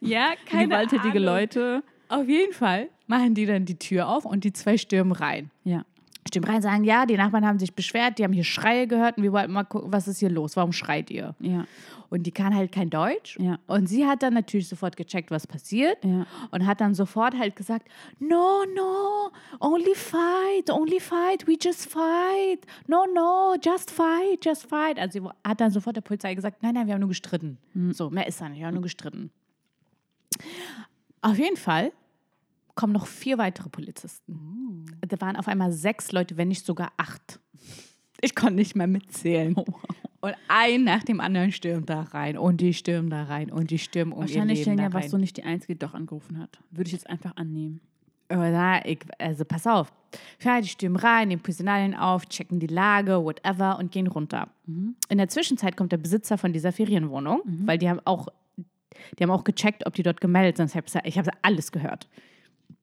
Ja, 0.00 0.32
keine 0.46 0.68
gewalttätige 0.68 1.18
Ahnung. 1.18 1.24
Leute. 1.24 1.82
Auf 2.08 2.28
jeden 2.28 2.52
Fall 2.52 2.88
machen 3.06 3.34
die 3.34 3.46
dann 3.46 3.64
die 3.64 3.78
Tür 3.78 4.08
auf 4.08 4.24
und 4.24 4.42
die 4.44 4.52
zwei 4.52 4.76
stürmen 4.76 5.12
rein. 5.12 5.50
Ja. 5.62 5.84
Stürmen 6.28 6.50
rein, 6.50 6.62
sagen, 6.62 6.84
ja, 6.84 7.06
die 7.06 7.16
Nachbarn 7.16 7.46
haben 7.46 7.58
sich 7.58 7.74
beschwert, 7.74 8.18
die 8.18 8.24
haben 8.24 8.32
hier 8.32 8.44
Schreie 8.44 8.86
gehört 8.86 9.16
und 9.16 9.22
wir 9.22 9.32
wollten 9.32 9.52
mal 9.52 9.64
gucken, 9.64 9.92
was 9.92 10.08
ist 10.08 10.18
hier 10.18 10.30
los, 10.30 10.56
warum 10.56 10.72
schreit 10.72 11.10
ihr? 11.10 11.34
Ja. 11.40 11.66
Und 12.10 12.24
die 12.24 12.32
kann 12.32 12.54
halt 12.54 12.72
kein 12.72 12.90
Deutsch. 12.90 13.38
Ja. 13.38 13.58
Und 13.68 13.88
sie 13.88 14.04
hat 14.04 14.22
dann 14.22 14.34
natürlich 14.34 14.68
sofort 14.68 14.96
gecheckt, 14.96 15.30
was 15.30 15.46
passiert. 15.46 16.04
Ja. 16.04 16.26
Und 16.50 16.66
hat 16.66 16.80
dann 16.80 16.92
sofort 16.92 17.38
halt 17.38 17.54
gesagt, 17.54 17.88
no, 18.18 18.64
no, 18.74 19.30
only 19.60 19.94
fight, 19.94 20.70
only 20.70 20.98
fight, 20.98 21.46
we 21.46 21.56
just 21.60 21.88
fight. 21.88 22.66
No, 22.88 23.06
no, 23.14 23.54
just 23.64 23.92
fight, 23.92 24.44
just 24.44 24.66
fight. 24.66 24.98
Also 24.98 25.20
sie 25.20 25.28
hat 25.48 25.60
dann 25.60 25.70
sofort 25.70 25.96
der 25.96 26.02
Polizei 26.02 26.34
gesagt, 26.34 26.62
nein, 26.62 26.74
nein, 26.74 26.86
wir 26.88 26.94
haben 26.94 27.00
nur 27.00 27.08
gestritten. 27.08 27.58
So, 27.92 28.10
mehr 28.10 28.26
ist 28.26 28.40
da 28.40 28.48
nicht, 28.48 28.58
wir 28.58 28.66
haben 28.66 28.74
nur 28.74 28.82
gestritten. 28.82 29.30
Auf 31.22 31.38
jeden 31.38 31.56
Fall 31.56 31.92
kommen 32.74 32.92
noch 32.92 33.06
vier 33.06 33.38
weitere 33.38 33.68
Polizisten. 33.68 34.86
Da 35.06 35.20
waren 35.20 35.36
auf 35.36 35.46
einmal 35.46 35.70
sechs 35.70 36.10
Leute, 36.12 36.36
wenn 36.36 36.48
nicht 36.48 36.66
sogar 36.66 36.92
acht. 36.96 37.38
Ich 38.20 38.34
konnte 38.34 38.54
nicht 38.54 38.74
mehr 38.74 38.86
mitzählen. 38.86 39.54
Und 40.20 40.34
ein 40.48 40.84
nach 40.84 41.02
dem 41.02 41.18
anderen 41.20 41.50
stürmt 41.50 41.88
da 41.88 42.02
rein 42.02 42.36
und 42.36 42.60
die 42.60 42.74
stürmen 42.74 43.08
da 43.08 43.24
rein 43.24 43.50
und 43.50 43.70
die 43.70 43.78
stürmen 43.78 44.12
um 44.12 44.18
ihr 44.18 44.28
Wahrscheinlich 44.28 44.58
Leben 44.58 44.62
stellen 44.62 44.76
da 44.76 44.82
ja, 44.84 44.92
warst 44.92 45.12
du 45.12 45.18
nicht 45.18 45.36
die 45.38 45.44
Einzige, 45.44 45.74
die 45.74 45.78
doch 45.78 45.94
angerufen 45.94 46.38
hat. 46.38 46.58
Würde 46.70 46.88
ich 46.88 46.92
jetzt 46.92 47.08
einfach 47.08 47.36
annehmen. 47.36 47.80
Na, 48.28 48.84
ich, 48.86 49.00
also 49.18 49.44
pass 49.44 49.66
auf. 49.66 49.92
Ja, 50.40 50.60
die 50.60 50.68
stürmen 50.68 50.96
rein, 50.96 51.28
nehmen 51.28 51.42
Personalien 51.42 51.94
auf, 51.94 52.26
checken 52.26 52.60
die 52.60 52.66
Lage, 52.66 53.24
whatever 53.24 53.78
und 53.78 53.92
gehen 53.92 54.06
runter. 54.06 54.48
In 54.66 55.18
der 55.18 55.28
Zwischenzeit 55.28 55.76
kommt 55.76 55.92
der 55.92 55.98
Besitzer 55.98 56.36
von 56.38 56.52
dieser 56.52 56.72
Ferienwohnung, 56.72 57.42
weil 57.64 57.78
die 57.78 57.88
haben 57.88 58.00
auch, 58.04 58.28
die 59.18 59.22
haben 59.22 59.30
auch 59.30 59.44
gecheckt, 59.44 59.86
ob 59.86 59.94
die 59.94 60.02
dort 60.02 60.20
gemeldet 60.20 60.56
sind. 60.56 60.70
Ich 61.04 61.18
habe 61.18 61.30
hab 61.30 61.38
alles 61.42 61.72
gehört. 61.72 62.08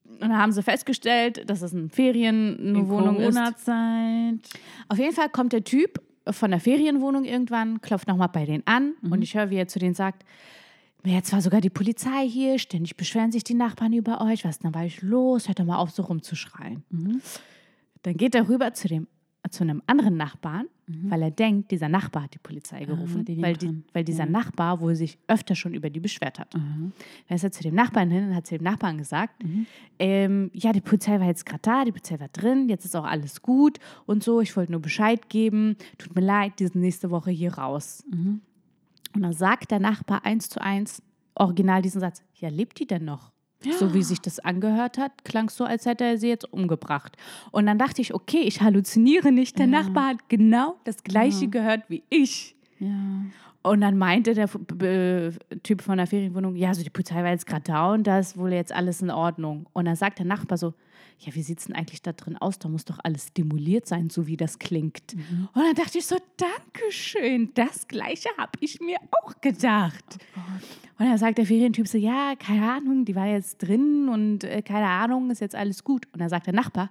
Und 0.04 0.20
dann 0.20 0.36
haben 0.36 0.52
sie 0.52 0.62
festgestellt, 0.62 1.48
dass 1.48 1.62
es 1.62 1.72
eine 1.72 1.88
Ferienwohnung 1.88 3.16
ist. 3.20 3.34
Corona-Zeit. 3.34 4.40
Auf 4.88 4.98
jeden 4.98 5.14
Fall 5.14 5.28
kommt 5.28 5.52
der 5.52 5.64
Typ 5.64 6.02
von 6.30 6.50
der 6.50 6.60
Ferienwohnung 6.60 7.24
irgendwann, 7.24 7.80
klopft 7.80 8.08
nochmal 8.08 8.28
bei 8.28 8.44
denen 8.44 8.66
an 8.66 8.94
und 9.02 9.22
ich 9.22 9.34
höre, 9.34 9.50
wie 9.50 9.56
er 9.56 9.68
zu 9.68 9.78
denen 9.78 9.94
sagt, 9.94 10.24
"Ja, 11.04 11.12
jetzt 11.12 11.32
war 11.32 11.40
sogar 11.40 11.60
die 11.60 11.70
Polizei 11.70 12.28
hier, 12.28 12.58
ständig 12.58 12.96
beschweren 12.96 13.32
sich 13.32 13.44
die 13.44 13.54
Nachbarn 13.54 13.92
über 13.92 14.20
euch, 14.20 14.44
was 14.44 14.56
ist 14.56 14.64
denn 14.64 14.72
bei 14.72 14.84
euch 14.86 15.02
los? 15.02 15.48
Hört 15.48 15.60
doch 15.60 15.64
mal 15.64 15.78
auf, 15.78 15.90
so 15.90 16.02
rumzuschreien. 16.02 16.84
Dann 18.02 18.16
geht 18.16 18.34
er 18.34 18.48
rüber 18.48 18.72
zu, 18.74 18.88
dem, 18.88 19.06
zu 19.50 19.64
einem 19.64 19.82
anderen 19.86 20.16
Nachbarn, 20.16 20.66
weil 21.10 21.22
er 21.22 21.30
denkt, 21.30 21.70
dieser 21.70 21.88
Nachbar 21.88 22.22
hat 22.24 22.34
die 22.34 22.38
Polizei 22.38 22.84
gerufen, 22.84 23.24
die 23.24 23.32
liegen 23.32 23.42
weil, 23.42 23.56
die, 23.56 23.82
weil 23.92 24.04
dieser 24.04 24.24
Ja. 24.24 24.30
Nachbar 24.30 24.80
wohl 24.80 24.94
sich 24.94 25.18
öfter 25.28 25.54
schon 25.54 25.74
über 25.74 25.90
die 25.90 26.00
beschwert 26.00 26.38
hat. 26.38 26.54
Dann 26.54 26.92
ist 27.28 27.44
er 27.44 27.52
zu 27.52 27.62
dem 27.62 27.74
Nachbarn 27.74 28.10
hin 28.10 28.28
und 28.28 28.34
hat 28.34 28.46
zu 28.46 28.56
dem 28.56 28.64
Nachbarn 28.64 28.96
gesagt, 28.98 29.42
ähm, 29.98 30.50
ja, 30.54 30.72
die 30.72 30.80
Polizei 30.80 31.20
war 31.20 31.26
jetzt 31.26 31.44
gerade 31.44 31.60
da, 31.62 31.84
die 31.84 31.92
Polizei 31.92 32.18
war 32.20 32.28
drin, 32.28 32.68
jetzt 32.68 32.84
ist 32.84 32.96
auch 32.96 33.04
alles 33.04 33.42
gut 33.42 33.78
und 34.06 34.22
so, 34.24 34.40
ich 34.40 34.56
wollte 34.56 34.72
nur 34.72 34.80
Bescheid 34.80 35.28
geben, 35.28 35.76
tut 35.98 36.14
mir 36.14 36.22
leid, 36.22 36.54
die 36.58 36.66
sind 36.66 36.80
nächste 36.80 37.10
Woche 37.10 37.30
hier 37.30 37.54
raus. 37.54 38.02
Und 39.14 39.22
dann 39.22 39.32
sagt 39.32 39.70
der 39.70 39.80
Nachbar 39.80 40.24
eins 40.24 40.48
zu 40.48 40.60
eins, 40.62 41.02
original 41.34 41.82
diesen 41.82 42.00
Satz, 42.00 42.22
ja, 42.34 42.48
lebt 42.48 42.78
die 42.80 42.86
denn 42.86 43.04
noch? 43.04 43.32
So 43.78 43.92
wie 43.92 44.02
sich 44.02 44.20
das 44.20 44.38
angehört 44.38 44.98
hat, 44.98 45.24
klang 45.24 45.48
es 45.48 45.56
so, 45.56 45.64
als 45.64 45.84
hätte 45.84 46.04
er 46.04 46.18
sie 46.18 46.28
jetzt 46.28 46.52
umgebracht. 46.52 47.16
Und 47.50 47.66
dann 47.66 47.76
dachte 47.78 48.00
ich, 48.00 48.14
okay, 48.14 48.40
ich 48.40 48.60
halluziniere 48.60 49.32
nicht, 49.32 49.58
der 49.58 49.66
Nachbar 49.66 50.10
hat 50.10 50.28
genau 50.28 50.76
das 50.84 51.02
Gleiche 51.02 51.48
gehört 51.48 51.82
wie 51.88 52.04
ich. 52.08 52.54
Und 53.62 53.80
dann 53.80 53.98
meinte 53.98 54.34
der 54.34 54.46
B- 54.46 55.30
Typ 55.62 55.82
von 55.82 55.98
der 55.98 56.06
Ferienwohnung, 56.06 56.54
ja, 56.56 56.68
also 56.68 56.82
die 56.82 56.90
Polizei 56.90 57.16
war 57.22 57.30
jetzt 57.30 57.46
gerade 57.46 57.64
da 57.64 57.92
und 57.92 58.06
da 58.06 58.18
ist 58.18 58.36
wohl 58.38 58.52
jetzt 58.52 58.72
alles 58.72 59.02
in 59.02 59.10
Ordnung. 59.10 59.66
Und 59.72 59.84
dann 59.86 59.96
sagt 59.96 60.20
der 60.20 60.26
Nachbar 60.26 60.56
so, 60.58 60.74
ja, 61.18 61.34
wie 61.34 61.42
sieht 61.42 61.58
es 61.58 61.64
denn 61.66 61.74
eigentlich 61.74 62.00
da 62.00 62.12
drin 62.12 62.36
aus? 62.36 62.60
Da 62.60 62.68
muss 62.68 62.84
doch 62.84 62.98
alles 63.02 63.32
demoliert 63.32 63.86
sein, 63.86 64.08
so 64.08 64.28
wie 64.28 64.36
das 64.36 64.60
klingt. 64.60 65.14
Und 65.52 65.62
dann 65.62 65.74
dachte 65.74 65.98
ich 65.98 66.06
so, 66.06 66.16
Dankeschön, 66.36 67.50
das 67.54 67.88
Gleiche 67.88 68.28
habe 68.38 68.52
ich 68.60 68.78
mir 68.80 68.98
auch 69.10 69.40
gedacht. 69.40 70.04
und 70.98 71.06
dann 71.06 71.18
sagt 71.18 71.38
der 71.38 71.46
Ferientyp 71.46 71.88
so, 71.88 71.98
ja, 71.98 72.34
keine 72.38 72.70
Ahnung, 72.72 73.04
die 73.04 73.16
war 73.16 73.26
jetzt 73.26 73.58
drin 73.58 74.08
und 74.08 74.44
äh, 74.44 74.62
keine 74.62 74.86
Ahnung, 74.86 75.30
ist 75.30 75.40
jetzt 75.40 75.56
alles 75.56 75.82
gut. 75.82 76.06
Und 76.12 76.20
dann 76.20 76.28
sagt 76.28 76.46
der 76.46 76.54
Nachbar, 76.54 76.90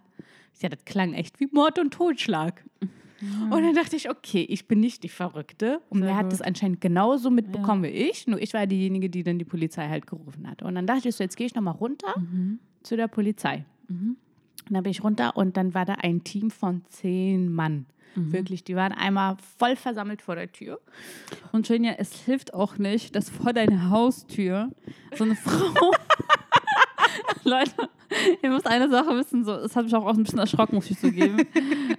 ja, 0.60 0.68
das 0.70 0.84
klang 0.86 1.14
echt 1.14 1.40
wie 1.40 1.48
Mord 1.52 1.80
und 1.80 1.94
Totschlag. 1.94 2.64
Und 3.22 3.64
dann 3.64 3.74
dachte 3.74 3.96
ich, 3.96 4.10
okay, 4.10 4.46
ich 4.48 4.68
bin 4.68 4.80
nicht 4.80 5.04
die 5.04 5.10
Verrückte. 5.10 5.82
Und 5.90 6.02
Sehr 6.02 6.10
er 6.10 6.16
hat 6.18 6.24
gut. 6.26 6.34
das 6.34 6.42
anscheinend 6.42 6.82
genauso 6.82 7.30
mitbekommen 7.30 7.84
wie 7.84 7.88
ich. 7.88 8.28
Nur 8.28 8.42
ich 8.42 8.54
war 8.54 8.68
diejenige, 8.68 9.10
die 9.10 9.24
dann 9.24 9.40
die 9.40 9.46
Polizei 9.46 9.88
halt 9.88 10.06
gerufen 10.08 10.48
hat. 10.50 10.62
Und 10.62 10.76
dann 10.76 10.86
dachte 10.86 11.10
ich 11.10 11.16
so, 11.16 11.24
jetzt 11.24 11.36
gehe 11.36 11.48
ich 11.48 11.56
nochmal 11.56 11.76
runter 11.76 12.14
zu 12.84 12.96
der 12.96 13.08
Polizei. 13.08 13.66
Und 13.90 14.18
dann 14.70 14.84
bin 14.84 14.92
ich 14.92 15.04
runter 15.04 15.36
und 15.36 15.58
dann 15.58 15.74
war 15.74 15.86
da 15.86 15.94
ein 15.94 16.24
Team 16.24 16.52
von 16.52 16.84
zehn 16.90 17.52
Mann. 17.52 17.86
Wirklich, 18.16 18.64
die 18.64 18.76
waren 18.76 18.94
einmal 18.94 19.38
voll 19.60 19.76
versammelt 19.76 20.24
vor 20.24 20.36
der 20.36 20.52
Tür. 20.52 20.80
Und 21.52 21.70
Jenja, 21.70 21.94
es 22.00 22.14
hilft 22.22 22.52
auch 22.52 22.80
nicht, 22.80 23.16
dass 23.16 23.30
vor 23.30 23.54
deiner 23.54 23.92
Haustür 23.92 24.72
so 25.16 25.24
eine 25.24 25.36
Frau. 25.36 25.92
Leute, 27.44 27.72
ihr 28.42 28.50
müsst 28.50 28.68
eine 28.68 28.90
Sache 28.90 29.16
wissen, 29.18 29.44
so, 29.46 29.54
es 29.54 29.76
hat 29.76 29.86
mich 29.86 29.96
auch 29.96 30.06
ein 30.08 30.24
bisschen 30.24 30.40
erschrocken, 30.40 30.76
muss 30.76 30.90
ich 30.90 31.00
zugeben. 31.00 31.38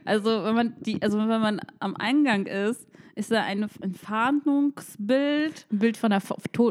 Also, 0.05 0.43
wenn 0.45 0.55
man 0.55 0.75
die, 0.81 1.03
also 1.03 1.19
wenn 1.19 1.29
man 1.29 1.61
am 1.81 1.95
Eingang 1.97 2.47
ist, 2.47 2.87
ist 3.15 3.31
da 3.31 3.43
eine, 3.43 3.69
ein 3.83 3.95
Fahndungsbild. 3.95 5.67
Ein 5.71 5.79
Bild 5.79 5.97
von 5.99 6.13
einer 6.13 6.23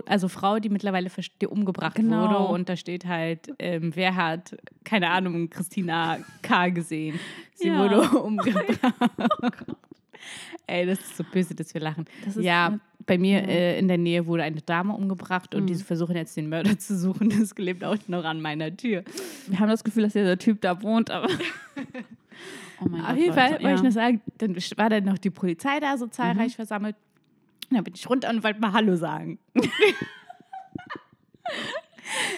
also 0.08 0.28
Frau, 0.28 0.60
die 0.60 0.70
mittlerweile 0.70 1.10
die 1.10 1.46
umgebracht 1.48 1.96
Genau. 1.96 2.24
wurde. 2.24 2.38
Und 2.54 2.70
da 2.70 2.76
steht 2.76 3.06
halt, 3.06 3.54
ähm, 3.60 3.92
wer 3.96 4.16
hat, 4.16 4.58
keine 4.84 5.10
Ahnung, 5.12 5.50
Christina 5.52 6.18
K. 6.42 6.70
gesehen. 6.70 7.20
Sie 7.54 7.68
Ja. 7.68 7.78
wurde 7.80 8.02
umgebracht. 8.24 8.94
Ey, 10.66 10.86
das 10.86 11.00
ist 11.00 11.18
so 11.18 11.24
böse, 11.24 11.54
dass 11.56 11.74
wir 11.74 11.82
lachen. 11.82 12.06
Das 12.26 12.36
ist 12.38 12.44
ja, 12.44 12.80
bei 13.08 13.18
mir 13.18 13.40
ja. 13.42 13.48
äh, 13.48 13.80
in 13.80 13.88
der 13.88 13.98
Nähe 13.98 14.28
wurde 14.28 14.44
eine 14.44 14.62
Dame 14.62 14.94
umgebracht 14.94 15.56
und 15.56 15.64
Mhm. 15.64 15.68
die 15.68 15.76
versuchen 15.76 16.16
jetzt 16.16 16.38
den 16.38 16.50
Mörder 16.50 16.78
zu 16.80 16.96
suchen. 16.96 17.30
Das 17.30 17.56
klebt 17.56 17.84
auch 17.84 17.98
noch 18.08 18.24
an 18.26 18.42
meiner 18.42 18.76
Tür. 18.76 19.04
Wir 19.48 19.60
haben 19.60 19.70
das 19.70 19.84
Gefühl, 19.84 20.04
dass 20.04 20.14
dieser 20.14 20.38
Typ 20.38 20.62
da 20.62 20.82
wohnt, 20.84 21.10
aber. 21.10 21.28
Oh 22.80 22.86
mein 22.88 23.02
Auf 23.02 23.08
Gott, 23.08 23.18
jeden 23.18 23.34
Fall 23.34 23.52
Leute, 23.54 23.64
wollte 23.64 23.74
ich 23.74 23.78
ja. 23.78 23.84
nur 23.84 23.92
sagen, 23.92 24.22
dann 24.38 24.56
war 24.56 24.90
dann 24.92 25.04
noch 25.06 25.18
die 25.18 25.32
Polizei 25.32 25.80
da 25.80 25.98
so 25.98 26.06
zahlreich 26.06 26.56
versammelt. 26.56 26.96
Und 27.72 27.76
dann 27.76 27.84
bin 27.84 27.96
ich 27.96 28.08
runter 28.08 28.30
und 28.30 28.44
wollte 28.44 28.60
mal 28.60 28.72
Hallo 28.72 28.96
sagen. 28.96 29.40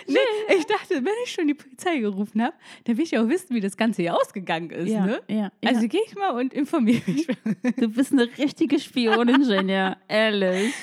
Nee, 0.07 0.17
ich 0.57 0.65
dachte, 0.65 0.95
wenn 1.03 1.13
ich 1.23 1.31
schon 1.31 1.47
die 1.47 1.53
Polizei 1.53 1.99
gerufen 1.99 2.41
habe, 2.41 2.53
dann 2.85 2.97
will 2.97 3.03
ich 3.03 3.17
auch 3.17 3.27
wissen, 3.27 3.55
wie 3.55 3.59
das 3.59 3.77
Ganze 3.77 4.01
hier 4.01 4.15
ausgegangen 4.15 4.69
ist. 4.71 4.89
Ja, 4.89 5.05
ne? 5.05 5.21
ja, 5.27 5.51
Also 5.65 5.81
ja. 5.81 5.87
gehe 5.87 6.01
ich 6.05 6.15
mal 6.15 6.31
und 6.31 6.53
informiere 6.53 7.01
mich. 7.05 7.27
und 7.45 7.57
Du 7.77 7.89
bist 7.89 8.11
eine 8.11 8.27
richtige 8.37 8.79
Spionin, 8.79 9.43
Jenja. 9.43 9.97
Ehrlich. 10.07 10.73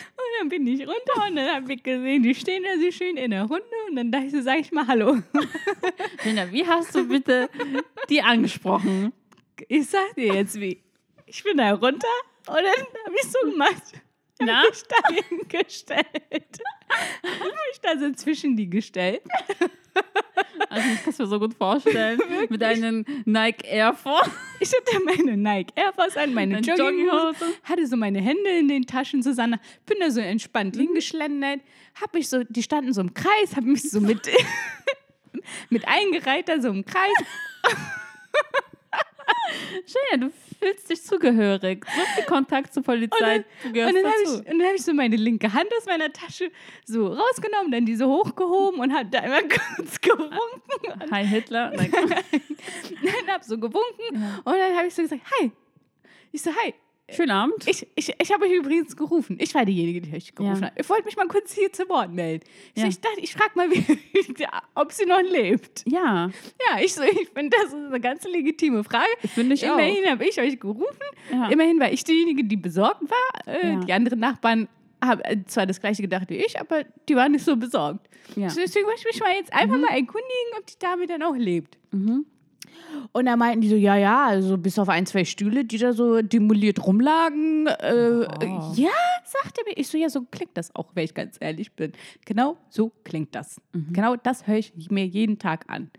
dann 0.41 0.49
bin 0.49 0.67
ich 0.67 0.81
runter 0.81 1.27
und 1.29 1.37
dann 1.37 1.55
habe 1.55 1.73
ich 1.73 1.83
gesehen, 1.83 2.23
die 2.23 2.35
stehen 2.35 2.63
da 2.63 2.79
so 2.81 2.91
schön 2.91 3.17
in 3.17 3.31
der 3.31 3.43
Runde 3.45 3.65
und 3.89 3.97
dann 3.97 4.11
dachte 4.13 4.27
ich 4.27 4.33
so, 4.33 4.43
sag 4.43 4.61
ich 4.61 4.71
mal 4.73 4.87
Hallo. 4.87 5.17
Jenja, 6.25 6.51
wie 6.53 6.67
hast 6.67 6.95
du 6.95 7.09
bitte 7.09 7.49
die 8.09 8.23
angesprochen? 8.23 9.13
Ich 9.69 9.87
sag 9.87 10.15
dir 10.17 10.35
jetzt 10.35 10.61
wie. 10.61 10.83
Ich 11.27 11.43
bin 11.43 11.57
da 11.57 11.73
runter 11.73 12.07
und 12.49 12.57
dann 12.57 12.87
habe 13.07 13.15
ich 13.21 13.31
so 13.31 13.51
gemacht. 13.51 13.83
Na? 14.41 14.63
Hab 14.63 14.71
mich 14.71 14.83
da 14.83 15.09
hingestellt. 15.29 16.59
Hab 17.23 17.41
mich 17.43 17.81
da 17.83 17.99
so 17.99 18.13
zwischen 18.13 18.57
die 18.57 18.69
gestellt. 18.69 19.23
Also 20.69 20.89
ich 20.93 21.01
kann 21.03 21.11
es 21.11 21.19
mir 21.19 21.27
so 21.27 21.39
gut 21.39 21.55
vorstellen. 21.55 22.21
Mit 22.51 22.61
deinen 22.61 23.07
Nike 23.25 23.65
Air 23.67 23.95
Force. 23.95 24.29
Ich 24.61 24.71
hatte 24.73 25.03
meine 25.05 25.37
Nike 25.37 25.73
Air 25.75 25.93
Force 25.95 26.17
an, 26.17 26.35
meine 26.35 26.59
Jogginghose, 26.61 27.47
hatte 27.65 27.87
so 27.87 27.97
meine 27.97 28.21
Hände 28.21 28.51
in 28.59 28.69
den 28.69 28.87
Taschen 28.87 29.23
zusammen, 29.23 29.59
bin 29.87 29.99
da 30.01 30.11
so 30.11 30.21
entspannt 30.21 30.77
Mhm. 30.77 30.81
hingeschlendert, 30.81 31.61
hab 32.01 32.13
mich 32.15 32.29
so, 32.29 32.43
die 32.45 32.63
standen 32.63 32.93
so 32.93 33.01
im 33.01 33.15
Kreis, 33.15 33.57
hab 33.57 33.65
mich 33.65 33.91
so 33.91 34.01
mit, 34.01 34.29
mit 35.71 35.87
eingereiht, 35.89 36.49
da 36.49 36.61
so 36.61 36.69
im 36.69 36.85
Kreis. 36.85 37.15
Jenja, 39.87 40.27
du 40.29 40.33
fühlst 40.59 40.91
dich 40.91 41.03
zugehörig. 41.03 41.85
So 41.85 42.03
viel 42.15 42.25
Kontakt 42.25 42.73
zur 42.75 42.83
Polizei. 42.83 43.45
Und 43.65 43.73
gehörst 43.73 43.95
dann 43.97 44.05
habe 44.05 44.23
ich, 44.25 44.53
und 44.53 44.59
dann 44.59 44.69
hab 44.69 44.75
ich 44.75 44.83
so 44.83 44.93
meine 44.93 45.17
linke 45.17 45.53
Hand 45.53 45.69
aus 45.79 45.87
meiner 45.87 46.13
Tasche 46.13 46.51
so 46.85 47.09
rausgenommen, 47.09 47.71
dann 47.71 47.87
diese 47.87 48.07
hochgehoben 48.07 48.81
und 48.81 48.93
hab 48.93 49.11
da 49.11 49.21
einmal 49.21 49.43
kurz 49.77 50.01
gewunken. 50.01 51.11
Hi 51.11 51.27
Hitler. 51.27 51.73
Nein. 51.75 51.91
Dann 53.03 53.35
hab 53.35 53.45
so 53.45 53.59
gewunken 53.59 54.17
und 54.45 54.53
dann 54.53 54.77
habe 54.77 54.89
ich 54.89 54.95
so 54.95 55.03
gesagt, 55.03 55.23
hi. 55.39 55.53
Ich 56.33 56.43
so, 56.43 56.51
hi. 56.51 56.75
Schönen 57.09 57.31
Abend. 57.31 57.69
Ich, 57.69 57.87
ich, 57.95 58.13
ich 58.21 58.33
habe 58.33 58.47
euch 58.47 58.53
übrigens 58.53 58.97
gerufen. 58.97 59.37
Ich 59.41 59.55
war 59.55 59.65
diejenige, 59.65 60.01
die 60.01 60.13
euch 60.17 60.35
gerufen 60.35 60.61
Ja. 60.63 60.67
hat. 60.69 60.73
Ich 60.81 60.89
wollte 60.89 61.05
mich 61.05 61.17
mal 61.17 61.29
kurz 61.29 61.53
hier 61.53 61.73
zu 61.73 61.89
Wort 61.89 62.13
melden. 62.13 62.45
Ich, 62.75 62.83
Ja. 62.83 62.89
ich 62.89 63.01
dachte, 63.01 63.21
ich 63.21 63.33
frage 63.33 63.53
mal, 63.55 63.71
wie, 63.71 63.85
ob 64.75 64.91
sie 64.91 65.07
noch 65.07 65.23
lebt. 65.23 65.85
ja, 65.87 66.31
Ja, 66.69 66.79
ich 66.81 66.97
ich 66.97 67.29
finde, 67.29 67.57
das 67.57 67.67
ist 67.67 67.75
eine 67.75 68.01
ganz 68.01 68.25
legitime 68.25 68.83
Frage. 68.83 69.07
finde 69.35 69.55
ich 69.55 69.69
auch. 69.71 69.75
Immerhin 69.75 70.05
habe 70.11 70.25
ich 70.27 70.41
euch 70.41 70.59
gerufen. 70.59 70.97
Ja. 71.31 71.49
Immerhin 71.49 71.79
war 71.79 71.93
ich 71.93 72.03
diejenige, 72.03 72.43
die 72.43 72.57
besorgt 72.57 73.03
war. 73.09 73.55
Äh. 73.55 73.85
Die 73.87 73.93
anderen 73.93 74.19
Nachbarn 74.19 74.69
haben 75.05 75.21
äh, 75.21 75.37
zwar 75.47 75.67
das 75.67 75.81
gleiche 75.81 76.03
gedacht 76.03 76.29
wie 76.29 76.37
ich, 76.39 76.59
aber 76.59 76.83
die 77.09 77.15
waren 77.15 77.31
nicht 77.33 77.45
so 77.45 77.55
besorgt. 77.57 78.09
Deswegen 78.35 78.87
wollte 78.87 78.99
ich 79.01 79.05
mich 79.05 79.21
mal 79.21 79.33
jetzt 79.35 79.53
einfach 79.53 79.77
mal 79.79 79.91
erkundigen, 79.91 80.53
ob 80.59 80.67
die 80.67 80.79
Dame 80.81 81.07
dann 81.07 81.23
auch 81.23 81.37
lebt. 81.37 81.79
Mhm. 81.93 82.27
Und 83.13 83.27
da 83.27 83.37
meinten 83.37 83.61
die 83.61 83.69
so, 83.69 83.77
ja, 83.77 83.97
ja, 83.97 84.27
also 84.27 84.59
bis 84.59 84.79
auf 84.79 84.89
ein, 84.89 85.07
zwei 85.07 85.25
Stühle, 85.25 85.65
die 85.65 85.79
da 85.79 85.93
so 85.93 86.23
demoliert 86.23 86.85
rumlagen. 86.87 87.67
Äh, 87.67 88.27
Oh. 88.27 88.73
Ja, 88.75 88.91
sagte 89.25 89.63
mir. 89.67 89.77
Ich 89.77 89.89
so, 89.89 89.97
ja, 89.99 90.09
so 90.09 90.23
klingt 90.31 90.57
das 90.57 90.75
auch, 90.75 90.91
wenn 90.95 91.05
ich 91.05 91.15
ganz 91.15 91.37
ehrlich 91.41 91.73
bin. 91.73 91.93
Genau 92.25 92.57
so 92.69 92.93
klingt 93.05 93.35
das. 93.35 93.61
Genau 93.93 94.17
das 94.17 94.47
höre 94.47 94.57
ich 94.59 94.73
mir 94.91 95.07
jeden 95.07 95.39
Tag 95.39 95.65
an. 95.69 95.91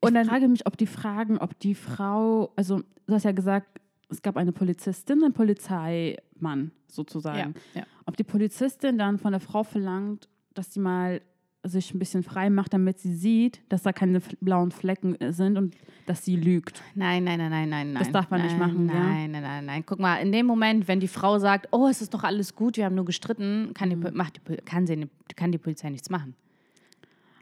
Und 0.00 0.14
dann 0.14 0.26
dann, 0.26 0.26
frage 0.26 0.48
mich, 0.48 0.66
ob 0.66 0.76
die 0.76 0.86
fragen, 0.86 1.38
ob 1.38 1.58
die 1.58 1.74
Frau, 1.74 2.52
also 2.56 2.82
du 3.06 3.14
hast 3.14 3.24
ja 3.24 3.32
gesagt, 3.32 3.80
es 4.08 4.22
gab 4.22 4.36
eine 4.36 4.52
Polizistin, 4.52 5.22
einen 5.24 5.32
Polizeimann 5.32 6.70
sozusagen. 6.86 7.54
Ja, 7.74 7.80
ja. 7.80 7.86
Ob 8.04 8.16
die 8.16 8.24
Polizistin 8.24 8.98
dann 8.98 9.18
von 9.18 9.32
der 9.32 9.40
Frau 9.40 9.64
verlangt, 9.64 10.28
dass 10.54 10.72
sie 10.72 10.80
mal 10.80 11.20
sich 11.68 11.92
ein 11.94 11.98
bisschen 11.98 12.22
frei 12.22 12.50
macht, 12.50 12.72
damit 12.72 12.98
sie 12.98 13.14
sieht, 13.14 13.60
dass 13.68 13.82
da 13.82 13.92
keine 13.92 14.20
blauen 14.40 14.70
Flecken 14.70 15.20
äh, 15.20 15.32
sind 15.32 15.56
und 15.56 15.74
dass 16.06 16.24
sie 16.24 16.36
lügt. 16.36 16.82
nein, 16.94 17.24
nein, 17.24 17.38
nein, 17.38 17.50
nein, 17.50 17.68
nein, 17.68 17.92
nein. 17.92 18.02
Das 18.02 18.12
darf 18.12 18.30
man 18.30 18.42
nicht 18.42 18.56
nein, 18.58 18.68
machen, 18.68 18.88
ja? 18.88 18.94
Nein, 18.94 19.30
nein, 19.32 19.42
nein, 19.42 19.64
nein. 19.66 19.82
Guck 19.86 19.98
mal, 19.98 20.16
in 20.16 20.32
dem 20.32 20.46
Moment, 20.46 20.86
wenn 20.88 21.00
die 21.00 21.08
Frau 21.08 21.38
sagt, 21.38 21.68
oh, 21.72 21.88
es 21.88 22.00
ist 22.00 22.14
doch 22.14 22.22
alles 22.24 22.54
gut, 22.54 22.76
wir 22.76 22.84
haben 22.84 22.94
nur 22.94 23.04
gestritten, 23.04 23.72
kann 23.74 23.90
die, 23.90 23.96
Mhm. 23.96 24.10
Macht 24.14 24.40
die, 24.48 24.56
kann, 24.58 24.86
sie, 24.86 25.08
kann 25.34 25.52
die 25.52 25.58
Polizei 25.58 25.90
nichts 25.90 26.10
machen. 26.10 26.34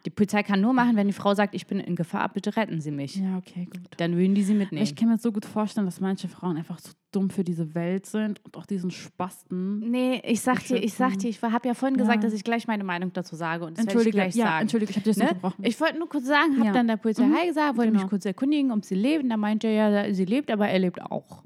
Die 0.07 0.11
Polizei 0.11 0.43
kann 0.43 0.61
nur 0.61 0.75
machen, 0.75 0.97
wenn 0.97 1.07
die 1.07 1.15
Frau 1.15 1.35
sagt, 1.35 1.55
ich 1.55 1.67
bin 1.67 1.81
in 1.81 1.97
Gefahr, 1.97 2.29
bitte 2.29 2.55
retten 2.57 2.81
Sie 2.83 2.91
mich. 2.91 3.17
Ja, 3.17 3.39
okay, 3.39 3.65
gut. 3.65 3.81
Dann 3.97 4.17
würden 4.19 4.35
die 4.35 4.43
sie 4.43 4.53
mitnehmen. 4.53 4.83
Ich 4.85 4.95
kann 4.95 5.09
mir 5.09 5.17
so 5.17 5.33
gut 5.33 5.47
vorstellen, 5.47 5.87
dass 5.87 5.99
manche 5.99 6.29
Frauen 6.29 6.59
einfach 6.59 6.79
zu 6.79 6.93
dumm 7.11 7.31
für 7.31 7.43
diese 7.43 7.75
Welt 7.75 8.05
sind 8.05 8.45
und 8.45 8.55
auch 8.57 8.67
diesen 8.67 8.91
Spasten. 8.91 9.79
Nee, 9.91 10.21
ich 10.25 10.43
sag 10.43 10.63
dir, 10.67 10.77
ich 10.83 10.93
sag 10.93 11.17
dir, 11.19 11.29
ich 11.31 11.41
habe 11.41 11.67
ja 11.69 11.73
vorhin 11.75 11.97
Ja. 11.97 12.03
gesagt, 12.05 12.23
dass 12.25 12.35
ich 12.35 12.45
gleich 12.45 12.67
meine 12.67 12.85
Meinung 12.85 13.13
dazu 13.15 13.35
sage 13.35 13.65
und 13.65 13.79
das 13.79 13.87
werde 13.87 13.91
ich 13.93 13.95
Entschuldige, 14.09 14.17
gleich 14.19 14.35
ja, 14.37 14.45
sagen. 14.47 14.63
entschuldige, 14.63 14.91
ich 14.91 14.97
habe 14.97 15.05
dich 15.09 15.17
Ne? 15.17 15.23
unterbrochen. 15.29 15.65
Ich 15.65 15.81
wollte 15.81 15.99
nur 15.99 16.09
kurz 16.09 16.27
sagen, 16.27 16.57
habe 16.57 16.67
Ja. 16.67 16.73
dann 16.73 16.87
der 16.89 16.97
Polizei 16.99 17.25
Mhm. 17.25 17.47
Gesagt, 17.47 17.77
wollte 17.79 17.91
Genau. 17.93 18.03
mich 18.03 18.11
kurz 18.11 18.27
erkundigen, 18.27 18.73
ob 18.73 18.85
sie 18.85 18.95
lebt. 18.97 19.25
Da 19.31 19.37
meinte 19.39 19.69
er, 19.69 19.89
ja, 20.09 20.13
sie 20.13 20.25
lebt, 20.27 20.51
aber 20.51 20.69
er 20.69 20.79
lebt 20.81 21.01
auch. 21.01 21.43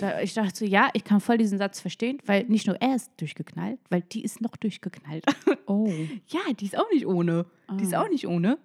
Da, 0.00 0.20
ich 0.20 0.34
dachte 0.34 0.56
so, 0.58 0.64
ja, 0.64 0.88
ich 0.92 1.04
kann 1.04 1.20
voll 1.20 1.38
diesen 1.38 1.56
Satz 1.56 1.80
verstehen, 1.80 2.18
weil 2.26 2.44
nicht 2.48 2.66
nur 2.66 2.74
er 2.82 2.96
ist 2.96 3.12
durchgeknallt, 3.18 3.78
weil 3.90 4.00
die 4.02 4.24
ist 4.24 4.40
noch 4.40 4.56
durchgeknallt. 4.56 5.24
Oh. 5.66 5.88
ja, 6.26 6.40
die 6.58 6.64
ist 6.66 6.76
auch 6.76 6.90
nicht 6.92 7.06
ohne. 7.06 7.46
Die 7.78 7.84
ist 7.84 7.94
Ah. 7.94 8.02
auch 8.02 8.08
nicht 8.10 8.26
ohne. 8.28 8.58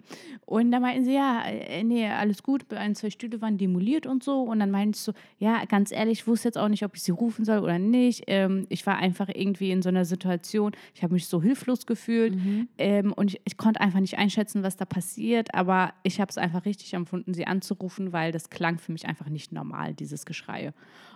Und 0.44 0.70
da 0.72 0.80
meinten 0.80 1.04
sie, 1.04 1.14
ja, 1.14 1.42
äh, 1.46 1.82
nee, 1.84 2.06
alles 2.06 2.42
gut, 2.42 2.70
ein, 2.72 2.94
zwei 2.94 3.08
Stühle 3.10 3.40
waren 3.40 3.56
demoliert 3.56 4.06
und 4.06 4.22
so. 4.22 4.42
Und 4.42 4.60
dann 4.60 4.70
meinte 4.70 4.96
ich 4.96 5.02
so, 5.02 5.12
ja, 5.38 5.64
ganz 5.64 5.90
ehrlich, 5.92 6.20
ich 6.20 6.26
wusste 6.26 6.48
jetzt 6.48 6.58
auch 6.58 6.68
nicht, 6.68 6.84
ob 6.84 6.94
ich 6.96 7.02
sie 7.02 7.12
rufen 7.12 7.44
soll 7.44 7.60
oder 7.60 7.78
nicht. 7.78 8.24
Ähm, 8.26 8.66
ich 8.68 8.86
war 8.86 8.96
einfach 8.98 9.28
irgendwie 9.32 9.70
in 9.70 9.80
so 9.80 9.88
einer 9.88 10.04
Situation, 10.04 10.72
ich 10.94 11.02
habe 11.02 11.14
mich 11.14 11.26
so 11.28 11.40
hilflos 11.40 11.86
gefühlt 11.86 12.36
ähm, 12.78 13.12
und 13.12 13.32
ich, 13.34 13.40
ich 13.44 13.56
konnte 13.56 13.80
einfach 13.80 14.00
nicht 14.00 14.18
einschätzen, 14.18 14.62
was 14.62 14.76
da 14.76 14.84
passiert. 14.84 15.54
Aber 15.54 15.92
ich 16.02 16.20
habe 16.20 16.28
es 16.30 16.36
einfach 16.38 16.64
richtig 16.66 16.92
empfunden, 16.94 17.32
sie 17.32 17.46
anzurufen, 17.46 18.12
weil 18.12 18.32
das 18.32 18.50
klang 18.50 18.78
für 18.78 18.92
mich 18.92 19.06
einfach 19.06 19.28
nicht 19.28 19.52
normal, 19.52 19.94
dieses 19.94 20.26
Geschreie. 20.26 20.74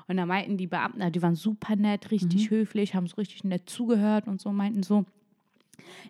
Und 0.09 0.16
da 0.16 0.26
meinten 0.26 0.57
die 0.57 0.66
Beamten, 0.66 1.12
die 1.12 1.22
waren 1.22 1.35
super 1.35 1.76
nett, 1.76 2.11
richtig 2.11 2.51
höflich, 2.51 2.95
haben 2.95 3.07
so 3.07 3.16
richtig 3.16 3.45
nett 3.45 3.68
zugehört 3.68 4.26
und 4.28 4.41
so, 4.41 4.53
meinten 4.53 4.82
so, 4.82 5.05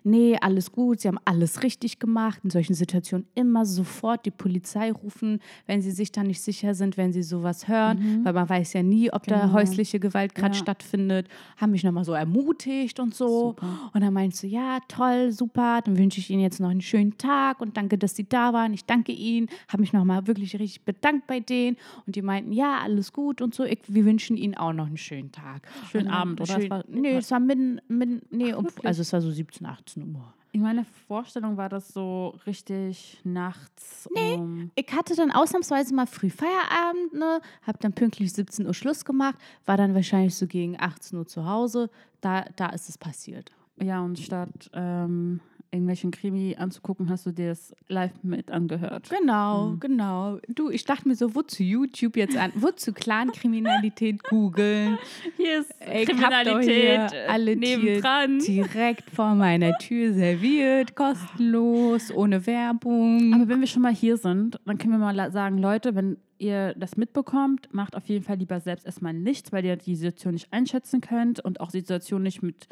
nee, 0.03 0.37
alles 0.41 0.71
gut, 0.71 0.99
sie 1.01 1.07
haben 1.07 1.19
alles 1.25 1.63
richtig 1.63 1.99
gemacht. 1.99 2.39
In 2.43 2.49
solchen 2.49 2.73
Situationen 2.73 3.27
immer 3.35 3.65
sofort 3.65 4.25
die 4.25 4.31
Polizei 4.31 4.91
rufen, 4.91 5.39
wenn 5.65 5.81
sie 5.81 5.91
sich 5.91 6.11
dann 6.11 6.27
nicht 6.27 6.41
sicher 6.41 6.73
sind, 6.73 6.97
wenn 6.97 7.13
sie 7.13 7.23
sowas 7.23 7.67
hören, 7.67 8.21
weil 8.23 8.33
man 8.33 8.47
weiß 8.49 8.73
ja 8.73 8.83
nie, 8.83 9.11
ob 9.11 9.23
da 9.27 9.41
Genau. 9.45 9.53
häusliche 9.53 9.99
Gewalt 9.99 10.35
gerade 10.35 10.53
Ja. 10.55 10.59
stattfindet. 10.61 11.27
Haben 11.57 11.71
mich 11.71 11.83
nochmal 11.83 12.05
so 12.05 12.13
ermutigt 12.13 12.99
und 12.99 13.13
so. 13.15 13.49
Super. 13.49 13.91
Und 13.93 14.01
dann 14.01 14.13
meinst 14.13 14.43
du, 14.43 14.47
ja, 14.47 14.79
toll, 14.87 15.31
super, 15.31 15.81
dann 15.83 15.97
wünsche 15.97 16.19
ich 16.19 16.29
Ihnen 16.29 16.41
jetzt 16.41 16.59
noch 16.59 16.69
einen 16.69 16.81
schönen 16.81 17.17
Tag 17.17 17.61
und 17.61 17.77
danke, 17.77 17.97
dass 17.97 18.15
Sie 18.15 18.27
da 18.27 18.53
waren. 18.53 18.73
Ich 18.73 18.85
danke 18.85 19.11
Ihnen, 19.11 19.47
habe 19.67 19.81
mich 19.81 19.93
nochmal 19.93 20.27
wirklich 20.27 20.53
richtig 20.59 20.83
bedankt 20.83 21.27
bei 21.27 21.39
denen. 21.39 21.77
Und 22.05 22.15
die 22.15 22.21
meinten, 22.21 22.51
ja, 22.51 22.79
alles 22.79 23.13
gut 23.13 23.41
und 23.41 23.53
so. 23.55 23.63
Ich, 23.63 23.79
wir 23.87 24.05
wünschen 24.05 24.37
Ihnen 24.37 24.55
auch 24.55 24.73
noch 24.73 24.87
einen 24.87 24.97
schönen 24.97 25.31
Tag. 25.31 25.67
Schönen 25.91 26.07
Abend, 26.07 26.41
oder? 26.41 26.59
Schön, 26.59 26.71
nee, 26.87 27.15
es 27.17 27.31
war 27.31 27.39
mitten, 27.39 27.79
mitten 27.87 28.21
nee, 28.29 28.53
um, 28.53 28.63
wirklich? 28.65 28.85
also 28.85 29.01
es 29.01 29.11
war 29.13 29.21
so 29.21 29.31
17, 29.31 29.54
18 29.63 30.15
Uhr. 30.15 30.33
In 30.51 30.61
meiner 30.61 30.85
Vorstellung 31.07 31.57
war 31.57 31.67
das 31.67 31.89
so 31.89 32.29
richtig 32.45 33.19
nachts 33.23 34.07
um. 34.13 34.71
Ich 34.75 34.87
hatte 34.93 35.13
dann 35.13 35.31
ausnahmsweise 35.31 35.93
mal 35.93 36.07
früh 36.07 36.29
Feierabend, 36.29 37.13
ne? 37.13 37.41
Hab 37.67 37.79
dann 37.81 37.93
pünktlich 37.93 38.31
17 38.31 38.65
Uhr 38.65 38.73
Schluss 38.73 39.03
gemacht, 39.03 39.35
war 39.65 39.77
dann 39.77 39.93
wahrscheinlich 39.93 40.33
so 40.33 40.47
gegen 40.47 40.79
18 40.79 41.19
Uhr 41.19 41.27
zu 41.27 41.45
Hause. 41.45 41.89
Da, 42.21 42.45
da 42.55 42.69
ist 42.69 42.87
es 42.87 42.97
passiert. 42.97 43.51
Ja, 43.81 44.01
und 44.01 44.17
statt 44.17 44.69
ähm, 44.73 45.41
irgendwelchen 45.75 46.11
Krimi 46.11 46.55
anzugucken, 46.57 47.09
hast 47.09 47.25
du 47.25 47.31
dir 47.31 47.49
das 47.49 47.73
live 47.87 48.11
mit 48.23 48.51
angehört. 48.51 49.09
Genau, 49.09 49.75
genau. 49.79 50.39
Du, 50.47 50.69
ich 50.69 50.85
dachte 50.85 51.07
mir 51.07 51.15
so, 51.15 51.35
wozu 51.35 51.63
YouTube 51.63 52.17
jetzt 52.17 52.35
an? 52.35 52.51
Wozu 52.55 52.93
Clankriminalität 52.93 54.23
googeln? 54.23 54.97
Hier 55.37 55.61
ist 55.61 55.73
doch 55.81 56.61
hier 56.61 57.09
alle 57.29 57.55
nebendran. 57.55 58.39
Tier 58.39 58.65
direkt 58.65 59.09
vor 59.11 59.35
meiner 59.35 59.77
Tür 59.77 60.13
serviert, 60.13 60.95
kostenlos, 60.95 62.11
ohne 62.11 62.45
Werbung. 62.45 63.33
Aber 63.33 63.47
wenn 63.47 63.59
wir 63.59 63.67
schon 63.67 63.81
mal 63.81 63.93
hier 63.93 64.17
sind, 64.17 64.59
dann 64.65 64.77
können 64.77 64.93
wir 64.93 64.99
mal 64.99 65.31
sagen, 65.31 65.57
Leute, 65.57 65.95
wenn 65.95 66.17
ihr 66.37 66.73
das 66.75 66.97
mitbekommt, 66.97 67.69
macht 67.71 67.95
auf 67.95 68.07
jeden 68.07 68.23
Fall 68.23 68.37
lieber 68.37 68.59
selbst 68.59 68.85
erstmal 68.85 69.13
nichts, 69.13 69.51
weil 69.51 69.65
ihr 69.65 69.77
die 69.77 69.95
Situation 69.95 70.33
nicht 70.33 70.51
einschätzen 70.51 71.01
könnt 71.01 71.39
und 71.39 71.59
auch 71.59 71.71
die 71.71 71.79
Situation 71.79 72.23
nicht 72.23 72.41
mit 72.41 72.67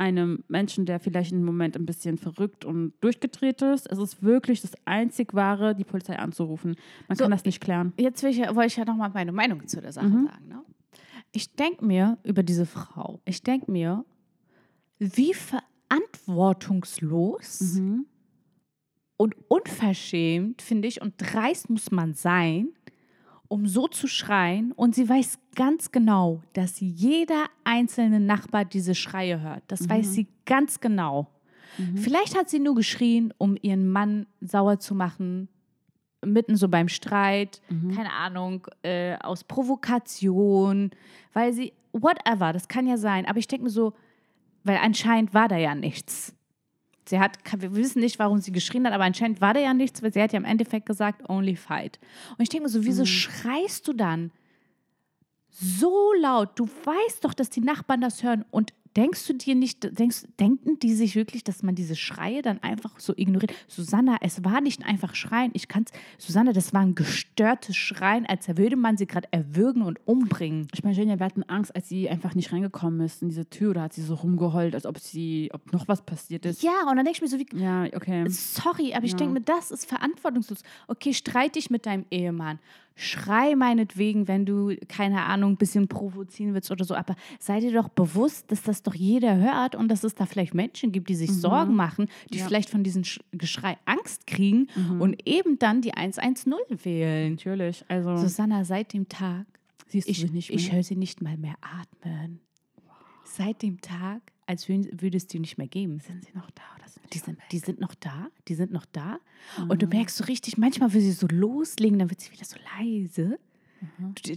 einem 0.00 0.42
Menschen, 0.48 0.86
der 0.86 0.98
vielleicht 0.98 1.30
im 1.32 1.44
Moment 1.44 1.76
ein 1.76 1.84
bisschen 1.86 2.16
verrückt 2.18 2.64
und 2.64 2.94
durchgedreht 3.02 3.60
ist. 3.62 3.86
Es 3.90 3.98
ist 3.98 4.22
wirklich 4.22 4.62
das 4.62 4.72
einzig 4.86 5.34
wahre, 5.34 5.74
die 5.74 5.84
Polizei 5.84 6.18
anzurufen. 6.18 6.76
Man 7.06 7.16
So, 7.16 7.24
kann 7.24 7.30
das 7.30 7.44
nicht 7.44 7.60
klären. 7.60 7.92
Jetzt 7.98 8.22
will 8.22 8.30
ich, 8.30 8.38
wollte 8.38 8.66
ich 8.68 8.76
ja 8.76 8.84
noch 8.86 8.96
mal 8.96 9.10
meine 9.10 9.32
Meinung 9.32 9.66
zu 9.68 9.78
der 9.80 9.92
Sache 9.92 10.08
Mhm. 10.08 10.26
sagen. 10.26 10.48
Ne? 10.48 10.62
Ich 11.32 11.54
denke 11.54 11.84
mir 11.84 12.18
über 12.24 12.42
diese 12.42 12.64
Frau, 12.66 13.20
ich 13.24 13.42
denke 13.42 13.70
mir, 13.70 14.04
wie 14.98 15.32
verantwortungslos 15.34 17.60
Mhm. 17.60 18.06
und 19.16 19.34
unverschämt, 19.48 20.62
finde 20.62 20.88
ich, 20.88 21.00
und 21.02 21.14
dreist 21.18 21.68
muss 21.70 21.90
man 21.90 22.14
sein, 22.14 22.68
um 23.50 23.66
so 23.66 23.88
zu 23.88 24.06
schreien. 24.06 24.72
Und 24.72 24.94
sie 24.94 25.08
weiß 25.08 25.38
ganz 25.56 25.90
genau, 25.90 26.40
dass 26.52 26.78
jeder 26.78 27.46
einzelne 27.64 28.20
Nachbar 28.20 28.64
diese 28.64 28.94
Schreie 28.94 29.40
hört. 29.40 29.64
Das 29.66 29.88
weiß 29.88 30.14
sie 30.14 30.28
ganz 30.46 30.80
genau. 30.80 31.26
Vielleicht 31.96 32.36
hat 32.38 32.48
sie 32.48 32.60
nur 32.60 32.74
geschrien, 32.76 33.34
um 33.38 33.56
ihren 33.60 33.88
Mann 33.88 34.26
sauer 34.40 34.78
zu 34.78 34.94
machen, 34.94 35.48
mitten 36.24 36.54
so 36.56 36.68
beim 36.68 36.88
Streit, 36.88 37.60
keine 37.94 38.12
Ahnung, 38.12 38.66
äh, 38.82 39.16
aus 39.18 39.42
Provokation, 39.44 40.90
weil 41.32 41.52
sie, 41.52 41.72
whatever, 41.92 42.52
das 42.52 42.68
kann 42.68 42.86
ja 42.86 42.96
sein. 42.98 43.26
Aber 43.26 43.38
ich 43.38 43.48
denke 43.48 43.64
mir 43.64 43.70
so, 43.70 43.94
weil 44.62 44.76
anscheinend 44.76 45.34
war 45.34 45.48
da 45.48 45.56
ja 45.56 45.74
nichts. 45.74 46.34
Sie 47.10 47.18
hat, 47.18 47.38
wir 47.58 47.74
wissen 47.74 47.98
nicht, 47.98 48.20
warum 48.20 48.38
sie 48.38 48.52
geschrien 48.52 48.86
hat, 48.86 48.92
aber 48.92 49.02
anscheinend 49.02 49.40
war 49.40 49.52
da 49.52 49.58
ja 49.58 49.74
nichts, 49.74 50.00
weil 50.00 50.12
sie 50.12 50.22
hat 50.22 50.32
ja 50.32 50.38
im 50.38 50.44
Endeffekt 50.44 50.86
gesagt, 50.86 51.28
only 51.28 51.56
fight. 51.56 51.98
Und 52.38 52.42
ich 52.42 52.48
denke 52.48 52.62
mir 52.62 52.68
so, 52.68 52.84
wieso 52.84 53.04
schreist 53.04 53.88
du 53.88 53.92
dann 53.92 54.30
so 55.50 56.12
laut? 56.20 56.50
Du 56.54 56.68
weißt 56.68 57.24
doch, 57.24 57.34
dass 57.34 57.50
die 57.50 57.62
Nachbarn 57.62 58.00
das 58.00 58.22
hören 58.22 58.44
und 58.52 58.72
denkst 58.96 59.26
du 59.26 59.34
dir 59.34 59.54
nicht, 59.54 59.98
denkst, 59.98 60.24
denken 60.38 60.78
die 60.80 60.94
sich 60.94 61.14
wirklich, 61.14 61.44
dass 61.44 61.62
man 61.62 61.74
diese 61.74 61.94
Schreie 61.96 62.42
dann 62.42 62.62
einfach 62.62 62.98
so 62.98 63.12
ignoriert? 63.16 63.52
Susanna, 63.68 64.16
es 64.20 64.44
war 64.44 64.60
nicht 64.60 64.84
einfach 64.84 65.14
Schreien. 65.14 65.50
Ich 65.54 65.68
kann's, 65.68 65.90
Susanna, 66.18 66.52
das 66.52 66.72
war 66.74 66.80
ein 66.80 66.94
gestörtes 66.94 67.76
Schreien, 67.76 68.26
als 68.26 68.48
würde 68.56 68.76
man 68.76 68.96
sie 68.96 69.06
gerade 69.06 69.28
erwürgen 69.32 69.82
und 69.82 69.98
umbringen. 70.06 70.66
Ich 70.74 70.82
meine, 70.82 70.96
Jenja, 70.96 71.18
wir 71.18 71.26
hatten 71.26 71.42
Angst, 71.44 71.74
als 71.74 71.88
sie 71.88 72.08
einfach 72.08 72.34
nicht 72.34 72.52
reingekommen 72.52 73.00
ist 73.00 73.22
in 73.22 73.28
diese 73.28 73.48
Tür. 73.48 73.74
Da 73.74 73.82
hat 73.82 73.92
sie 73.92 74.02
so 74.02 74.14
rumgeheult, 74.14 74.74
als 74.74 74.86
ob 74.86 74.98
sie, 74.98 75.50
ob 75.52 75.72
noch 75.72 75.86
was 75.88 76.02
passiert 76.02 76.44
ist. 76.46 76.62
Ja, 76.62 76.82
und 76.88 76.96
dann 76.96 77.04
denke 77.04 77.12
ich 77.12 77.22
mir 77.22 77.28
so, 77.28 77.38
wie, 77.38 77.46
Ja, 77.54 77.84
okay. 77.94 78.28
Sorry, 78.28 78.94
aber 78.94 79.04
ich 79.04 79.12
Ja. 79.12 79.18
denke 79.18 79.34
mir, 79.34 79.40
das 79.42 79.70
ist 79.70 79.86
verantwortungslos. 79.86 80.62
Okay, 80.88 81.14
streit 81.14 81.54
dich 81.54 81.70
mit 81.70 81.86
deinem 81.86 82.04
Ehemann. 82.10 82.58
Schrei 83.00 83.54
meinetwegen, 83.56 84.28
wenn 84.28 84.44
du, 84.44 84.76
keine 84.88 85.22
Ahnung, 85.24 85.52
ein 85.52 85.56
bisschen 85.56 85.88
provozieren 85.88 86.52
willst 86.54 86.70
oder 86.70 86.84
so. 86.84 86.94
Aber 86.94 87.16
sei 87.38 87.60
dir 87.60 87.72
doch 87.72 87.88
bewusst, 87.88 88.52
dass 88.52 88.62
das 88.62 88.82
doch 88.82 88.94
jeder 88.94 89.36
hört 89.38 89.74
und 89.74 89.88
dass 89.88 90.04
es 90.04 90.14
da 90.14 90.26
vielleicht 90.26 90.52
Menschen 90.54 90.92
gibt, 90.92 91.08
die 91.08 91.14
sich 91.14 91.30
Sorgen 91.32 91.74
machen, 91.74 92.08
die 92.32 92.38
Ja. 92.38 92.46
vielleicht 92.46 92.68
von 92.70 92.84
diesem 92.84 93.02
Sch- 93.02 93.20
Geschrei 93.32 93.78
Angst 93.86 94.26
kriegen 94.26 94.68
und 94.98 95.26
eben 95.26 95.58
dann 95.58 95.80
die 95.80 95.94
110 95.94 96.54
wählen. 96.84 97.32
Natürlich. 97.34 97.84
Also, 97.88 98.16
Susanna, 98.16 98.64
seit 98.64 98.92
dem 98.92 99.08
Tag, 99.08 99.46
siehst 99.88 100.06
du 100.06 100.10
ich, 100.12 100.18
sie 100.20 100.28
nicht 100.30 100.50
mehr. 100.50 100.58
ich 100.58 100.72
höre 100.72 100.82
sie 100.82 100.96
nicht 100.96 101.22
mal 101.22 101.36
mehr 101.38 101.54
atmen. 101.62 102.40
Seit 103.24 103.62
dem 103.62 103.80
Tag, 103.80 104.20
als 104.50 104.68
wür- 104.68 104.88
würde 105.00 105.16
es 105.16 105.26
die 105.26 105.38
nicht 105.38 105.58
mehr 105.58 105.68
geben. 105.68 106.00
sind 106.00 106.24
sie 106.24 106.32
noch 106.34 106.50
da 106.50 106.62
oder 106.76 106.88
sind 106.88 107.04
Die 107.06 107.10
die 107.10 107.18
sind, 107.24 107.38
die 107.52 107.58
sind 107.58 107.80
noch 107.80 107.94
da, 107.94 108.28
die 108.48 108.54
sind 108.54 108.72
noch 108.72 108.86
da. 108.86 109.18
Und 109.68 109.82
du 109.82 109.86
merkst 109.86 110.16
so 110.16 110.24
richtig, 110.24 110.58
manchmal 110.58 110.92
will 110.92 111.00
sie 111.00 111.12
so 111.12 111.26
loslegen, 111.28 111.98
dann 111.98 112.10
wird 112.10 112.20
sie 112.20 112.32
wieder 112.32 112.44
so 112.44 112.56
leise. 112.78 113.38
Du- 113.98 114.34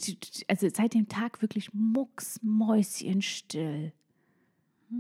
Also 0.48 0.70
seit 0.74 0.94
dem 0.94 1.08
Tag 1.10 1.42
wirklich 1.42 1.74
mucksmäuschenstill. 1.74 3.92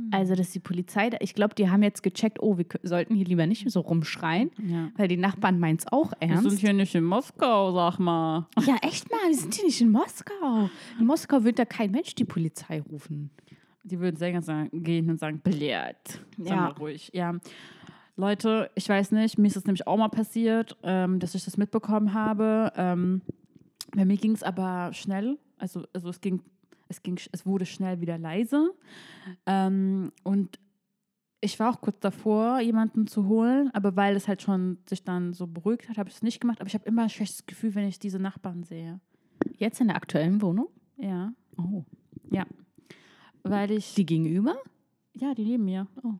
Also, 0.09 0.33
dass 0.33 0.49
die 0.49 0.59
Polizei, 0.59 1.11
da, 1.11 1.17
ich 1.21 1.35
glaube, 1.35 1.53
die 1.53 1.69
haben 1.69 1.83
jetzt 1.83 2.01
gecheckt, 2.01 2.41
oh, 2.41 2.57
wir 2.57 2.65
sollten 2.81 3.13
hier 3.13 3.25
lieber 3.25 3.45
nicht 3.45 3.69
so 3.69 3.79
rumschreien, 3.81 4.49
Ja. 4.67 4.91
weil 4.97 5.07
die 5.07 5.17
Nachbarn 5.17 5.59
meinen 5.59 5.77
es 5.77 5.85
auch 5.91 6.13
Wir 6.19 6.29
ernst. 6.29 6.49
sind 6.49 6.59
hier 6.61 6.73
nicht 6.73 6.95
in 6.95 7.03
Moskau, 7.03 7.71
sag 7.73 7.99
mal. 7.99 8.47
Ja, 8.65 8.77
echt 8.81 9.11
mal, 9.11 9.19
wir 9.27 9.35
sind 9.35 9.53
hier 9.53 9.65
nicht 9.65 9.79
in 9.81 9.91
Moskau. 9.91 10.67
In 10.99 11.05
Moskau 11.05 11.43
wird 11.43 11.59
da 11.59 11.65
kein 11.65 11.91
Mensch 11.91 12.15
die 12.15 12.25
Polizei 12.25 12.81
rufen. 12.81 13.29
Die 13.83 13.99
würden 13.99 14.15
sehr 14.15 14.31
gerne 14.31 14.45
sagen, 14.45 14.69
gehen 14.83 15.09
und 15.09 15.19
sagen, 15.19 15.41
belehrt. 15.43 16.21
Sag 16.37 16.47
Ja. 16.47 16.55
mal 16.55 16.71
ruhig. 16.71 17.11
Ja. 17.13 17.35
Leute, 18.15 18.69
ich 18.75 18.87
weiß 18.87 19.11
nicht, 19.11 19.37
mir 19.37 19.47
ist 19.47 19.55
das 19.55 19.65
nämlich 19.65 19.87
auch 19.87 19.97
mal 19.97 20.09
passiert, 20.09 20.77
ähm, 20.83 21.19
dass 21.19 21.35
ich 21.35 21.43
das 21.45 21.57
mitbekommen 21.57 22.13
habe. 22.13 22.71
Ähm, 22.75 23.21
bei 23.95 24.05
mir 24.05 24.17
ging 24.17 24.33
es 24.33 24.43
aber 24.43 24.91
schnell. 24.93 25.37
Also, 25.57 25.83
also 25.93 26.09
es 26.09 26.21
ging, 26.21 26.41
es 26.87 27.01
ging, 27.01 27.19
es 27.31 27.45
wurde 27.45 27.65
schnell 27.65 28.01
wieder 28.01 28.17
leise. 28.17 28.71
Ähm, 29.45 30.11
und 30.23 30.59
ich 31.41 31.59
war 31.59 31.71
auch 31.73 31.81
kurz 31.81 31.99
davor, 31.99 32.59
jemanden 32.61 33.07
zu 33.07 33.27
holen, 33.27 33.69
aber 33.73 33.95
weil 33.97 34.15
es 34.15 34.27
halt 34.27 34.41
schon 34.41 34.77
sich 34.87 35.03
dann 35.03 35.33
so 35.33 35.45
beruhigt 35.47 35.89
hat, 35.89 35.97
habe 35.97 36.07
ich 36.09 36.15
es 36.15 36.21
nicht 36.21 36.39
gemacht. 36.39 36.61
Aber 36.61 36.67
ich 36.67 36.73
habe 36.75 36.85
immer 36.85 37.03
ein 37.03 37.09
schlechtes 37.09 37.45
Gefühl, 37.45 37.75
wenn 37.75 37.87
ich 37.87 37.99
diese 37.99 38.19
Nachbarn 38.19 38.63
sehe. 38.63 38.99
Jetzt 39.57 39.81
in 39.81 39.87
der 39.87 39.97
aktuellen 39.97 40.41
Wohnung? 40.41 40.67
Ja. 40.97 41.33
Oh. 41.57 41.83
Ja. 42.31 42.45
Weil 43.43 43.71
ich. 43.71 43.93
Die 43.95 44.05
gegenüber? 44.05 44.55
Ja, 45.13 45.33
die 45.33 45.43
leben 45.43 45.65
mir. 45.65 45.87
Oh. 46.03 46.13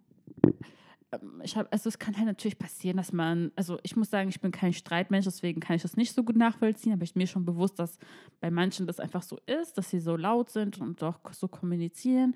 Ähm, 1.11 1.41
Ich 1.43 1.55
habe, 1.55 1.71
also 1.71 1.89
es 1.89 1.99
kann 1.99 2.15
halt 2.15 2.27
natürlich 2.27 2.59
passieren, 2.59 2.97
dass 2.97 3.13
man, 3.13 3.51
also 3.55 3.79
ich 3.83 3.95
muss 3.95 4.09
sagen, 4.09 4.29
ich 4.29 4.41
bin 4.41 4.51
kein 4.51 4.73
Streitmensch, 4.73 5.25
deswegen 5.25 5.59
kann 5.59 5.75
ich 5.75 5.81
das 5.81 5.97
nicht 5.97 6.13
so 6.13 6.23
gut 6.23 6.35
nachvollziehen, 6.35 6.93
aber 6.93 7.03
ich 7.03 7.15
mir 7.15 7.27
schon 7.27 7.45
bewusst, 7.45 7.79
dass 7.79 7.97
bei 8.39 8.51
manchen 8.51 8.87
das 8.87 8.99
einfach 8.99 9.23
so 9.23 9.39
ist, 9.45 9.77
dass 9.77 9.89
sie 9.89 9.99
so 9.99 10.15
laut 10.15 10.49
sind 10.49 10.79
und 10.79 11.01
auch 11.03 11.19
so 11.31 11.47
kommunizieren. 11.47 12.35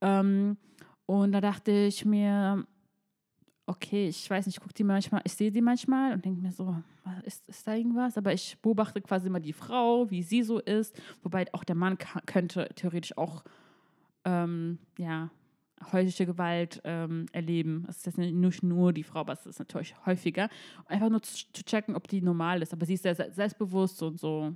Ähm, 0.00 0.56
und 1.06 1.32
da 1.32 1.40
dachte 1.40 1.72
ich 1.72 2.04
mir, 2.04 2.66
okay, 3.66 4.08
ich 4.08 4.28
weiß 4.28 4.46
nicht, 4.46 4.56
ich 4.56 4.60
gucke 4.60 4.74
die 4.74 4.84
manchmal, 4.84 5.22
ich 5.24 5.34
sehe 5.34 5.50
die 5.50 5.60
manchmal 5.60 6.12
und 6.12 6.24
denke 6.24 6.40
mir 6.40 6.52
so, 6.52 6.76
ist, 7.24 7.48
ist 7.48 7.66
da 7.66 7.74
irgendwas? 7.74 8.16
Aber 8.16 8.32
ich 8.32 8.58
beobachte 8.60 9.00
quasi 9.00 9.28
immer 9.28 9.40
die 9.40 9.52
Frau, 9.52 10.10
wie 10.10 10.22
sie 10.22 10.42
so 10.42 10.58
ist, 10.58 11.00
wobei 11.22 11.46
auch 11.52 11.64
der 11.64 11.76
Mann 11.76 11.98
könnte 12.26 12.68
theoretisch 12.74 13.16
auch 13.16 13.44
ähm, 14.26 14.78
ja, 14.98 15.30
häusliche 15.92 16.26
Gewalt 16.26 16.80
ähm, 16.84 17.26
erleben. 17.32 17.86
Es 17.88 17.98
ist 17.98 18.06
jetzt 18.06 18.18
nicht 18.18 18.62
nur 18.62 18.92
die 18.92 19.02
Frau, 19.02 19.20
aber 19.20 19.32
es 19.32 19.46
ist 19.46 19.58
natürlich 19.58 19.94
häufiger. 20.04 20.48
Einfach 20.86 21.08
nur 21.08 21.22
zu, 21.22 21.46
checken, 21.64 21.96
ob 21.96 22.08
die 22.08 22.20
normal 22.20 22.62
ist. 22.62 22.72
Aber 22.72 22.84
sie 22.84 22.94
ist 22.94 23.02
sehr, 23.02 23.14
selbstbewusst 23.14 24.02
und 24.02 24.18
so 24.18 24.54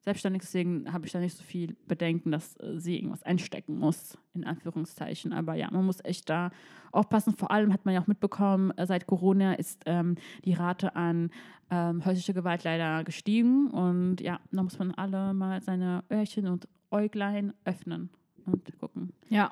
selbstständig, 0.00 0.42
deswegen 0.42 0.92
habe 0.92 1.06
ich 1.06 1.12
da 1.12 1.20
nicht 1.20 1.36
so 1.36 1.44
viel 1.44 1.76
Bedenken, 1.86 2.32
dass 2.32 2.58
sie 2.74 2.96
irgendwas 2.96 3.22
einstecken 3.22 3.78
muss, 3.78 4.18
in 4.34 4.44
Anführungszeichen. 4.44 5.32
Aber 5.32 5.54
ja, 5.54 5.70
man 5.70 5.86
muss 5.86 6.04
echt 6.04 6.28
da 6.28 6.50
aufpassen. 6.90 7.34
Vor 7.36 7.52
allem 7.52 7.72
hat 7.72 7.84
man 7.84 7.94
ja 7.94 8.02
auch 8.02 8.08
mitbekommen, 8.08 8.72
äh, 8.72 8.86
seit 8.86 9.06
Corona 9.06 9.54
ist 9.54 9.82
ähm, 9.86 10.16
die 10.44 10.54
Rate 10.54 10.96
an 10.96 11.30
ähm, 11.70 12.04
häuslicher 12.04 12.32
Gewalt 12.32 12.64
leider 12.64 13.04
gestiegen. 13.04 13.68
Und 13.68 14.20
ja, 14.20 14.40
da 14.50 14.62
muss 14.64 14.78
man 14.78 14.92
alle 14.92 15.34
mal 15.34 15.60
seine 15.60 16.02
Öhrchen 16.10 16.48
und 16.48 16.66
Äuglein 16.90 17.54
öffnen 17.64 18.10
und 18.46 18.78
gucken. 18.78 19.12
Ja. 19.28 19.50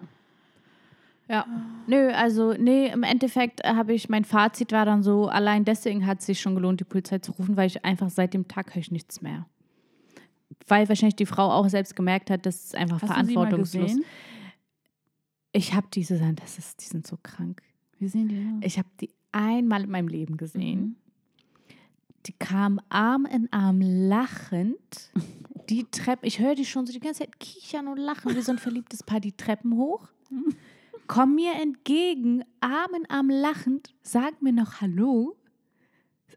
Ja. 1.28 1.46
Nö, 1.86 2.10
also, 2.10 2.54
nee, 2.54 2.88
im 2.88 3.04
Endeffekt 3.04 3.64
habe 3.64 3.94
ich, 3.94 4.08
mein 4.08 4.24
Fazit 4.24 4.72
war 4.72 4.84
dann 4.84 5.04
so, 5.04 5.28
allein 5.28 5.64
deswegen 5.64 6.04
hat 6.04 6.18
es 6.18 6.26
sich 6.26 6.40
schon 6.40 6.56
gelohnt, 6.56 6.80
die 6.80 6.84
Polizei 6.84 7.18
zu 7.18 7.30
rufen, 7.32 7.56
weil 7.56 7.68
ich 7.68 7.84
einfach 7.84 8.10
seit 8.10 8.34
dem 8.34 8.48
Tag 8.48 8.74
höre 8.74 8.80
ich 8.80 8.90
nichts 8.90 9.22
mehr. 9.22 9.46
Weil 10.66 10.88
wahrscheinlich 10.88 11.14
die 11.14 11.26
Frau 11.26 11.50
auch 11.52 11.68
selbst 11.68 11.94
gemerkt 11.94 12.30
hat, 12.30 12.46
dass 12.46 12.64
es 12.64 12.74
einfach 12.74 13.00
Hast 13.00 13.12
verantwortungslos? 13.12 13.96
Ich 15.52 15.72
habe 15.72 15.86
diese, 15.92 16.18
das 16.34 16.58
ist, 16.58 16.80
die 16.82 16.86
sind 16.86 17.06
so 17.06 17.16
krank. 17.22 17.62
Wie 18.00 18.08
sehen 18.08 18.28
die 18.28 18.36
aus? 18.36 18.66
Ich 18.66 18.78
habe 18.78 18.88
die 19.00 19.10
einmal 19.30 19.84
in 19.84 19.90
meinem 19.90 20.08
Leben 20.08 20.36
gesehen. 20.36 20.80
Mhm. 20.80 20.96
Die 22.26 22.32
kam 22.32 22.80
Arm 22.88 23.26
in 23.26 23.50
Arm 23.52 23.80
lachend. 23.80 25.10
Die 25.68 25.84
Treppe, 25.90 26.26
ich 26.26 26.38
höre 26.38 26.54
die 26.54 26.64
schon 26.64 26.86
so 26.86 26.92
die 26.92 27.00
ganze 27.00 27.20
Zeit 27.20 27.38
kichern 27.40 27.88
und 27.88 27.96
lachen, 27.96 28.34
wie 28.34 28.40
so 28.42 28.52
ein 28.52 28.58
verliebtes 28.58 29.02
Paar, 29.02 29.20
die 29.20 29.32
Treppen 29.32 29.76
hoch. 29.76 30.08
Komm 31.06 31.36
mir 31.36 31.54
entgegen, 31.60 32.44
Arm 32.60 32.94
in 32.94 33.08
Arm 33.08 33.30
lachend, 33.30 33.94
sag 34.02 34.42
mir 34.42 34.52
noch 34.52 34.80
Hallo. 34.80 35.36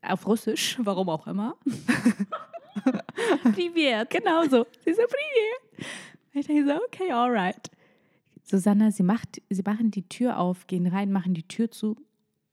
Auf 0.01 0.27
Russisch, 0.27 0.77
warum 0.81 1.09
auch 1.09 1.27
immer. 1.27 1.57
Privet, 3.53 4.09
genau 4.09 4.43
so. 4.43 4.65
Sie 4.83 4.93
so, 4.93 5.01
Privet. 5.03 5.87
Ich 6.33 6.47
denke 6.47 6.65
so, 6.65 6.83
okay, 6.85 7.11
alright. 7.11 7.69
Susanna, 8.43 8.91
sie, 8.91 9.03
macht, 9.03 9.41
sie 9.49 9.63
machen 9.63 9.91
die 9.91 10.07
Tür 10.07 10.39
auf, 10.39 10.67
gehen 10.67 10.87
rein, 10.87 11.11
machen 11.11 11.33
die 11.33 11.47
Tür 11.47 11.71
zu 11.71 11.95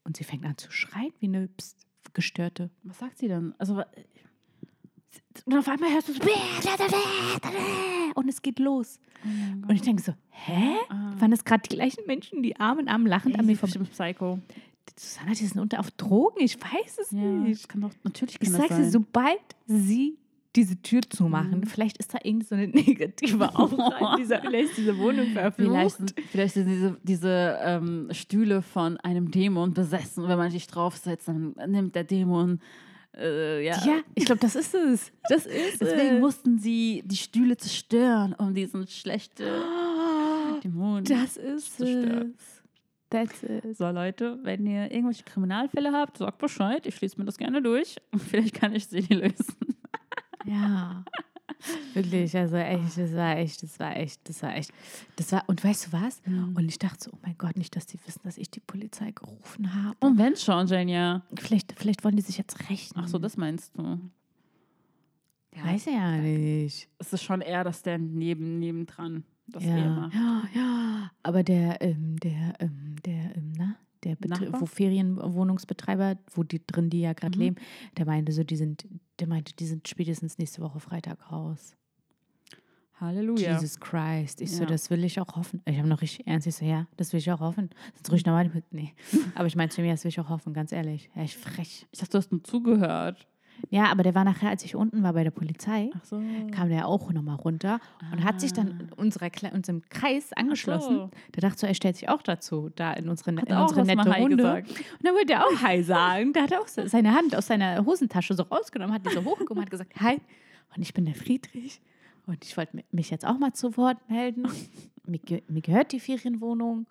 und 0.05 0.16
sie 0.16 0.24
fängt 0.24 0.45
an 0.45 0.57
zu 0.57 0.70
schreien 0.70 1.12
wie 1.18 1.26
eine 1.26 1.49
Psst, 1.49 1.80
Gestörte. 2.14 2.70
Was 2.82 2.98
sagt 2.98 3.18
sie 3.18 3.28
denn? 3.28 3.55
Also, 3.59 3.82
Und 5.44 5.57
auf 5.59 5.68
einmal 5.68 5.92
hörst 5.92 6.09
du 6.09 6.12
so, 6.12 6.20
und 8.14 8.28
es 8.28 8.42
geht 8.42 8.59
los. 8.59 8.98
Und 9.24 9.70
ich 9.72 9.82
denke 9.82 10.03
so, 10.03 10.12
hä? 10.30 10.74
Waren 11.18 11.30
das 11.30 11.44
gerade 11.44 11.62
die 11.68 11.74
gleichen 11.76 12.05
Menschen, 12.07 12.42
die 12.42 12.57
Arm 12.57 12.78
in 12.80 12.88
Arm 12.88 13.07
lachend 13.07 13.38
an 13.38 13.46
mir 13.46 13.55
sie 13.55 13.61
bestimmt 13.61 13.90
Psycho. 13.92 14.38
Susanna, 14.98 15.30
die 15.32 15.46
sind 15.46 15.61
unter 15.61 15.78
auf 15.80 15.90
Drogen, 15.92 16.40
ich 16.40 16.61
weiß 16.61 16.98
es 17.01 17.11
Ja, 17.12 17.18
nicht. 17.20 17.62
das 17.62 17.68
kann 17.68 17.80
doch, 17.80 17.90
natürlich 18.03 18.34
Ich 18.34 18.40
kann 18.40 18.53
das 18.53 18.61
sag 18.62 18.68
dir, 18.76 18.82
sein. 18.82 18.90
sobald 18.90 19.40
sie 19.66 20.18
diese 20.57 20.80
Tür 20.82 21.01
zumachen, 21.09 21.64
vielleicht 21.64 21.98
ist 21.98 22.12
da 22.12 22.18
irgend 22.22 22.46
so 22.46 22.55
eine 22.57 22.66
negative 22.68 23.44
in 23.44 24.16
dieser, 24.18 24.40
vielleicht 24.42 24.70
ist 24.70 24.78
diese 24.78 24.98
Wohnung 24.98 25.26
Vielleicht 25.26 25.57
verflucht. 25.57 25.96
sind, 25.96 26.14
vielleicht 26.30 26.55
sind 26.55 26.66
diese, 26.68 26.96
diese 27.03 27.59
ähm, 27.62 28.09
Stühle 28.12 28.62
von 28.62 28.96
einem 28.98 29.30
Dämon 29.30 29.74
besessen. 29.74 30.26
Wenn 30.28 30.38
man 30.38 30.51
sich 30.51 30.66
draufsetzt, 30.66 31.28
dann 31.28 31.55
nimmt 31.66 31.94
der 31.94 32.05
Dämon. 32.05 32.61
Äh, 33.16 33.64
ja. 33.64 33.76
Ja, 33.84 34.01
ich 34.14 34.24
glaube, 34.24 34.40
das 34.40 34.55
ist 34.57 34.74
es. 34.74 35.12
Das 35.28 35.46
ist 35.46 35.80
Deswegen 35.80 36.16
es. 36.16 36.20
mussten 36.20 36.59
sie 36.59 37.03
die 37.05 37.16
Stühle 37.16 37.57
zerstören, 37.57 38.34
um 38.34 38.55
diesen 38.55 38.86
schlechten 38.86 39.44
Dämon. 40.64 41.05
Das 41.05 41.36
ist 41.36 41.76
Zerstört. 41.76 42.26
es. 42.36 42.62
That's 43.11 43.42
it. 43.42 43.76
So, 43.76 43.90
Leute, 43.90 44.38
wenn 44.44 44.64
ihr 44.66 44.90
irgendwelche 44.92 45.24
Kriminalfälle 45.24 45.90
habt, 45.92 46.18
sagt 46.18 46.38
Bescheid. 46.38 46.86
Ich 46.86 46.94
schließe 46.96 47.18
mir 47.18 47.24
das 47.24 47.38
gerne 47.38 47.61
durch. 47.61 47.96
Vielleicht 48.16 48.55
kann 48.55 48.72
ich 48.74 48.86
sie 48.86 49.01
lösen. 49.01 49.57
Ja. 50.45 51.05
Wirklich, 51.95 52.34
also 52.36 52.57
echt, 52.57 52.97
das 52.97 53.14
war 53.14 53.36
echt, 53.36 53.62
das 53.62 53.78
war 53.78 53.97
echt, 53.97 54.28
das 54.28 54.43
war 54.43 54.57
echt, 54.57 54.72
das 55.16 55.32
war, 55.32 55.45
und 55.47 55.62
weißt 55.62 55.86
du 55.88 55.93
was? 55.93 56.22
Mhm. 56.24 56.57
Und 56.57 56.68
ich 56.68 56.78
dachte 56.78 57.05
so, 57.05 57.11
oh 57.12 57.18
mein 57.22 57.36
Gott, 57.36 57.57
nicht, 57.57 57.76
dass 57.76 57.86
die 57.86 57.99
wissen, 58.07 58.20
dass 58.24 58.38
ich 58.38 58.51
die 58.51 58.61
Polizei 58.61 59.11
gerufen 59.11 59.74
habe. 59.74 59.97
Und 60.01 60.18
wenn 60.18 60.36
schon, 60.36 60.66
Jania. 60.66 61.22
Vielleicht, 61.38 61.74
vielleicht 61.76 62.05
wollen 62.05 62.16
die 62.16 62.22
sich 62.22 62.38
jetzt 62.38 62.70
rächen. 62.70 62.95
Ach 62.97 63.09
so, 63.09 63.18
das 63.18 63.36
meinst 63.36 63.76
du. 63.76 64.01
weiß 65.55 65.86
ich 65.86 65.93
ja 65.93 66.16
nicht. 66.16 66.88
Es 66.99 67.12
ist 67.12 67.22
schon 67.22 67.41
eher, 67.41 67.64
dass 67.64 67.82
der 67.82 67.99
neben, 67.99 68.59
nebendran 68.59 69.24
das 69.47 69.64
Ja, 69.64 70.11
ja, 70.14 70.43
ja. 70.55 71.11
Aber 71.22 71.43
der, 71.43 71.82
ähm, 71.82 72.16
der, 72.20 72.55
ähm, 72.61 72.97
der, 73.05 73.36
ähm, 73.36 73.53
na, 73.57 73.76
der 74.05 74.16
Nachbar? 74.26 74.61
wo 74.61 74.66
Ferienwohnungsbetreiber, 74.66 76.16
wo 76.32 76.42
die 76.42 76.62
drin, 76.66 76.90
die 76.90 77.01
ja 77.01 77.12
gerade 77.12 77.36
Mhm. 77.36 77.42
leben, 77.44 77.57
der 77.96 78.07
meinte 78.07 78.32
so, 78.32 78.44
die 78.44 78.57
sind, 78.57 78.86
der 79.18 79.26
meinte, 79.26 79.55
die 79.55 79.66
sind 79.66 79.86
spätestens 79.88 80.38
nächste 80.38 80.62
Woche 80.62 80.80
Freitag 80.80 81.30
raus. 81.30 81.76
Halleluja. 83.01 83.53
Jesus 83.55 83.80
Christ. 83.80 84.42
Ich 84.42 84.53
so, 84.53 84.62
Ja. 84.64 84.68
das 84.68 84.90
will 84.90 85.03
ich 85.05 85.18
auch 85.20 85.34
hoffen. 85.36 85.62
Ich 85.64 85.78
habe 85.78 85.88
noch 85.88 86.03
richtig 86.03 86.26
ernst. 86.26 86.46
Ich 86.46 86.57
so, 86.57 86.66
ja, 86.66 86.86
das 86.98 87.12
will 87.14 87.18
ich 87.20 87.30
auch 87.32 87.40
hoffen. 87.40 87.70
Sonst 87.94 88.12
ruhig 88.12 88.26
nochmal 88.26 88.51
mit. 88.53 88.70
Nee. 88.72 88.92
Aber 89.34 89.46
ich 89.46 89.57
meine 89.57 89.70
zu 89.70 89.80
mir, 89.80 89.92
das 89.92 90.05
will 90.05 90.11
ich 90.11 90.20
auch 90.20 90.28
hoffen, 90.28 90.53
ganz 90.53 90.70
ehrlich. 90.70 91.09
Ich 91.16 91.36
frech. 91.36 91.86
Ich 91.92 91.98
dachte, 91.98 92.12
du 92.12 92.18
hast 92.18 92.30
nur 92.30 92.44
zugehört. 92.44 93.26
Ja, 93.68 93.84
aber 93.92 94.02
der 94.02 94.14
war 94.14 94.24
nachher, 94.24 94.48
als 94.48 94.64
ich 94.64 94.74
unten 94.74 95.02
war 95.02 95.12
bei 95.12 95.22
der 95.22 95.30
Polizei, 95.30 95.90
so. 96.02 96.20
kam 96.50 96.68
der 96.70 96.86
auch 96.88 97.12
nochmal 97.12 97.36
runter 97.36 97.78
und 98.12 98.24
hat 98.24 98.40
sich 98.40 98.52
dann 98.52 98.68
in 98.80 98.92
unserer, 98.96 99.28
unserem 99.52 99.82
Kreis 99.90 100.32
angeschlossen. 100.32 100.96
so. 100.96 101.11
Der 101.34 101.42
dachte 101.42 101.58
so, 101.61 101.66
er 101.66 101.74
stellt 101.74 101.96
sich 101.96 102.08
auch 102.08 102.22
dazu, 102.22 102.70
da 102.74 102.92
in 102.94 103.08
unsere, 103.08 103.30
in 103.30 103.38
unsere 103.38 103.84
nette 103.84 104.11
Runde. 104.14 104.36
gesagt. 104.36 104.68
Und 104.70 105.04
dann 105.06 105.14
wollte 105.14 105.32
er 105.34 105.46
auch 105.46 105.62
Hi 105.62 105.82
sagen. 105.82 106.32
Da 106.32 106.42
hat 106.42 106.52
er 106.52 106.61
auch 106.61 106.68
seine 106.68 107.14
Hand 107.14 107.36
aus 107.36 107.46
seiner 107.46 107.84
Hosentasche 107.84 108.34
so 108.34 108.42
rausgenommen, 108.44 108.94
hat 108.94 109.04
die 109.06 109.11
so 109.14 109.24
hochgehoben, 109.24 109.61
hat 109.62 109.70
gesagt 109.70 109.92
Hi. 110.00 110.20
Und 110.74 110.82
ich 110.82 110.94
bin 110.94 111.04
der 111.04 111.14
Friedrich. 111.14 111.80
Und 112.26 112.44
ich 112.44 112.56
wollte 112.56 112.76
mi- 112.76 112.84
mich 112.92 113.11
jetzt 113.11 113.26
auch 113.26 113.38
mal 113.38 113.52
zu 113.52 113.76
Wort 113.76 113.96
melden. 114.08 114.46
mir, 115.06 115.20
mir 115.48 115.61
gehört 115.62 115.92
die 115.92 116.00
Ferienwohnung. 116.00 116.86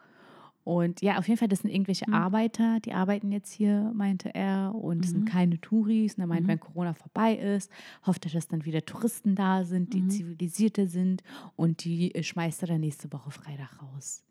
Und 0.70 1.01
ja, 1.01 1.17
auf 1.17 1.28
jeden 1.28 1.39
Fall, 1.39 1.47
das 1.47 1.59
sind 1.61 1.72
irgendwelche 1.72 2.05
Mhm. 2.07 2.13
Arbeiter, 2.13 2.80
die 2.80 2.93
arbeiten 2.93 3.32
jetzt 3.32 3.51
hier, 3.51 3.91
meinte 3.95 4.36
er. 4.36 4.76
Und 4.76 5.03
es 5.03 5.11
sind 5.11 5.22
Mhm. 5.22 5.26
keine 5.26 5.59
Touris. 5.59 6.13
Und 6.15 6.22
er 6.22 6.28
meint, 6.28 6.43
Mhm. 6.43 6.49
wenn 6.49 6.59
Corona 6.59 6.93
vorbei 6.93 7.34
ist, 7.36 7.72
hofft 8.05 8.26
er, 8.28 8.32
dass 8.32 8.47
dann 8.47 8.65
wieder 8.65 8.86
Touristen 8.86 9.34
da 9.34 9.63
sind, 9.63 9.93
die 9.95 10.01
Mhm. 10.03 10.09
zivilisierte 10.11 10.88
sind. 10.88 11.24
Und 11.55 11.84
die 11.86 12.13
äh, 12.13 12.22
schmeißt 12.22 12.61
er 12.61 12.67
dann 12.67 12.82
nächste 12.82 13.11
Woche 13.11 13.32
Freitag 13.32 13.82
raus. 13.82 14.24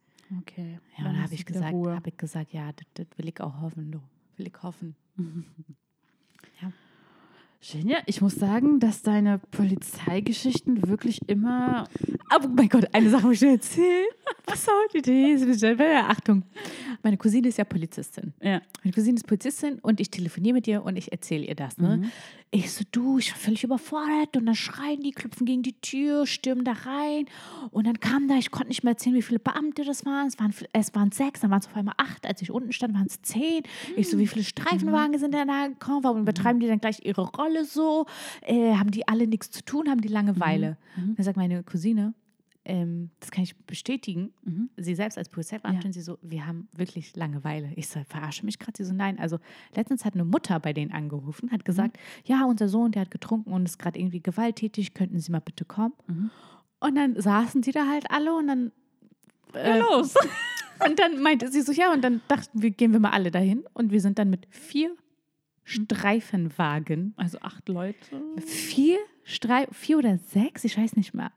Okay. 0.42 0.78
Ja, 0.96 1.04
Dann 1.04 1.14
und 1.14 1.16
hast 1.18 1.24
habe 1.24 1.34
ich 1.34 1.44
gesagt, 1.44 1.74
habe 1.74 2.08
ich 2.08 2.16
gesagt, 2.16 2.52
ja, 2.52 2.70
das, 2.72 2.86
das 2.94 3.06
will 3.16 3.28
ich 3.28 3.40
auch 3.40 3.60
hoffen, 3.60 3.90
du. 3.90 4.00
Will 4.36 4.46
ich 4.46 4.62
hoffen. 4.62 4.94
Genia, 7.60 7.98
ich 8.06 8.20
muss 8.20 8.36
sagen, 8.36 8.78
dass 8.78 9.02
deine 9.02 9.40
Polizeigeschichten 9.50 10.86
wirklich 10.86 11.20
immer. 11.28 11.88
Oh 12.32 12.46
mein 12.48 12.68
Gott, 12.68 12.86
eine 12.92 13.10
Sache 13.10 13.26
muss 13.26 13.34
ich 13.34 13.40
dir 13.40 13.50
erzählen. 13.50 14.06
Was 14.46 14.66
heute 14.68 15.02
die? 15.02 15.36
Achtung. 16.08 16.44
Meine 17.02 17.16
Cousine 17.16 17.48
ist 17.48 17.58
ja 17.58 17.64
Polizistin. 17.64 18.32
Ja. 18.40 18.62
Meine 18.84 18.94
Cousine 18.94 19.16
ist 19.16 19.26
Polizistin 19.26 19.80
und 19.80 19.98
ich 20.00 20.10
telefoniere 20.10 20.54
mit 20.54 20.68
ihr 20.68 20.84
und 20.84 20.96
ich 20.96 21.10
erzähle 21.10 21.46
ihr 21.46 21.56
das. 21.56 21.78
Ne? 21.78 21.96
Mhm. 21.96 22.10
Ich 22.50 22.72
so, 22.72 22.82
du, 22.90 23.18
ich 23.18 23.30
war 23.32 23.38
völlig 23.38 23.62
überfordert 23.62 24.36
und 24.36 24.46
dann 24.46 24.54
schreien 24.54 25.00
die, 25.00 25.10
klopfen 25.10 25.44
gegen 25.44 25.62
die 25.62 25.78
Tür, 25.80 26.26
stürmen 26.26 26.64
da 26.64 26.72
rein 26.72 27.26
und 27.70 27.86
dann 27.86 28.00
kam 28.00 28.26
da, 28.26 28.36
ich 28.36 28.50
konnte 28.50 28.68
nicht 28.68 28.84
mehr 28.84 28.92
erzählen, 28.92 29.14
wie 29.14 29.22
viele 29.22 29.38
Beamte 29.38 29.84
das 29.84 30.06
waren. 30.06 30.28
Es 30.28 30.38
waren, 30.38 30.54
es 30.72 30.94
waren 30.94 31.12
sechs, 31.12 31.40
dann 31.40 31.50
waren 31.50 31.60
es 31.60 31.66
auf 31.66 31.76
einmal 31.76 31.94
acht. 31.98 32.26
Als 32.26 32.40
ich 32.40 32.50
unten 32.50 32.72
stand, 32.72 32.94
waren 32.94 33.06
es 33.06 33.20
zehn. 33.20 33.64
Ich 33.96 34.08
so, 34.08 34.18
wie 34.18 34.26
viele 34.26 34.44
Streifenwagen 34.44 35.18
sind 35.18 35.34
denn 35.34 35.48
da 35.48 35.66
gekommen? 35.66 36.04
Warum 36.04 36.22
übertreiben 36.22 36.58
die 36.58 36.66
dann 36.66 36.80
gleich 36.80 37.04
ihre 37.04 37.22
Rolle 37.22 37.66
so? 37.66 38.06
Äh, 38.42 38.74
haben 38.76 38.90
die 38.90 39.06
alle 39.06 39.26
nichts 39.26 39.50
zu 39.50 39.62
tun? 39.62 39.90
Haben 39.90 40.00
die 40.00 40.08
Langeweile? 40.08 40.78
Mhm. 40.96 41.16
Dann 41.16 41.24
sagt 41.24 41.36
meine 41.36 41.62
Cousine, 41.64 42.14
ähm, 42.68 43.10
das 43.18 43.30
kann 43.30 43.42
ich 43.42 43.56
bestätigen. 43.56 44.32
Mhm. 44.44 44.68
Sie 44.76 44.94
selbst 44.94 45.16
als 45.18 45.28
Polizeibeamtin, 45.30 45.92
sie 45.92 46.02
so, 46.02 46.18
wir 46.22 46.46
haben 46.46 46.68
wirklich 46.76 47.16
Langeweile. 47.16 47.72
Ich 47.76 47.88
so, 47.88 48.00
verarsche 48.06 48.44
mich 48.44 48.58
gerade. 48.58 48.76
Sie 48.76 48.84
so, 48.84 48.94
nein. 48.94 49.18
Also 49.18 49.38
letztens 49.74 50.04
hat 50.04 50.14
eine 50.14 50.24
Mutter 50.24 50.60
bei 50.60 50.72
denen 50.72 50.92
angerufen, 50.92 51.50
hat 51.50 51.64
gesagt, 51.64 51.98
ja, 52.24 52.44
unser 52.44 52.68
Sohn, 52.68 52.92
der 52.92 53.02
hat 53.02 53.10
getrunken 53.10 53.52
und 53.52 53.64
ist 53.64 53.78
gerade 53.78 53.98
irgendwie 53.98 54.20
gewalttätig, 54.20 54.94
könnten 54.94 55.18
Sie 55.18 55.32
mal 55.32 55.40
bitte 55.40 55.64
kommen? 55.64 55.94
Mhm. 56.06 56.30
Und 56.80 56.94
dann 56.94 57.20
saßen 57.20 57.62
die 57.62 57.72
da 57.72 57.88
halt 57.88 58.10
alle 58.10 58.36
und 58.36 58.46
dann 58.46 58.72
äh, 59.54 59.78
los. 59.78 60.14
und 60.86 60.98
dann 60.98 61.20
meinte 61.22 61.50
sie 61.50 61.62
so, 61.62 61.72
ja, 61.72 61.92
und 61.92 62.02
dann 62.02 62.20
dachten 62.28 62.62
wir, 62.62 62.70
gehen 62.70 62.92
wir 62.92 63.00
mal 63.00 63.10
alle 63.10 63.30
dahin. 63.30 63.64
Und 63.72 63.90
wir 63.90 64.00
sind 64.00 64.18
dann 64.18 64.30
mit 64.30 64.46
vier 64.50 64.94
Streifenwagen, 65.64 67.14
Also 67.16 67.38
acht 67.40 67.68
Leute. 67.68 68.22
vier, 68.46 68.98
Strei 69.24 69.66
vier 69.72 69.98
oder 69.98 70.16
sechs, 70.16 70.64
ich 70.64 70.78
weiß 70.78 70.96
nicht 70.96 71.12
mehr, 71.12 71.30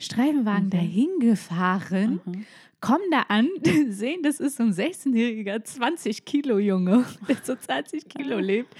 Streifenwagen 0.00 0.66
Mhm. 0.66 0.70
dahin 0.70 1.08
gefahren, 1.20 2.20
Mhm. 2.24 2.44
kommen 2.80 3.04
da 3.10 3.22
an, 3.28 3.48
sehen, 3.90 4.22
das 4.22 4.40
ist 4.40 4.56
so 4.56 4.62
ein 4.64 4.72
16-jähriger 4.72 5.62
20 5.62 6.24
Kilo 6.24 6.58
Junge, 6.58 7.04
der 7.28 7.36
so 7.42 7.54
20 7.54 8.08
Kilo 8.08 8.38
lebt 8.38 8.74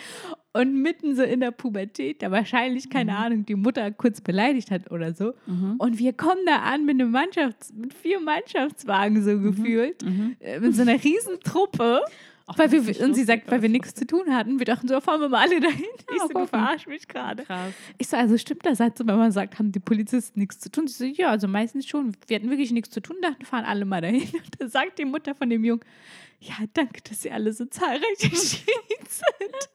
und 0.52 0.80
mitten 0.82 1.14
so 1.14 1.22
in 1.22 1.40
der 1.40 1.50
Pubertät, 1.52 2.22
der 2.22 2.30
wahrscheinlich, 2.32 2.90
keine 2.90 3.16
Ahnung, 3.16 3.44
die 3.46 3.54
Mutter 3.54 3.90
kurz 3.92 4.20
beleidigt 4.20 4.70
hat 4.70 4.90
oder 4.90 5.14
so. 5.14 5.34
Mhm. 5.46 5.76
Und 5.78 5.98
wir 5.98 6.12
kommen 6.12 6.40
da 6.46 6.56
an 6.62 6.84
mit 6.86 7.00
einem 7.00 7.12
Mannschafts-, 7.14 7.72
mit 7.74 7.94
vier 7.94 8.18
Mannschaftswagen 8.20 9.22
so 9.22 9.38
gefühlt, 9.38 10.02
Mhm. 10.04 10.36
äh, 10.40 10.58
mit 10.58 10.74
so 10.74 10.82
einer 10.82 10.94
riesen 11.04 11.38
Truppe. 11.44 12.00
Weil 12.56 12.68
das 12.68 12.86
ist 12.86 12.98
wir, 12.98 13.06
und 13.06 13.14
sie 13.14 13.24
sagt, 13.24 13.50
weil 13.50 13.62
wir 13.62 13.68
nichts 13.68 13.94
zu 13.94 14.06
tun 14.06 14.34
hatten. 14.34 14.58
Wir 14.58 14.66
dachten 14.66 14.88
so, 14.88 15.00
fahren 15.00 15.20
wir 15.20 15.28
mal 15.28 15.42
alle 15.42 15.60
dahin. 15.60 15.84
Ich 16.12 16.20
so, 16.20 16.28
du 16.28 16.34
gucken. 16.34 16.48
verarsch 16.48 16.86
mich 16.86 17.06
gerade. 17.08 17.44
Ich 17.98 18.08
so, 18.08 18.16
also 18.16 18.36
stimmt 18.38 18.64
das 18.66 18.80
halt 18.80 18.96
so, 18.98 19.06
wenn 19.06 19.16
man 19.16 19.32
sagt, 19.32 19.58
haben 19.58 19.72
die 19.72 19.80
Polizisten 19.80 20.40
nichts 20.40 20.58
zu 20.60 20.70
tun? 20.70 20.86
Sie 20.86 20.94
so, 20.94 21.04
ja, 21.04 21.30
also 21.30 21.48
meistens 21.48 21.86
schon. 21.86 22.16
Wir 22.26 22.36
hatten 22.36 22.50
wirklich 22.50 22.72
nichts 22.72 22.90
zu 22.90 23.00
tun, 23.00 23.16
dachten, 23.22 23.44
fahren 23.44 23.64
alle 23.64 23.84
mal 23.84 24.00
dahin. 24.00 24.22
Und 24.32 24.60
dann 24.60 24.68
sagt 24.68 24.98
die 24.98 25.04
Mutter 25.04 25.34
von 25.34 25.50
dem 25.50 25.64
Jungen, 25.64 25.84
ja, 26.40 26.54
danke, 26.72 27.02
dass 27.02 27.22
Sie 27.22 27.30
alle 27.30 27.52
so 27.52 27.66
zahlreich 27.66 28.00
erschienen 28.22 29.06
sind. 29.06 29.68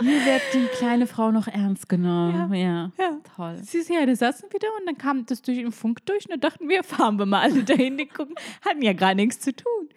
Hier 0.00 0.24
wird 0.26 0.42
die 0.52 0.66
kleine 0.76 1.06
Frau 1.06 1.30
noch 1.30 1.46
ernst 1.46 1.88
genommen. 1.88 2.52
Ja. 2.54 2.90
Ja. 2.98 3.18
Toll. 3.36 3.58
Sie 3.62 3.78
ist 3.78 3.90
ja, 3.90 4.04
da 4.04 4.14
saßen 4.14 4.48
wir 4.50 4.58
da 4.60 4.66
und 4.80 4.86
dann 4.86 4.98
kam 4.98 5.24
das 5.26 5.42
durch 5.42 5.58
den 5.58 5.72
Funk 5.72 6.04
durch 6.06 6.26
und 6.26 6.32
dann 6.32 6.40
dachten 6.40 6.68
wir, 6.68 6.82
fahren 6.84 7.18
wir 7.18 7.26
mal 7.26 7.42
alle 7.42 7.62
dahin, 7.62 7.96
die 7.96 8.06
gucken, 8.06 8.34
hatten 8.64 8.82
ja 8.82 8.92
gar 8.92 9.14
nichts 9.14 9.40
zu 9.40 9.54
tun. 9.54 9.88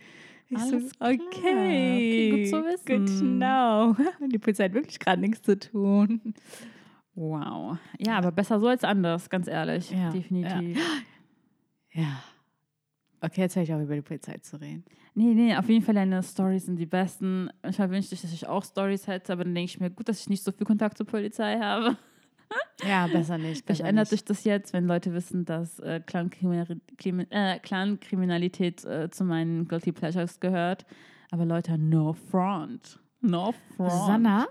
Ich 0.50 0.58
Alles 0.58 0.89
so, 0.89 0.95
okay. 1.00 1.20
Okay, 1.98 2.30
gut 2.32 2.48
zu 2.48 2.64
wissen. 2.64 3.38
Know. 3.38 3.95
Die 4.28 4.38
Polizei 4.38 4.66
hat 4.66 4.74
wirklich 4.74 5.00
gerade 5.00 5.20
nichts 5.20 5.41
zu 5.41 5.60
tun. 5.60 6.34
Wow. 7.16 7.78
Ja, 7.98 8.18
aber 8.18 8.32
besser 8.32 8.60
so 8.60 8.68
als 8.68 8.84
anders, 8.84 9.30
ganz 9.30 9.48
ehrlich. 9.48 9.91
Ja, 9.91 10.10
Definitiv. 10.12 10.80
Ja. 11.93 12.22
Okay, 13.22 13.41
jetzt 13.41 13.56
höre 13.56 13.64
ich 13.64 13.74
auch 13.74 13.82
über 13.82 13.95
die 13.95 14.04
Polizei 14.04 14.38
zu 14.38 14.62
reden. 14.62 14.86
Nee, 15.16 15.34
nee, 15.34 15.56
auf 15.56 15.68
jeden 15.68 15.84
Fall 15.84 15.95
deine 15.95 16.22
Stories 16.22 16.68
sind 16.68 16.76
die 16.76 16.86
besten. 16.86 17.50
Manchmal 17.64 17.89
wünschte 17.89 18.14
ich, 18.14 18.22
dass 18.22 18.32
ich 18.32 18.45
auch 18.45 18.64
Stories 18.64 19.08
hätte, 19.08 19.34
aber 19.34 19.43
dann 19.43 19.56
denke 19.56 19.72
ich 19.72 19.80
mir, 19.80 19.89
gut, 19.89 20.08
dass 20.08 20.20
ich 20.20 20.30
nicht 20.30 20.43
so 20.43 20.52
viel 20.52 20.68
Kontakt 20.68 20.95
zur 20.95 21.08
Polizei 21.08 21.58
habe. 21.60 21.98
Ja, 22.84 23.07
besser 23.07 23.38
nicht. 23.38 23.65
Vielleicht 23.65 23.82
ändert 23.82 24.07
sich 24.07 24.23
das 24.23 24.43
jetzt, 24.43 24.73
wenn 24.73 24.86
Leute 24.86 25.13
wissen, 25.13 25.45
dass 25.45 25.80
äh, 25.80 25.95
äh, 25.95 27.59
Clankriminalität 27.59 28.86
äh, 28.86 29.09
zu 29.09 29.23
meinen 29.23 29.67
Guilty 29.67 29.91
Pleasures 29.91 30.39
gehört. 30.39 30.86
Aber 31.32 31.45
Leute, 31.45 31.78
no 31.78 32.13
front. 32.13 32.99
No 33.21 33.53
front. 33.75 33.91
Susanna, 33.91 34.47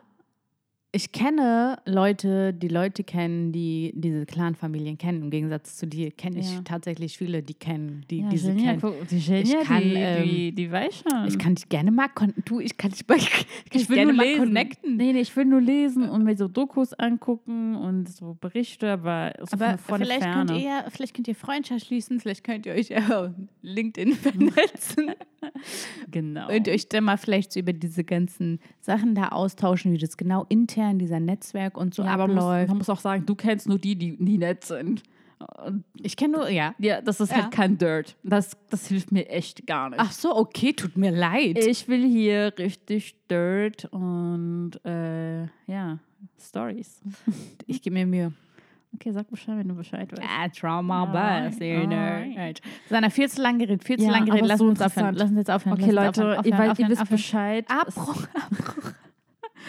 ich 0.96 1.12
kenne 1.12 1.78
Leute, 1.84 2.54
die 2.54 2.68
Leute 2.68 3.04
kennen, 3.04 3.52
die 3.52 3.92
diese 3.94 4.24
Clan-Familien 4.24 4.96
kennen. 4.96 5.22
Im 5.24 5.30
Gegensatz 5.30 5.76
zu 5.76 5.86
dir 5.86 6.10
kenne 6.10 6.38
ich 6.40 6.50
Ja. 6.54 6.62
tatsächlich 6.64 7.18
viele, 7.18 7.42
die 7.42 7.52
kennen, 7.54 8.04
die 8.10 8.20
ja, 8.20 8.28
diese 8.30 8.48
Genia, 8.54 8.64
kennen. 8.76 8.80
guck, 8.80 9.08
die 9.08 9.20
Genia, 9.20 9.42
Ich 9.60 9.66
kann, 9.68 9.82
die, 9.82 9.94
ähm, 9.94 10.24
die, 10.28 10.52
die 10.52 10.72
weiß 10.72 11.02
schon. 11.08 11.28
Ich 11.28 11.38
kann 11.38 11.54
dich 11.54 11.68
gerne 11.68 11.90
mal 11.90 12.08
du, 12.46 12.60
ich 12.60 12.76
kann 12.78 12.90
dich 12.92 13.06
mal, 13.06 13.16
ich 13.18 13.30
kann 13.30 13.44
ich 13.72 13.88
will 13.90 13.96
gerne 13.96 14.12
nur 14.12 14.16
mal 14.16 14.24
lesen. 14.26 14.38
connecten. 14.44 14.96
Nee, 14.96 15.12
nee, 15.12 15.20
ich 15.20 15.36
will 15.36 15.44
nur 15.44 15.60
lesen 15.60 16.08
und 16.08 16.24
mir 16.24 16.36
so 16.36 16.48
Dokus 16.48 16.94
angucken 16.94 17.76
und 17.76 18.08
so 18.08 18.34
Berichte, 18.40 18.90
aber 18.90 19.34
so 19.40 19.52
Aber 19.52 19.76
von, 19.76 19.78
von 19.78 19.98
vielleicht 19.98 20.22
Ferne. 20.22 20.46
könnt, 20.52 20.62
ihr, 20.62 20.84
vielleicht 20.90 21.14
könnt 21.14 21.28
ihr 21.28 21.34
Freundschaft 21.34 21.84
schließen, 21.86 22.20
vielleicht 22.20 22.42
könnt 22.42 22.64
ihr 22.64 22.72
euch 22.72 22.96
auf 23.12 23.30
LinkedIn 23.60 24.14
vernetzen 24.14 25.12
genau. 26.10 26.48
und 26.54 26.68
euch 26.68 26.88
dann 26.88 27.04
mal 27.04 27.18
vielleicht 27.18 27.52
so 27.52 27.60
über 27.60 27.72
diese 27.72 28.04
ganzen 28.04 28.60
Sachen 28.80 29.14
da 29.14 29.28
austauschen, 29.28 29.92
wie 29.92 29.98
das 29.98 30.16
genau 30.16 30.46
intern, 30.48 30.85
dieser 30.94 31.20
Netzwerk 31.20 31.76
und 31.76 31.94
so 31.94 32.02
ja, 32.02 32.10
aber 32.10 32.28
man 32.28 32.66
man 32.66 32.78
muss 32.78 32.88
auch 32.90 33.00
sagen, 33.00 33.26
du 33.26 33.34
kennst 33.34 33.68
nur 33.68 33.78
die, 33.78 33.96
die, 33.96 34.16
die 34.16 34.38
nett 34.38 34.64
sind. 34.64 35.02
Ich 36.00 36.16
kenne 36.16 36.38
nur, 36.38 36.48
ja. 36.48 36.74
ja, 36.78 37.02
das 37.02 37.20
ist 37.20 37.30
Ja. 37.30 37.42
halt 37.42 37.50
kein 37.50 37.76
Dirt. 37.76 38.16
Das, 38.22 38.56
das 38.70 38.86
hilft 38.88 39.12
mir 39.12 39.28
echt 39.28 39.66
gar 39.66 39.90
nicht. 39.90 40.00
Ach 40.00 40.10
so, 40.10 40.34
okay, 40.34 40.72
tut 40.72 40.96
mir 40.96 41.10
leid. 41.10 41.58
Ich 41.58 41.88
will 41.88 42.06
hier 42.08 42.54
richtig 42.58 43.16
Dirt 43.28 43.84
und 43.90 44.72
äh, 44.84 45.42
ja, 45.66 45.98
Stories. 46.40 47.02
Ich 47.66 47.82
gebe 47.82 47.94
mir 47.94 48.06
Mühe. 48.06 48.32
Okay, 48.94 49.12
sag 49.12 49.28
Bescheid, 49.28 49.58
wenn 49.58 49.68
du 49.68 49.74
Bescheid 49.74 50.10
weißt. 50.10 50.22
Ah, 50.26 50.48
trauma 50.48 51.04
bus, 51.04 51.58
you 51.60 51.86
know. 51.86 52.54
Sanna, 52.88 53.10
viel 53.10 53.28
zu 53.28 53.42
lang 53.42 53.58
geredet, 53.58 53.84
viel 53.84 53.98
zu 53.98 54.06
Ja, 54.06 54.12
lang 54.12 54.24
geredet. 54.24 54.46
Lass 54.48 54.58
so 54.58 54.66
uns 54.66 54.80
aufhören. 54.80 55.14
Lass 55.16 55.28
uns 55.28 55.36
jetzt 55.38 55.50
aufhören. 55.50 55.78
Okay, 55.78 55.90
Leute, 55.90 56.08
aufhören, 56.08 56.30
ihr, 56.32 56.38
aufhören, 56.38 56.64
ihr 56.64 56.70
aufhören, 56.72 56.90
wisst 56.90 57.02
aufhören. 57.02 57.16
Bescheid. 57.18 57.66
Abbruch, 57.68 58.26
Abbruch. 58.34 58.92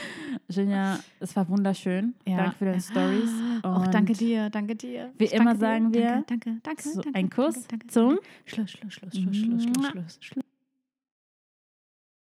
Genia, 0.50 1.00
es 1.20 1.36
war 1.36 1.48
wunderschön. 1.50 2.14
Ja. 2.26 2.38
Danke 2.38 2.56
für 2.58 2.66
deine 2.66 2.82
Stories. 2.82 3.30
Auch 3.64 3.88
danke 3.88 4.14
dir, 4.14 4.50
danke 4.50 4.76
dir. 4.76 5.12
Wie 5.18 5.26
Ich 5.26 5.34
immer 5.34 5.56
danke 5.56 5.58
dir. 5.58 5.60
sagen 5.60 5.94
wir, 5.94 6.06
Danke, 6.06 6.26
danke, 6.28 6.60
danke. 6.64 6.84
so 6.84 7.02
danke 7.02 7.20
ein 7.20 7.30
Kuss 7.30 7.54
danke, 7.56 7.68
danke, 7.70 7.88
zum. 7.88 8.20
Schluss, 8.46 8.72
Schluss, 8.72 8.94
Schluss, 8.94 9.14
Schluss, 9.14 9.38
Schluss, 9.38 9.64
Schluss, 9.92 10.18
Schluss. 10.22 10.46